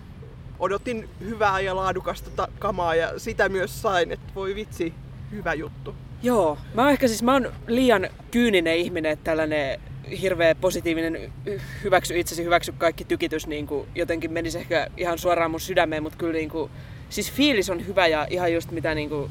odotin 0.59 1.09
hyvää 1.21 1.61
ja 1.61 1.77
laadukasta 1.77 2.31
ta- 2.37 2.49
kamaa 2.59 2.95
ja 2.95 3.19
sitä 3.19 3.49
myös 3.49 3.83
sain, 3.83 4.13
että 4.13 4.35
voi 4.35 4.55
vitsi, 4.55 4.95
hyvä 5.31 5.55
juttu. 5.55 5.95
Joo, 6.23 6.59
mä 6.75 6.83
oon 6.83 6.91
ehkä 6.91 7.09
siis, 7.09 7.23
mä 7.23 7.33
oon 7.33 7.53
liian 7.67 8.09
kyyninen 8.31 8.77
ihminen, 8.77 9.13
että 9.13 9.25
tällainen 9.25 9.81
hirveä 10.21 10.55
positiivinen 10.55 11.33
hyväksy 11.85 12.19
itsesi, 12.19 12.45
hyväksy 12.45 12.73
kaikki 12.79 13.05
tykitys 13.05 13.47
niin 13.47 13.67
kuin 13.67 13.89
jotenkin 13.95 14.33
menisi 14.33 14.59
ehkä 14.59 14.87
ihan 14.97 15.19
suoraan 15.19 15.51
mun 15.51 15.61
sydämeen, 15.61 16.03
mutta 16.03 16.19
kyllä 16.19 16.33
niin 16.33 16.51
kuin, 16.51 16.71
siis 17.11 17.33
fiilis 17.33 17.71
on 17.71 17.87
hyvä 17.87 18.07
ja 18.07 18.27
ihan 18.31 18.53
just 18.53 18.71
mitä 18.71 18.95
niin 18.95 19.09
kuin 19.09 19.31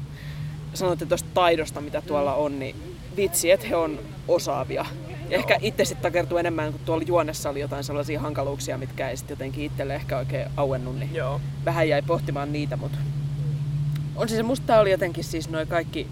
sanoitte 0.74 1.06
tuosta 1.06 1.28
taidosta, 1.34 1.80
mitä 1.80 2.02
tuolla 2.02 2.34
on, 2.34 2.58
niin 2.58 2.76
vitsi, 3.16 3.50
että 3.50 3.66
he 3.66 3.76
on 3.76 3.98
osaavia. 4.28 4.86
Ja 5.30 5.38
ehkä 5.38 5.58
itse 5.60 5.84
sitten 5.84 6.02
takertuu 6.02 6.38
enemmän, 6.38 6.72
kun 6.72 6.80
tuolla 6.84 7.04
juonessa 7.06 7.50
oli 7.50 7.60
jotain 7.60 7.84
sellaisia 7.84 8.20
hankaluuksia, 8.20 8.78
mitkä 8.78 9.10
ei 9.10 9.16
sitten 9.16 9.34
jotenkin 9.34 9.64
itselle 9.64 9.94
ehkä 9.94 10.18
oikein 10.18 10.46
auennut, 10.56 10.98
niin 10.98 11.14
Joo. 11.14 11.40
vähän 11.64 11.88
jäi 11.88 12.02
pohtimaan 12.02 12.52
niitä, 12.52 12.76
mutta 12.76 12.98
on 14.16 14.28
siis 14.28 14.42
musta 14.42 14.66
tää 14.66 14.80
oli 14.80 14.90
jotenkin 14.90 15.24
siis 15.24 15.48
noin 15.48 15.68
kaikki, 15.68 16.06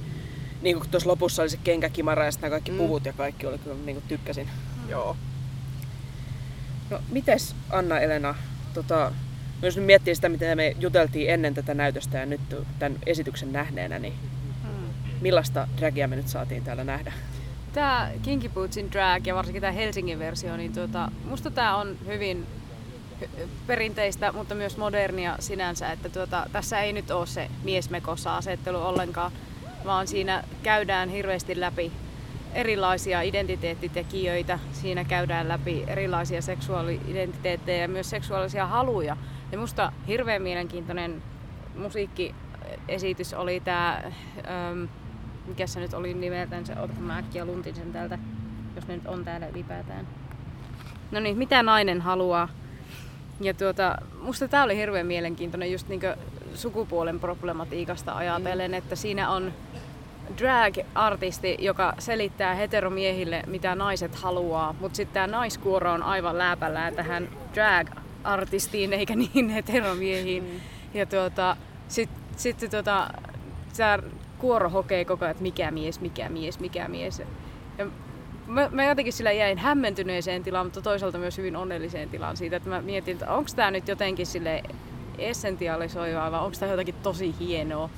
niin 0.62 0.76
kuin 0.78 0.90
tuossa 0.90 1.10
lopussa 1.10 1.42
oli 1.42 1.50
se 1.50 1.58
kenkäkimara 1.64 2.24
ja 2.24 2.30
sitten 2.32 2.50
kaikki 2.50 2.70
Mm. 2.70 2.76
puvut 2.78 3.04
ja 3.04 3.12
kaikki 3.12 3.46
oli 3.46 3.58
kyllä 3.58 3.76
niin 3.84 3.96
kuin 3.96 4.04
tykkäsin. 4.08 4.48
Joo. 4.88 5.16
No 6.90 7.00
mites 7.10 7.54
Anna 7.70 7.98
Elena, 8.00 8.34
tota, 8.74 9.12
jos 9.62 9.76
nyt 9.76 9.86
miettii 9.86 10.14
sitä, 10.14 10.28
mitä 10.28 10.54
me 10.54 10.76
juteltiin 10.80 11.30
ennen 11.30 11.54
tätä 11.54 11.74
näytöstä 11.74 12.18
ja 12.18 12.26
nyt 12.26 12.40
tämän 12.78 12.98
esityksen 13.06 13.52
nähneenä, 13.52 13.98
niin 13.98 14.14
millaista 15.20 15.68
dragia 15.78 16.08
me 16.08 16.16
nyt 16.16 16.28
saatiin 16.28 16.64
täällä 16.64 16.84
nähdä? 16.84 17.12
Tämä 17.72 18.10
Kinky 18.22 18.48
Bootsin 18.48 18.92
drag 18.92 19.26
ja 19.26 19.34
varsinkin 19.34 19.60
tämä 19.60 19.72
Helsingin 19.72 20.18
versio, 20.18 20.56
niin 20.56 20.72
tuota, 20.72 21.10
musta 21.24 21.50
tämä 21.50 21.76
on 21.76 21.96
hyvin 22.06 22.46
hy- 23.22 23.28
perinteistä, 23.66 24.32
mutta 24.32 24.54
myös 24.54 24.76
modernia 24.76 25.36
sinänsä, 25.40 25.92
että 25.92 26.08
tuota, 26.08 26.46
tässä 26.52 26.80
ei 26.80 26.92
nyt 26.92 27.10
ole 27.10 27.26
se 27.26 27.48
miesmekossa 27.64 28.36
asettelu 28.36 28.78
ollenkaan, 28.78 29.32
vaan 29.84 30.06
siinä 30.06 30.44
käydään 30.62 31.08
hirveästi 31.08 31.60
läpi 31.60 31.92
erilaisia 32.54 33.22
identiteettitekijöitä, 33.22 34.58
siinä 34.72 35.04
käydään 35.04 35.48
läpi 35.48 35.84
erilaisia 35.86 36.42
seksuaali-identiteettejä 36.42 37.82
ja 37.82 37.88
myös 37.88 38.10
seksuaalisia 38.10 38.66
haluja. 38.66 39.16
Ja 39.52 39.58
musta 39.58 39.92
hirveän 40.08 40.42
mielenkiintoinen 40.42 41.22
musiikkiesitys 41.78 43.34
oli 43.34 43.60
tämä, 43.60 44.02
mikä 45.46 45.66
se 45.66 45.80
nyt 45.80 45.94
oli 45.94 46.14
nimeltään, 46.14 46.66
se, 46.66 46.74
mä 46.98 47.18
äkkiä 47.18 47.44
luntin 47.44 47.74
sen 47.74 47.92
täältä, 47.92 48.18
jos 48.76 48.88
ne 48.88 48.94
nyt 48.94 49.06
on 49.06 49.24
täällä 49.24 49.46
ylipäätään. 49.46 50.06
No 51.10 51.20
niin, 51.20 51.38
mitä 51.38 51.62
nainen 51.62 52.00
haluaa? 52.00 52.48
Ja 53.40 53.54
tuota, 53.54 53.96
musta 54.20 54.48
tää 54.48 54.64
oli 54.64 54.76
hirveän 54.76 55.06
mielenkiintoinen 55.06 55.72
just 55.72 55.88
niinku 55.88 56.06
sukupuolen 56.54 57.20
problematiikasta 57.20 58.16
ajatellen, 58.16 58.70
mm. 58.70 58.74
että 58.74 58.96
siinä 58.96 59.30
on 59.30 59.52
drag-artisti, 60.38 61.56
joka 61.58 61.94
selittää 61.98 62.54
heteromiehille, 62.54 63.42
mitä 63.46 63.74
naiset 63.74 64.14
haluaa, 64.14 64.74
mutta 64.80 64.96
sitten 64.96 65.14
tämä 65.14 65.26
naiskuoro 65.26 65.92
on 65.92 66.02
aivan 66.02 66.38
lääpällään 66.38 66.94
tähän 66.94 67.28
drag-artistiin 67.54 68.92
eikä 68.92 69.16
niin 69.16 69.48
heteromiehiin. 69.48 70.44
Mm. 70.44 70.60
Ja 70.94 71.06
tuota, 71.06 71.56
sitten 71.88 72.18
sit, 72.36 72.70
tuota, 72.70 73.10
tämä 73.76 73.98
kuoro 74.38 74.70
hokee 74.70 75.04
koko 75.04 75.24
ajan, 75.24 75.30
että 75.30 75.42
mikä 75.42 75.70
mies, 75.70 76.00
mikä 76.00 76.28
mies, 76.28 76.60
mikä 76.60 76.88
mies. 76.88 77.22
Ja 77.78 77.86
mä, 78.46 78.68
mä 78.72 78.84
jotenkin 78.84 79.12
sillä 79.12 79.32
jäin 79.32 79.58
hämmentyneeseen 79.58 80.42
tilaan, 80.42 80.66
mutta 80.66 80.82
toisaalta 80.82 81.18
myös 81.18 81.38
hyvin 81.38 81.56
onnelliseen 81.56 82.08
tilaan 82.08 82.36
siitä, 82.36 82.56
että 82.56 82.68
mä 82.68 82.82
mietin, 82.82 83.12
että 83.12 83.32
onko 83.32 83.50
tämä 83.56 83.70
nyt 83.70 83.88
jotenkin 83.88 84.26
sille 84.26 84.62
essentialisoivaa 85.18 86.32
vai 86.32 86.40
onko 86.40 86.56
tämä 86.60 86.72
jotakin 86.72 86.94
tosi 87.02 87.34
hienoa. 87.40 87.90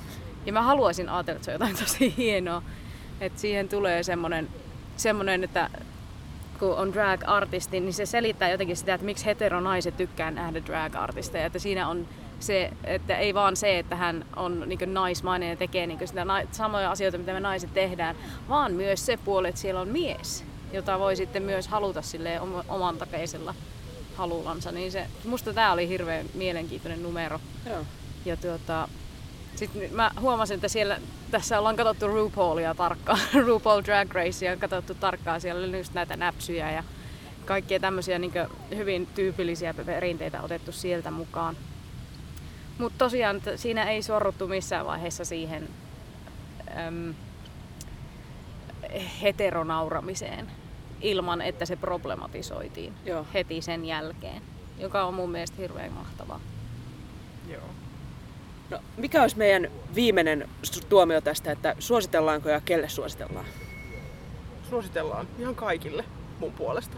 Ja 0.45 0.53
mä 0.53 0.61
haluaisin 0.61 1.09
ajatella, 1.09 1.35
että 1.35 1.45
se 1.45 1.51
on 1.51 1.55
jotain 1.55 1.77
tosi 1.77 2.13
hienoa. 2.17 2.61
Että 3.21 3.39
siihen 3.39 3.69
tulee 3.69 4.03
semmonen, 4.03 4.47
semmonen 4.97 5.43
että 5.43 5.69
kun 6.59 6.75
on 6.75 6.93
drag-artisti, 6.93 7.79
niin 7.79 7.93
se 7.93 8.05
selittää 8.05 8.49
jotenkin 8.49 8.77
sitä, 8.77 8.93
että 8.93 9.05
miksi 9.05 9.25
heteronaiset 9.25 9.97
tykkää 9.97 10.31
nähdä 10.31 10.61
drag-artisteja. 10.65 11.45
Että 11.45 11.59
siinä 11.59 11.87
on 11.87 12.07
se, 12.39 12.71
että 12.83 13.17
ei 13.17 13.33
vaan 13.33 13.55
se, 13.55 13.79
että 13.79 13.95
hän 13.95 14.25
on 14.35 14.63
niin 14.65 14.93
naismainen 14.93 15.49
ja 15.49 15.55
tekee 15.55 15.87
niin 15.87 16.07
sitä 16.07 16.25
na- 16.25 16.41
samoja 16.51 16.91
asioita, 16.91 17.17
mitä 17.17 17.33
me 17.33 17.39
naiset 17.39 17.73
tehdään, 17.73 18.15
vaan 18.49 18.73
myös 18.73 19.05
se 19.05 19.17
puoli, 19.17 19.47
että 19.47 19.61
siellä 19.61 19.81
on 19.81 19.87
mies, 19.87 20.43
jota 20.73 20.99
voi 20.99 21.15
sitten 21.15 21.43
myös 21.43 21.67
haluta 21.67 22.01
silleen 22.01 22.41
oma- 22.41 22.65
oman 22.69 22.97
takeisella 22.97 23.53
halullansa. 24.17 24.71
Niin 24.71 24.91
se, 24.91 25.07
musta 25.25 25.53
tämä 25.53 25.71
oli 25.71 25.87
hirveän 25.87 26.25
mielenkiintoinen 26.33 27.03
numero. 27.03 27.39
Joo. 27.69 27.85
Ja 28.25 28.37
tuota, 28.37 28.89
sitten 29.55 29.93
mä 29.93 30.11
huomasin, 30.21 30.55
että 30.55 30.67
siellä, 30.67 30.99
tässä 31.31 31.59
ollaan 31.59 31.75
katsottu 31.75 32.07
RuPaulia 32.07 32.75
tarkkaan, 32.75 33.19
RuPaul 33.47 33.81
Drag 33.85 34.13
Racea 34.13 34.57
katsottu 34.57 34.95
tarkkaan, 34.95 35.41
siellä 35.41 35.67
oli 35.67 35.77
just 35.77 35.93
näitä 35.93 36.17
näpsyjä 36.17 36.71
ja 36.71 36.83
kaikkia 37.45 37.79
tämmöisiä 37.79 38.19
niin 38.19 38.31
hyvin 38.75 39.07
tyypillisiä 39.15 39.73
perinteitä 39.73 40.41
otettu 40.41 40.71
sieltä 40.71 41.11
mukaan. 41.11 41.57
Mutta 42.77 42.97
tosiaan 42.97 43.41
siinä 43.55 43.83
ei 43.83 44.01
sorruttu 44.01 44.47
missään 44.47 44.85
vaiheessa 44.85 45.25
siihen 45.25 45.69
äm, 46.87 47.13
heteronauramiseen 49.21 50.51
ilman, 51.01 51.41
että 51.41 51.65
se 51.65 51.75
problematisoitiin 51.75 52.93
Joo. 53.05 53.25
heti 53.33 53.61
sen 53.61 53.85
jälkeen, 53.85 54.41
joka 54.79 55.03
on 55.03 55.13
mun 55.13 55.31
mielestä 55.31 55.57
hirveän 55.57 55.91
mahtavaa. 55.91 56.39
Joo. 57.51 57.69
No, 58.69 58.79
mikä 58.97 59.21
olisi 59.21 59.37
meidän 59.37 59.67
viimeinen 59.95 60.49
tuomio 60.89 61.21
tästä, 61.21 61.51
että 61.51 61.75
suositellaanko 61.79 62.49
ja 62.49 62.61
kelle 62.61 62.89
suositellaan? 62.89 63.45
Suositellaan 64.69 65.27
ihan 65.39 65.55
kaikille 65.55 66.05
mun 66.39 66.51
puolesta. 66.51 66.97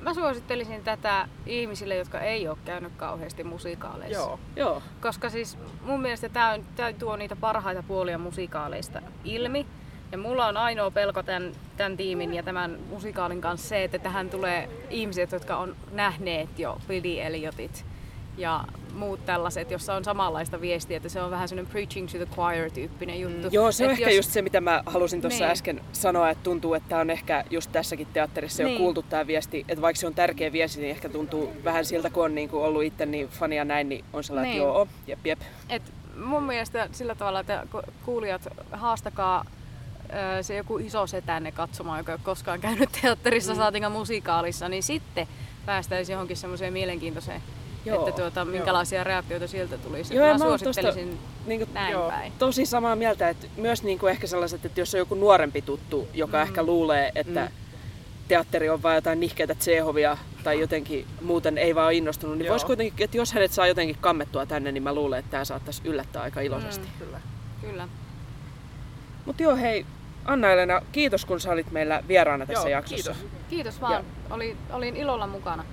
Mä 0.00 0.14
suosittelisin 0.14 0.84
tätä 0.84 1.28
ihmisille, 1.46 1.96
jotka 1.96 2.20
ei 2.20 2.48
ole 2.48 2.58
käynyt 2.64 2.92
kauheasti 2.96 3.44
musikaaleissa. 3.44 4.20
Joo. 4.20 4.40
Joo. 4.56 4.82
Koska 5.00 5.30
siis 5.30 5.58
mun 5.82 6.00
mielestä 6.00 6.28
tämä 6.28 6.58
tuo 6.98 7.16
niitä 7.16 7.36
parhaita 7.36 7.82
puolia 7.82 8.18
musikaaleista 8.18 9.02
ilmi. 9.24 9.66
Ja 10.16 10.22
mulla 10.22 10.46
on 10.46 10.56
ainoa 10.56 10.90
pelko 10.90 11.22
tämän, 11.22 11.52
tämän 11.76 11.96
tiimin 11.96 12.34
ja 12.34 12.42
tämän 12.42 12.78
musikaalin 12.90 13.40
kanssa 13.40 13.68
se, 13.68 13.84
että 13.84 13.98
tähän 13.98 14.30
tulee 14.30 14.68
ihmiset, 14.90 15.32
jotka 15.32 15.56
on 15.56 15.76
nähneet 15.92 16.58
jo 16.58 16.78
Billy 16.88 17.20
Elliotit 17.20 17.84
ja 18.38 18.64
muut 18.94 19.26
tällaiset, 19.26 19.70
jossa 19.70 19.94
on 19.94 20.04
samanlaista 20.04 20.60
viestiä, 20.60 20.96
että 20.96 21.08
se 21.08 21.22
on 21.22 21.30
vähän 21.30 21.48
semmoinen 21.48 21.72
preaching 21.72 22.08
to 22.08 22.16
the 22.16 22.26
choir 22.34 22.70
tyyppinen 22.70 23.20
juttu. 23.20 23.48
Joo, 23.50 23.72
se 23.72 23.84
on 23.84 23.90
Et 23.90 23.98
ehkä 23.98 24.10
jos- 24.10 24.16
just 24.16 24.30
se, 24.30 24.42
mitä 24.42 24.60
mä 24.60 24.82
halusin 24.86 25.20
tuossa 25.20 25.44
Niin. 25.44 25.52
äsken 25.52 25.80
sanoa, 25.92 26.30
että 26.30 26.44
tuntuu, 26.44 26.74
että 26.74 26.98
on 26.98 27.10
ehkä 27.10 27.44
just 27.50 27.72
tässäkin 27.72 28.06
teatterissa 28.12 28.62
jo 28.62 28.68
Niin. 28.68 28.78
kuultu 28.78 29.02
tämä 29.02 29.26
viesti, 29.26 29.64
että 29.68 29.82
vaikka 29.82 30.00
se 30.00 30.06
on 30.06 30.14
tärkeä 30.14 30.52
viesti, 30.52 30.80
niin 30.80 30.90
ehkä 30.90 31.08
tuntuu 31.08 31.52
vähän 31.64 31.84
siltä, 31.84 32.10
kun 32.10 32.24
on 32.24 32.34
niin 32.34 32.48
kuin 32.48 32.62
ollut 32.64 32.82
itse 32.82 33.06
niin 33.06 33.28
fania 33.28 33.64
näin, 33.64 33.88
niin 33.88 34.04
on 34.12 34.24
sellainen, 34.24 34.50
Niin. 34.52 34.62
että 34.62 34.68
joo, 34.74 34.88
jep, 35.06 35.26
jep. 35.26 35.40
Et 35.68 35.82
mun 36.24 36.42
mielestä 36.42 36.88
sillä 36.92 37.14
tavalla, 37.14 37.40
että 37.40 37.66
ku- 37.72 37.92
kuulijat 38.04 38.48
haastakaa 38.72 39.44
se 40.42 40.56
joku 40.56 40.78
iso 40.78 41.06
setänne 41.06 41.52
katsomaan, 41.52 41.98
joka 41.98 42.12
ei 42.12 42.14
ole 42.14 42.20
koskaan 42.24 42.60
käynyt 42.60 42.88
teatterissa, 43.02 43.52
mm. 43.52 43.56
saatinkaan 43.56 43.92
musikaalissa, 43.92 44.68
niin 44.68 44.82
sitten 44.82 45.28
päästäisiin 45.66 46.14
johonkin 46.14 46.36
semmoiseen 46.36 46.72
mielenkiintoiseen, 46.72 47.42
Joo, 47.84 48.08
että 48.08 48.20
tuota, 48.20 48.44
minkälaisia 48.44 49.04
reaktioita 49.04 49.46
sieltä 49.48 49.78
tulisi. 49.78 50.14
Joo, 50.14 50.26
Joo, 50.26 50.38
mä 50.38 50.44
mä 50.44 50.44
suosittelisin 50.44 51.08
tosta, 51.08 51.24
niinku, 51.46 51.66
näin 51.72 51.92
joo, 51.92 52.08
päin. 52.10 52.32
tosi 52.38 52.66
samaa 52.66 52.96
mieltä, 52.96 53.28
että 53.28 53.46
myös 53.56 53.82
niinku 53.82 54.06
ehkä 54.06 54.26
sellaiset, 54.26 54.64
että 54.64 54.80
jos 54.80 54.94
on 54.94 54.98
joku 54.98 55.14
nuorempi 55.14 55.62
tuttu, 55.62 56.08
joka 56.14 56.36
mm. 56.36 56.42
ehkä 56.42 56.62
luulee, 56.62 57.12
että 57.14 57.40
mm. 57.40 57.48
teatteri 58.28 58.68
on 58.68 58.82
vain 58.82 58.94
jotain 58.94 59.20
nihkeitä 59.20 59.54
Tsehovia 59.54 60.18
tai 60.44 60.60
jotenkin 60.60 61.06
muuten 61.20 61.58
ei 61.58 61.74
vaan 61.74 61.92
innostunut, 61.92 62.38
niin 62.38 62.46
Joo. 62.46 62.52
voisi 62.52 62.66
kuitenkin, 62.66 63.04
että 63.04 63.16
jos 63.16 63.32
hänet 63.32 63.52
saa 63.52 63.66
jotenkin 63.66 63.96
kammettua 64.00 64.46
tänne, 64.46 64.72
niin 64.72 64.82
mä 64.82 64.94
luulen, 64.94 65.18
että 65.18 65.30
tämä 65.30 65.44
saattaisi 65.44 65.82
yllättää 65.84 66.22
aika 66.22 66.40
iloisesti. 66.40 66.86
Mm. 66.86 67.04
Kyllä. 67.04 67.20
Kyllä. 67.60 67.88
Mutta 69.26 69.42
joo, 69.42 69.56
hei, 69.56 69.86
Anna-Elena, 70.26 70.80
kiitos 70.92 71.24
kun 71.24 71.40
sä 71.40 71.50
olit 71.52 71.70
meillä 71.70 72.02
vieraana 72.08 72.46
tässä 72.46 72.68
Joo, 72.68 72.78
jaksossa. 72.78 73.12
kiitos. 73.12 73.32
Kiitos 73.48 73.80
vaan. 73.80 74.04
Oli, 74.30 74.56
olin 74.72 74.96
ilolla 74.96 75.26
mukana. 75.26 75.64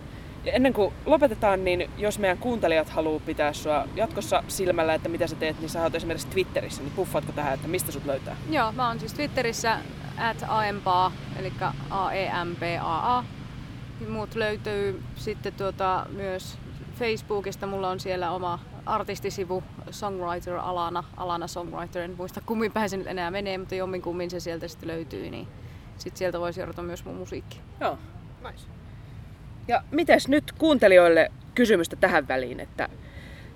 Ja 0.44 0.54
ennen 0.54 0.74
kuin 0.74 0.94
lopetetaan, 1.06 1.64
niin 1.64 1.90
jos 1.98 2.20
meidän 2.20 2.38
kuuntelijat 2.38 2.90
haluaa 2.90 3.20
pitää 3.26 3.54
sua 3.54 3.88
jatkossa 3.96 4.44
silmällä, 4.48 4.94
että 4.94 5.10
mitä 5.10 5.28
sä 5.28 5.36
teet, 5.36 5.60
niin 5.60 5.70
sä 5.70 5.84
oot 5.84 5.96
esimerkiksi 5.96 6.28
Twitterissä, 6.28 6.82
niin 6.84 6.94
puffaatko 6.96 7.32
tähän, 7.32 7.54
että 7.54 7.68
mistä 7.68 7.92
sut 7.92 8.06
löytää? 8.06 8.36
Joo, 8.50 8.72
mä 8.72 8.88
oon 8.88 9.00
siis 9.00 9.14
Twitterissä 9.14 9.78
at 10.18 10.38
aempaa, 10.48 11.12
eli 11.40 11.54
A-E-M-P-A-A. 11.90 13.24
Muut 14.10 14.36
löytyy 14.36 15.04
sitten 15.16 15.54
tuota, 15.54 16.06
myös 16.10 16.58
Facebookista. 17.00 17.68
Mulla 17.68 17.90
on 17.90 18.00
siellä 18.00 18.32
oma 18.32 18.60
artistisivu 18.86 19.64
songwriter 19.92 20.56
Alana, 20.56 21.04
Alana 21.18 21.48
Songwriter. 21.48 22.02
En 22.02 22.16
muista 22.18 22.42
kummin 22.46 22.72
päin 22.72 22.90
se 22.90 22.98
nyt 22.98 23.08
enää 23.08 23.32
menee, 23.32 23.58
mutta 23.58 23.76
jommin 23.76 24.02
kummin 24.02 24.30
se 24.30 24.40
sieltä 24.40 24.68
sitten 24.68 24.90
löytyy. 24.90 25.30
Niin 25.30 25.48
sitten 25.98 26.18
sieltä 26.18 26.40
voi 26.40 26.54
seurata 26.54 26.84
myös 26.84 27.06
mun 27.06 27.16
musiikki. 27.16 27.62
Joo. 27.80 27.98
Nice. 28.52 28.66
Ja 29.68 29.84
mites 29.92 30.28
nyt 30.28 30.52
kuuntelijoille 30.52 31.32
kysymystä 31.56 31.96
tähän 31.96 32.28
väliin, 32.28 32.60
että 32.60 32.90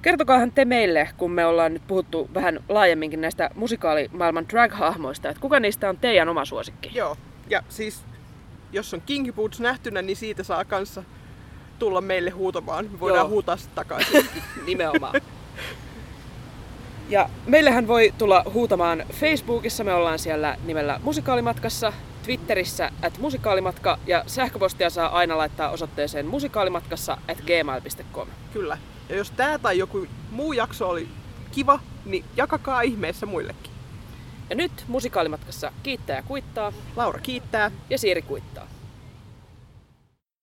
kertokaahan 0.02 0.52
te 0.52 0.66
meille, 0.66 1.10
kun 1.18 1.32
me 1.32 1.46
ollaan 1.46 1.74
nyt 1.74 1.88
puhuttu 1.88 2.30
vähän 2.34 2.60
laajemminkin 2.70 3.22
näistä 3.22 3.50
musikaalimaailman 3.56 4.46
drag-hahmoista, 4.50 5.30
että 5.30 5.42
kuka 5.42 5.60
niistä 5.60 5.90
on 5.90 5.98
teidän 5.98 6.30
oma 6.30 6.46
suosikki? 6.46 6.92
Joo, 6.94 7.18
ja 7.50 7.64
siis 7.70 8.04
jos 8.72 8.94
on 8.94 9.02
Kinky 9.06 9.32
Boots 9.32 9.60
nähtynä, 9.60 10.02
niin 10.02 10.16
siitä 10.16 10.44
saa 10.44 10.66
kanssa 10.66 11.04
tulla 11.80 12.02
meille 12.02 12.30
huutamaan. 12.30 12.86
Me 12.92 13.00
voidaan 13.00 13.22
Joo. 13.24 13.30
huutaa 13.30 13.58
sitten 13.58 13.76
takaisin. 13.76 14.30
Nimenomaan. 14.68 15.22
Ja 17.10 17.30
meillähän 17.46 17.88
voi 17.88 18.14
tulla 18.18 18.44
huutamaan 18.54 19.04
Facebookissa, 19.14 19.84
me 19.84 19.94
ollaan 19.94 20.20
siellä 20.20 20.58
nimellä 20.66 21.00
Musikaalimatkassa, 21.04 21.94
Twitterissä 22.24 22.92
at 23.02 23.18
musikaalimatka 23.18 24.00
ja 24.08 24.24
sähköpostia 24.28 24.90
saa 24.90 25.10
aina 25.10 25.38
laittaa 25.38 25.70
osoitteeseen 25.70 26.26
musikaalimatkassa 26.26 27.18
at 27.28 27.38
gmail.com. 27.42 28.28
Kyllä. 28.54 28.78
Ja 29.10 29.16
jos 29.16 29.32
tämä 29.32 29.60
tai 29.60 29.78
joku 29.78 30.08
muu 30.32 30.54
jakso 30.54 30.90
oli 30.90 31.08
kiva, 31.52 31.80
niin 32.06 32.26
jakakaa 32.38 32.82
ihmeessä 32.82 33.26
muillekin. 33.26 33.72
Ja 34.50 34.56
nyt 34.56 34.72
musikaalimatkassa 34.88 35.72
kiittää 35.84 36.16
ja 36.16 36.24
kuittaa 36.24 36.74
Laura 36.96 37.20
kiittää. 37.20 37.72
ja 37.90 37.98
Siiri 37.98 38.22
kuittaa. 38.22 38.67